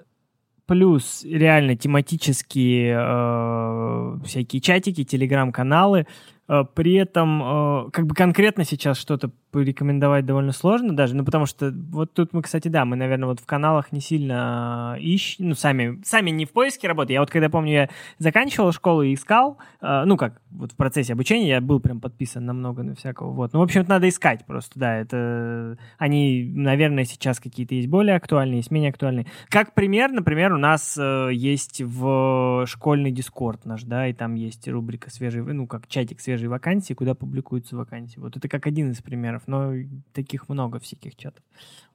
Плюс 0.67 1.25
реально 1.25 1.77
тематические 1.77 2.97
э, 2.97 4.19
всякие 4.25 4.61
чатики, 4.63 5.05
телеграм-каналы. 5.05 6.01
Э, 6.01 6.07
при 6.47 6.95
этом, 6.95 7.43
э, 7.43 7.91
как 7.93 8.07
бы 8.07 8.15
конкретно 8.15 8.65
сейчас 8.65 8.99
что-то 8.99 9.31
порекомендовать 9.53 10.25
довольно 10.25 10.53
сложно 10.53 10.97
даже, 10.97 11.15
ну, 11.15 11.25
потому 11.25 11.47
что 11.47 11.71
вот 11.91 12.15
тут 12.15 12.33
мы, 12.33 12.43
кстати, 12.43 12.69
да, 12.69 12.85
мы, 12.85 12.97
наверное, 12.97 13.29
вот 13.29 13.39
в 13.39 13.47
каналах 13.47 13.93
не 13.93 14.01
сильно 14.01 14.97
ищем, 14.99 15.51
ну, 15.51 15.55
сами, 15.55 16.01
сами 16.05 16.31
не 16.31 16.47
в 16.47 16.53
поиске 16.53 16.89
работы. 16.89 17.13
Я 17.13 17.21
вот 17.21 17.31
когда, 17.31 17.51
помню, 17.51 17.73
я 17.73 17.89
заканчивал 18.19 18.73
школу 18.73 19.03
и 19.03 19.15
искал, 19.15 19.59
э, 19.83 20.05
ну, 20.07 20.17
как, 20.17 20.41
вот 20.51 20.73
в 20.73 20.77
процессе 20.77 21.13
обучения 21.13 21.49
я 21.49 21.61
был 21.61 21.81
прям 21.81 22.01
подписан 22.01 22.47
на 22.47 22.55
много 22.55 22.83
на 22.83 22.95
всякого, 22.95 23.31
вот. 23.31 23.53
Ну, 23.53 23.61
в 23.61 23.63
общем, 23.63 23.85
надо 23.87 24.09
искать 24.09 24.47
просто, 24.47 24.81
да, 24.81 24.97
это, 24.97 25.77
они, 25.99 26.51
наверное, 26.55 27.05
сейчас 27.05 27.39
какие-то 27.39 27.75
есть 27.75 27.89
более 27.89 28.17
актуальные, 28.17 28.59
есть 28.59 28.71
менее 28.71 28.91
актуальные. 28.91 29.27
Как 29.49 29.75
пример, 29.75 30.11
например, 30.11 30.55
у 30.55 30.59
нас 30.59 30.97
э, 30.99 31.29
есть 31.33 31.83
в 31.83 32.65
школьный 32.67 33.13
дискорд 33.13 33.67
наш, 33.67 33.83
да, 33.83 34.09
и 34.09 34.15
там 34.15 34.35
есть 34.35 34.67
рубрика 34.67 35.11
свежий, 35.11 35.43
ну, 35.43 35.67
как 35.67 35.89
чатик 35.89 36.21
свежие 36.33 36.49
вакансии, 36.49 36.95
куда 36.95 37.15
публикуются 37.15 37.77
вакансии. 37.77 38.19
Вот 38.19 38.37
это 38.37 38.49
как 38.49 38.67
один 38.67 38.91
из 38.91 39.03
примеров 39.03 39.43
но 39.47 39.73
таких 40.13 40.49
много 40.49 40.79
всяких 40.79 41.17
чатов. 41.17 41.45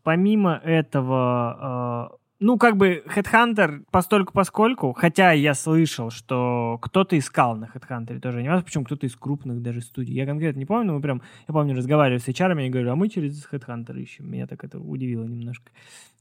Помимо 0.03 0.61
этого, 0.63 2.11
э, 2.13 2.17
ну, 2.39 2.57
как 2.57 2.77
бы 2.77 3.03
Headhunter 3.07 3.83
постольку 3.91 4.33
поскольку, 4.33 4.93
хотя 4.93 5.31
я 5.31 5.53
слышал, 5.53 6.11
что 6.11 6.77
кто-то 6.81 7.17
искал 7.17 7.55
на 7.55 7.65
Headhunter 7.65 8.19
тоже 8.19 8.41
не 8.43 8.49
важно, 8.49 8.63
почему 8.63 8.83
кто-то 8.83 9.07
из 9.07 9.15
крупных 9.15 9.61
даже 9.61 9.81
студий. 9.81 10.13
Я 10.13 10.25
конкретно 10.25 10.59
не 10.59 10.65
помню, 10.65 10.87
но 10.87 10.93
мы 10.93 11.01
прям, 11.01 11.21
я 11.47 11.53
помню, 11.53 11.75
разговаривали 11.75 12.19
с 12.19 12.27
HR, 12.27 12.65
и 12.65 12.69
говорю, 12.69 12.91
а 12.91 12.95
мы 12.95 13.09
через 13.09 13.47
Headhunter 13.51 13.99
ищем. 13.99 14.29
Меня 14.29 14.45
так 14.45 14.63
это 14.63 14.79
удивило 14.79 15.23
немножко. 15.23 15.71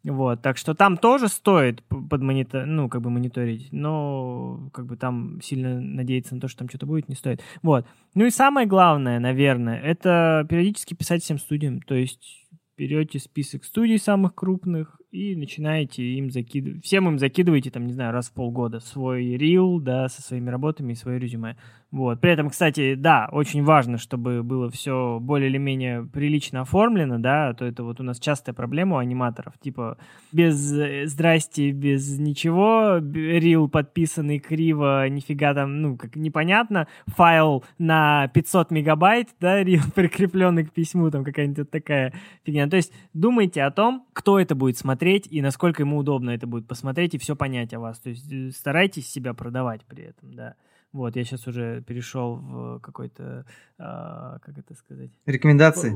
Вот, 0.04 0.40
так 0.40 0.56
что 0.56 0.74
там 0.74 0.96
тоже 0.96 1.28
стоит 1.28 1.82
под 1.82 2.22
монитор, 2.22 2.64
ну, 2.64 2.88
как 2.88 3.02
бы 3.02 3.10
мониторить, 3.10 3.68
но 3.72 4.70
как 4.72 4.86
бы 4.86 4.96
там 4.96 5.40
сильно 5.42 5.80
надеяться 5.80 6.34
на 6.34 6.40
то, 6.40 6.48
что 6.48 6.60
там 6.60 6.68
что-то 6.68 6.86
будет, 6.86 7.08
не 7.08 7.16
стоит. 7.16 7.42
Вот. 7.62 7.86
Ну 8.14 8.24
и 8.24 8.30
самое 8.30 8.66
главное, 8.66 9.18
наверное, 9.18 9.78
это 9.80 10.46
периодически 10.48 10.94
писать 10.94 11.22
всем 11.24 11.38
студиям, 11.38 11.82
то 11.82 11.94
есть 11.94 12.46
берете 12.76 13.18
список 13.18 13.64
студий 13.64 13.98
самых 13.98 14.34
крупных 14.34 15.00
и 15.16 15.34
начинаете 15.34 16.02
им 16.02 16.30
закидывать, 16.30 16.84
всем 16.84 17.08
им 17.08 17.18
закидываете, 17.18 17.70
там, 17.70 17.86
не 17.86 17.94
знаю, 17.94 18.12
раз 18.12 18.28
в 18.28 18.32
полгода 18.32 18.80
свой 18.80 19.36
рил, 19.36 19.80
да, 19.80 20.08
со 20.08 20.20
своими 20.20 20.50
работами 20.50 20.92
и 20.92 20.96
свое 20.96 21.18
резюме. 21.18 21.56
Вот. 21.90 22.20
При 22.20 22.32
этом, 22.32 22.50
кстати, 22.50 22.94
да, 22.94 23.28
очень 23.32 23.62
важно, 23.62 23.96
чтобы 23.96 24.42
было 24.42 24.68
все 24.70 25.18
более 25.20 25.48
или 25.48 25.56
менее 25.56 26.04
прилично 26.04 26.62
оформлено, 26.62 27.18
да, 27.18 27.48
а 27.48 27.54
то 27.54 27.64
это 27.64 27.84
вот 27.84 28.00
у 28.00 28.02
нас 28.02 28.18
частая 28.18 28.54
проблема 28.54 28.96
у 28.96 28.98
аниматоров, 28.98 29.54
типа 29.58 29.96
без 30.32 30.72
э, 30.72 31.06
здрасте, 31.06 31.70
без 31.70 32.18
ничего, 32.18 32.98
рил 32.98 33.68
подписанный 33.68 34.38
криво, 34.38 35.08
нифига 35.08 35.54
там, 35.54 35.80
ну, 35.80 35.96
как 35.96 36.16
непонятно, 36.16 36.88
файл 37.06 37.64
на 37.78 38.28
500 38.28 38.70
мегабайт, 38.70 39.28
да, 39.40 39.62
рил 39.64 39.82
прикрепленный 39.94 40.66
к 40.66 40.72
письму, 40.72 41.10
там 41.10 41.24
какая-нибудь 41.24 41.70
такая 41.70 42.12
фигня. 42.44 42.68
То 42.68 42.76
есть 42.76 42.92
думайте 43.14 43.62
о 43.62 43.70
том, 43.70 44.04
кто 44.12 44.38
это 44.38 44.54
будет 44.54 44.76
смотреть 44.76 45.05
и 45.08 45.40
насколько 45.40 45.82
ему 45.82 45.98
удобно 45.98 46.30
это 46.30 46.46
будет 46.46 46.66
посмотреть 46.66 47.14
и 47.14 47.18
все 47.18 47.36
понять 47.36 47.72
о 47.74 47.80
вас. 47.80 47.98
То 47.98 48.10
есть 48.10 48.30
э, 48.32 48.50
старайтесь 48.50 49.08
себя 49.08 49.34
продавать 49.34 49.84
при 49.86 50.04
этом, 50.04 50.34
да. 50.34 50.54
Вот, 50.96 51.14
я 51.14 51.24
сейчас 51.24 51.46
уже 51.46 51.82
перешел 51.82 52.36
в 52.36 52.80
какой-то, 52.80 53.44
а, 53.78 54.38
как 54.38 54.56
это 54.56 54.74
сказать? 54.74 55.10
Рекомендации? 55.26 55.92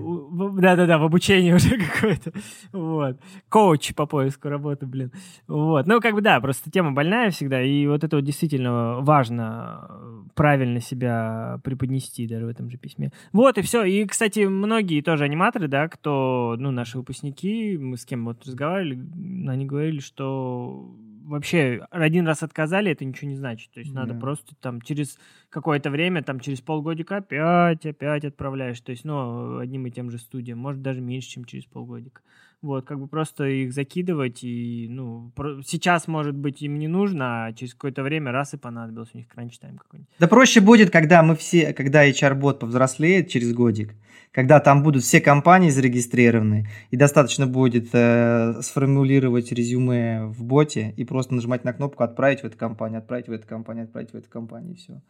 Да-да-да, 0.61 0.99
в 0.99 1.05
обучение 1.05 1.55
уже 1.57 1.79
какое-то. 1.79 2.33
Вот. 2.73 3.19
Коуч 3.49 3.95
по 3.95 4.05
поиску 4.05 4.51
работы, 4.51 4.85
блин. 4.85 5.11
Вот. 5.49 5.87
Ну, 5.87 6.03
как 6.03 6.13
бы 6.13 6.21
да, 6.21 6.39
просто 6.41 6.71
тема 6.71 6.93
больная 6.93 7.31
всегда, 7.31 7.63
и 7.63 7.87
вот 7.87 8.05
это 8.05 8.17
вот 8.17 8.27
действительно 8.27 9.01
важно 9.01 9.87
э, 9.89 10.23
правильно 10.35 10.81
себя 10.81 11.61
преподнести 11.65 12.27
даже 12.27 12.45
в 12.45 12.51
этом 12.51 12.69
же 12.69 12.77
письме. 12.77 13.11
Вот, 13.33 13.57
и 13.57 13.63
все. 13.63 13.85
И, 13.85 14.05
кстати, 14.05 14.41
многие 14.41 15.01
тоже 15.01 15.25
аниматоры, 15.25 15.67
да, 15.67 15.89
кто, 15.89 16.57
ну, 16.59 16.71
наши 16.73 16.99
выпускники, 16.99 17.79
мы 17.79 17.97
с 17.97 18.05
кем 18.05 18.27
вот 18.27 18.45
разговаривали, 18.45 19.01
они 19.49 19.65
говорили, 19.65 20.01
что 20.01 20.95
вообще 21.25 21.87
один 21.91 22.27
раз 22.27 22.43
отказали, 22.43 22.93
это 22.93 23.05
ничего 23.05 23.31
не 23.31 23.37
значит. 23.37 23.71
То 23.73 23.81
есть 23.81 23.93
да. 23.93 24.01
надо 24.01 24.15
просто 24.15 24.55
там 24.57 24.81
через 24.81 25.19
какое-то 25.49 25.91
время, 25.91 26.23
там 26.23 26.41
через 26.41 26.61
полгодика 26.61 27.19
опять, 27.19 27.85
опять 27.87 28.25
отправляешь. 28.25 28.81
То 28.81 28.91
есть, 28.91 29.05
ну, 29.05 29.59
одним 29.59 29.87
и 29.87 29.91
тем 29.91 30.11
же 30.11 30.19
студиям. 30.19 30.59
Может, 30.59 30.83
даже 30.83 31.01
меньше, 31.01 31.29
чем 31.29 31.45
через 31.45 31.65
полгодика. 31.67 32.23
Вот, 32.63 32.85
как 32.85 33.01
бы 33.01 33.07
просто 33.07 33.45
их 33.45 33.73
закидывать 33.73 34.45
и, 34.45 34.87
ну, 34.91 35.33
сейчас, 35.65 36.07
может 36.07 36.35
быть, 36.35 36.61
им 36.61 36.79
не 36.79 36.89
нужно, 36.89 37.47
а 37.47 37.53
через 37.55 37.73
какое-то 37.73 38.03
время 38.03 38.33
раз 38.33 38.53
и 38.53 38.59
понадобился 38.59 39.13
у 39.15 39.19
них 39.19 39.29
кранч-тайм 39.29 39.79
какой-нибудь. 39.79 40.13
Да 40.19 40.29
проще 40.29 40.61
будет, 40.61 40.91
когда 40.91 41.23
мы 41.23 41.37
все, 41.37 41.73
когда 41.73 42.07
HR-бот 42.07 42.61
повзрослеет 42.61 43.29
через 43.29 43.55
годик, 43.55 43.95
когда 44.33 44.61
там 44.61 44.83
будут 44.83 45.03
все 45.03 45.23
компании 45.23 45.71
зарегистрированы, 45.71 46.69
и 46.91 46.97
достаточно 46.97 47.47
будет 47.47 47.89
э, 47.95 48.61
сформулировать 48.61 49.53
резюме 49.53 50.27
в 50.27 50.45
боте 50.45 50.93
и 50.97 51.05
просто 51.05 51.35
нажимать 51.35 51.65
на 51.65 51.73
кнопку 51.73 52.03
«Отправить 52.03 52.43
в 52.43 52.45
эту 52.45 52.59
компанию», 52.59 52.99
«Отправить 52.99 53.29
в 53.29 53.33
эту 53.33 53.47
компанию», 53.47 53.85
«Отправить 53.85 54.13
в 54.13 54.17
эту 54.17 54.29
компанию», 54.29 54.75
и 54.75 54.77
все. 54.77 55.01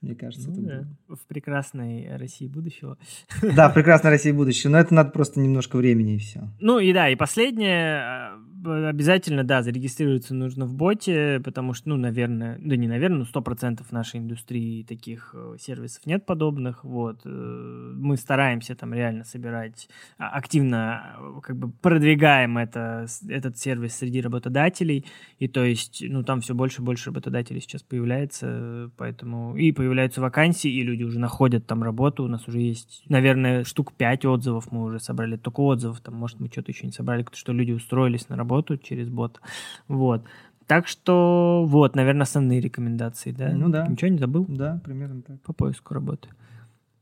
Мне 0.00 0.14
кажется, 0.14 0.50
ну, 0.50 0.66
это 0.66 0.88
да. 1.08 1.14
в 1.14 1.26
прекрасной 1.26 2.16
России 2.16 2.46
будущего. 2.46 2.96
Да, 3.42 3.68
в 3.68 3.74
прекрасной 3.74 4.10
России 4.10 4.32
будущего, 4.32 4.70
но 4.70 4.78
это 4.78 4.94
надо 4.94 5.10
просто 5.10 5.40
немножко 5.40 5.76
времени 5.76 6.14
и 6.14 6.18
все. 6.18 6.48
Ну 6.58 6.78
и 6.78 6.92
да, 6.92 7.10
и 7.10 7.16
последнее, 7.16 8.00
а, 8.00 8.38
обязательно, 8.64 9.44
да, 9.44 9.62
зарегистрироваться 9.62 10.34
нужно 10.34 10.66
в 10.66 10.74
боте, 10.74 11.40
потому 11.44 11.72
что, 11.72 11.88
ну, 11.90 11.96
наверное, 11.96 12.58
да 12.60 12.76
не 12.76 12.88
наверное, 12.88 13.20
но 13.20 13.24
сто 13.24 13.40
процентов 13.40 13.90
нашей 13.92 14.20
индустрии 14.20 14.82
таких 14.82 15.34
э, 15.34 15.56
сервисов 15.58 16.04
нет 16.06 16.26
подобных, 16.26 16.84
вот. 16.84 17.20
Э, 17.24 17.92
мы 17.96 18.16
стараемся 18.16 18.74
там 18.74 18.92
реально 18.92 19.24
собирать, 19.24 19.88
а, 20.18 20.28
активно 20.28 21.16
э, 21.18 21.40
как 21.42 21.56
бы 21.56 21.70
продвигаем 21.70 22.58
это, 22.58 23.06
этот 23.28 23.58
сервис 23.58 23.96
среди 23.96 24.20
работодателей, 24.20 25.06
и 25.38 25.48
то 25.48 25.64
есть, 25.64 26.04
ну, 26.06 26.22
там 26.22 26.40
все 26.40 26.54
больше 26.54 26.82
и 26.82 26.84
больше 26.84 27.10
работодателей 27.10 27.60
сейчас 27.60 27.82
появляется, 27.82 28.90
поэтому 28.96 29.56
и 29.56 29.72
появляются 29.72 30.20
вакансии, 30.20 30.70
и 30.70 30.82
люди 30.82 31.02
уже 31.02 31.18
находят 31.18 31.66
там 31.66 31.82
работу, 31.82 32.24
у 32.24 32.28
нас 32.28 32.46
уже 32.46 32.60
есть, 32.60 33.02
наверное, 33.08 33.64
штук 33.64 33.94
пять 33.94 34.24
отзывов 34.24 34.70
мы 34.70 34.82
уже 34.82 35.00
собрали, 35.00 35.36
только 35.36 35.60
отзывов, 35.60 36.00
там, 36.00 36.14
может, 36.14 36.40
мы 36.40 36.48
что-то 36.48 36.72
еще 36.72 36.86
не 36.86 36.92
собрали, 36.92 37.24
что 37.32 37.52
люди 37.52 37.72
устроились 37.72 38.28
на 38.28 38.36
работу, 38.36 38.49
работу 38.50 38.76
через 38.76 39.08
бот. 39.08 39.40
Вот. 39.88 40.24
Так 40.66 40.86
что 40.86 41.64
вот, 41.66 41.96
наверное, 41.96 42.22
основные 42.22 42.60
рекомендации, 42.60 43.32
да? 43.32 43.50
Ну 43.52 43.68
да. 43.68 43.86
Ничего 43.86 44.08
не 44.08 44.18
забыл? 44.18 44.46
Да, 44.48 44.80
примерно 44.84 45.22
так. 45.22 45.40
По 45.42 45.52
поиску 45.52 45.94
работы. 45.94 46.28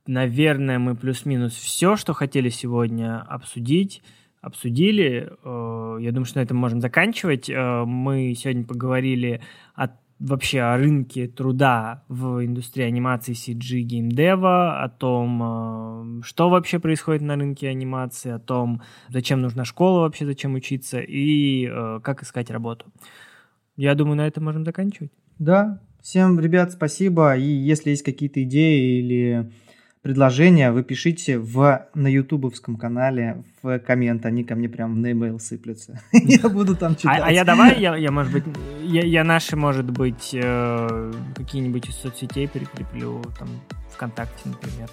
Наверное, 0.07 0.79
мы 0.79 0.95
плюс-минус 0.95 1.53
все, 1.53 1.97
что 1.97 2.15
хотели 2.15 2.49
сегодня 2.49 3.21
обсудить, 3.21 4.03
обсудили. 4.41 5.31
Э, 5.45 5.99
я 6.01 6.13
думаю, 6.13 6.25
что 6.25 6.39
на 6.39 6.45
этом 6.45 6.57
можем 6.57 6.81
заканчивать. 6.81 7.51
Э, 7.51 7.85
мы 7.85 8.35
сегодня 8.35 8.65
поговорили 8.65 9.43
о 9.75 9.89
вообще 10.19 10.61
о 10.61 10.77
рынке 10.77 11.29
труда 11.29 12.05
в 12.09 12.45
индустрии 12.45 12.85
анимации 12.85 13.35
CG 13.35 13.81
геймдева, 13.81 14.83
о 14.83 14.89
том, 14.89 16.21
э, 16.21 16.23
что 16.25 16.51
вообще 16.51 16.79
происходит 16.79 17.23
на 17.23 17.37
рынке 17.37 17.69
анимации, 17.69 18.31
о 18.31 18.39
том, 18.39 18.83
зачем 19.09 19.41
нужна 19.41 19.65
школа 19.65 20.01
вообще, 20.01 20.27
зачем 20.27 20.55
учиться 20.55 20.99
и 21.01 21.67
э, 21.67 22.01
как 22.03 22.23
искать 22.23 22.51
работу. 22.51 22.87
Я 23.77 23.95
думаю, 23.95 24.17
на 24.17 24.27
этом 24.27 24.45
можем 24.45 24.65
заканчивать. 24.65 25.13
Да, 25.39 25.81
всем, 26.03 26.41
ребят, 26.41 26.73
спасибо. 26.73 27.37
И 27.37 27.45
если 27.45 27.91
есть 27.91 28.03
какие-то 28.03 28.43
идеи 28.43 28.99
или 29.01 29.53
предложения, 30.09 30.73
вы 30.73 30.85
пишите 30.85 31.39
в, 31.39 31.87
на 31.93 32.09
ютубовском 32.09 32.77
канале 32.77 33.45
в 33.63 33.79
коммент, 33.81 34.25
они 34.25 34.43
ко 34.43 34.55
мне 34.55 34.67
прям 34.67 35.03
на 35.03 35.13
email 35.13 35.39
сыплются. 35.39 36.01
Я 36.13 36.49
буду 36.49 36.75
там 36.75 36.97
читать. 36.97 37.21
А, 37.21 37.27
а 37.27 37.31
я 37.31 37.45
давай, 37.45 37.79
я, 37.79 37.95
я 37.95 38.11
может 38.11 38.33
быть, 38.33 38.45
я, 38.85 39.03
я 39.03 39.23
наши, 39.23 39.55
может 39.55 39.91
быть, 39.91 40.31
э, 40.33 41.13
какие-нибудь 41.37 41.91
из 41.91 41.97
соцсетей 41.97 42.49
прикреплю, 42.49 43.23
там, 43.39 43.49
ВКонтакте, 43.93 44.49
например. 44.49 44.89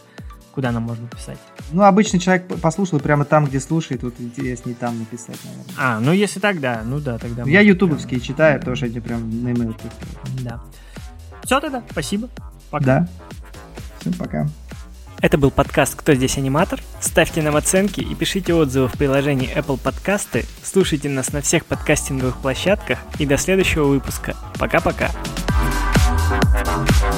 Куда 0.52 0.74
нам 0.74 0.84
можно 0.84 1.08
писать? 1.08 1.40
Ну, 1.72 1.84
обычный 1.84 2.20
человек 2.20 2.48
послушал 2.60 3.00
прямо 3.00 3.24
там, 3.24 3.46
где 3.46 3.62
слушает, 3.62 4.04
вот 4.04 4.16
интереснее 4.20 4.76
там 4.76 5.00
написать, 5.00 5.40
наверное. 5.46 5.76
А, 5.78 6.02
ну 6.02 6.12
если 6.12 6.42
так, 6.42 6.60
да, 6.60 6.82
ну 6.86 7.00
да, 7.00 7.18
тогда... 7.20 7.44
Я 7.44 7.62
ютубовские 7.62 8.20
прям... 8.20 8.28
читаю, 8.28 8.76
что 8.76 8.86
эти 8.86 9.00
прям 9.00 9.44
на 9.44 9.54
email 9.54 9.74
Да. 10.44 10.62
Все 11.46 11.62
тогда, 11.62 11.82
спасибо. 11.90 12.28
Пока. 12.70 12.86
Да. 12.86 13.08
Всем 14.02 14.14
пока. 14.16 14.46
Это 15.22 15.38
был 15.38 15.52
подкаст 15.52 15.96
«Кто 15.96 16.14
здесь 16.14 16.38
аниматор?». 16.38 16.82
Ставьте 17.00 17.42
нам 17.42 17.56
оценки 17.56 18.02
и 18.02 18.16
пишите 18.16 18.54
отзывы 18.54 18.88
в 18.88 18.94
приложении 18.94 19.56
Apple 19.56 19.80
Podcasts. 19.82 20.46
Слушайте 20.64 21.10
нас 21.10 21.34
на 21.34 21.42
всех 21.42 21.66
подкастинговых 21.66 22.38
площадках. 22.38 23.00
И 23.20 23.26
до 23.26 23.38
следующего 23.38 23.86
выпуска. 23.86 24.36
Пока-пока. 24.60 25.12
thank 26.28 27.04
you 27.04 27.15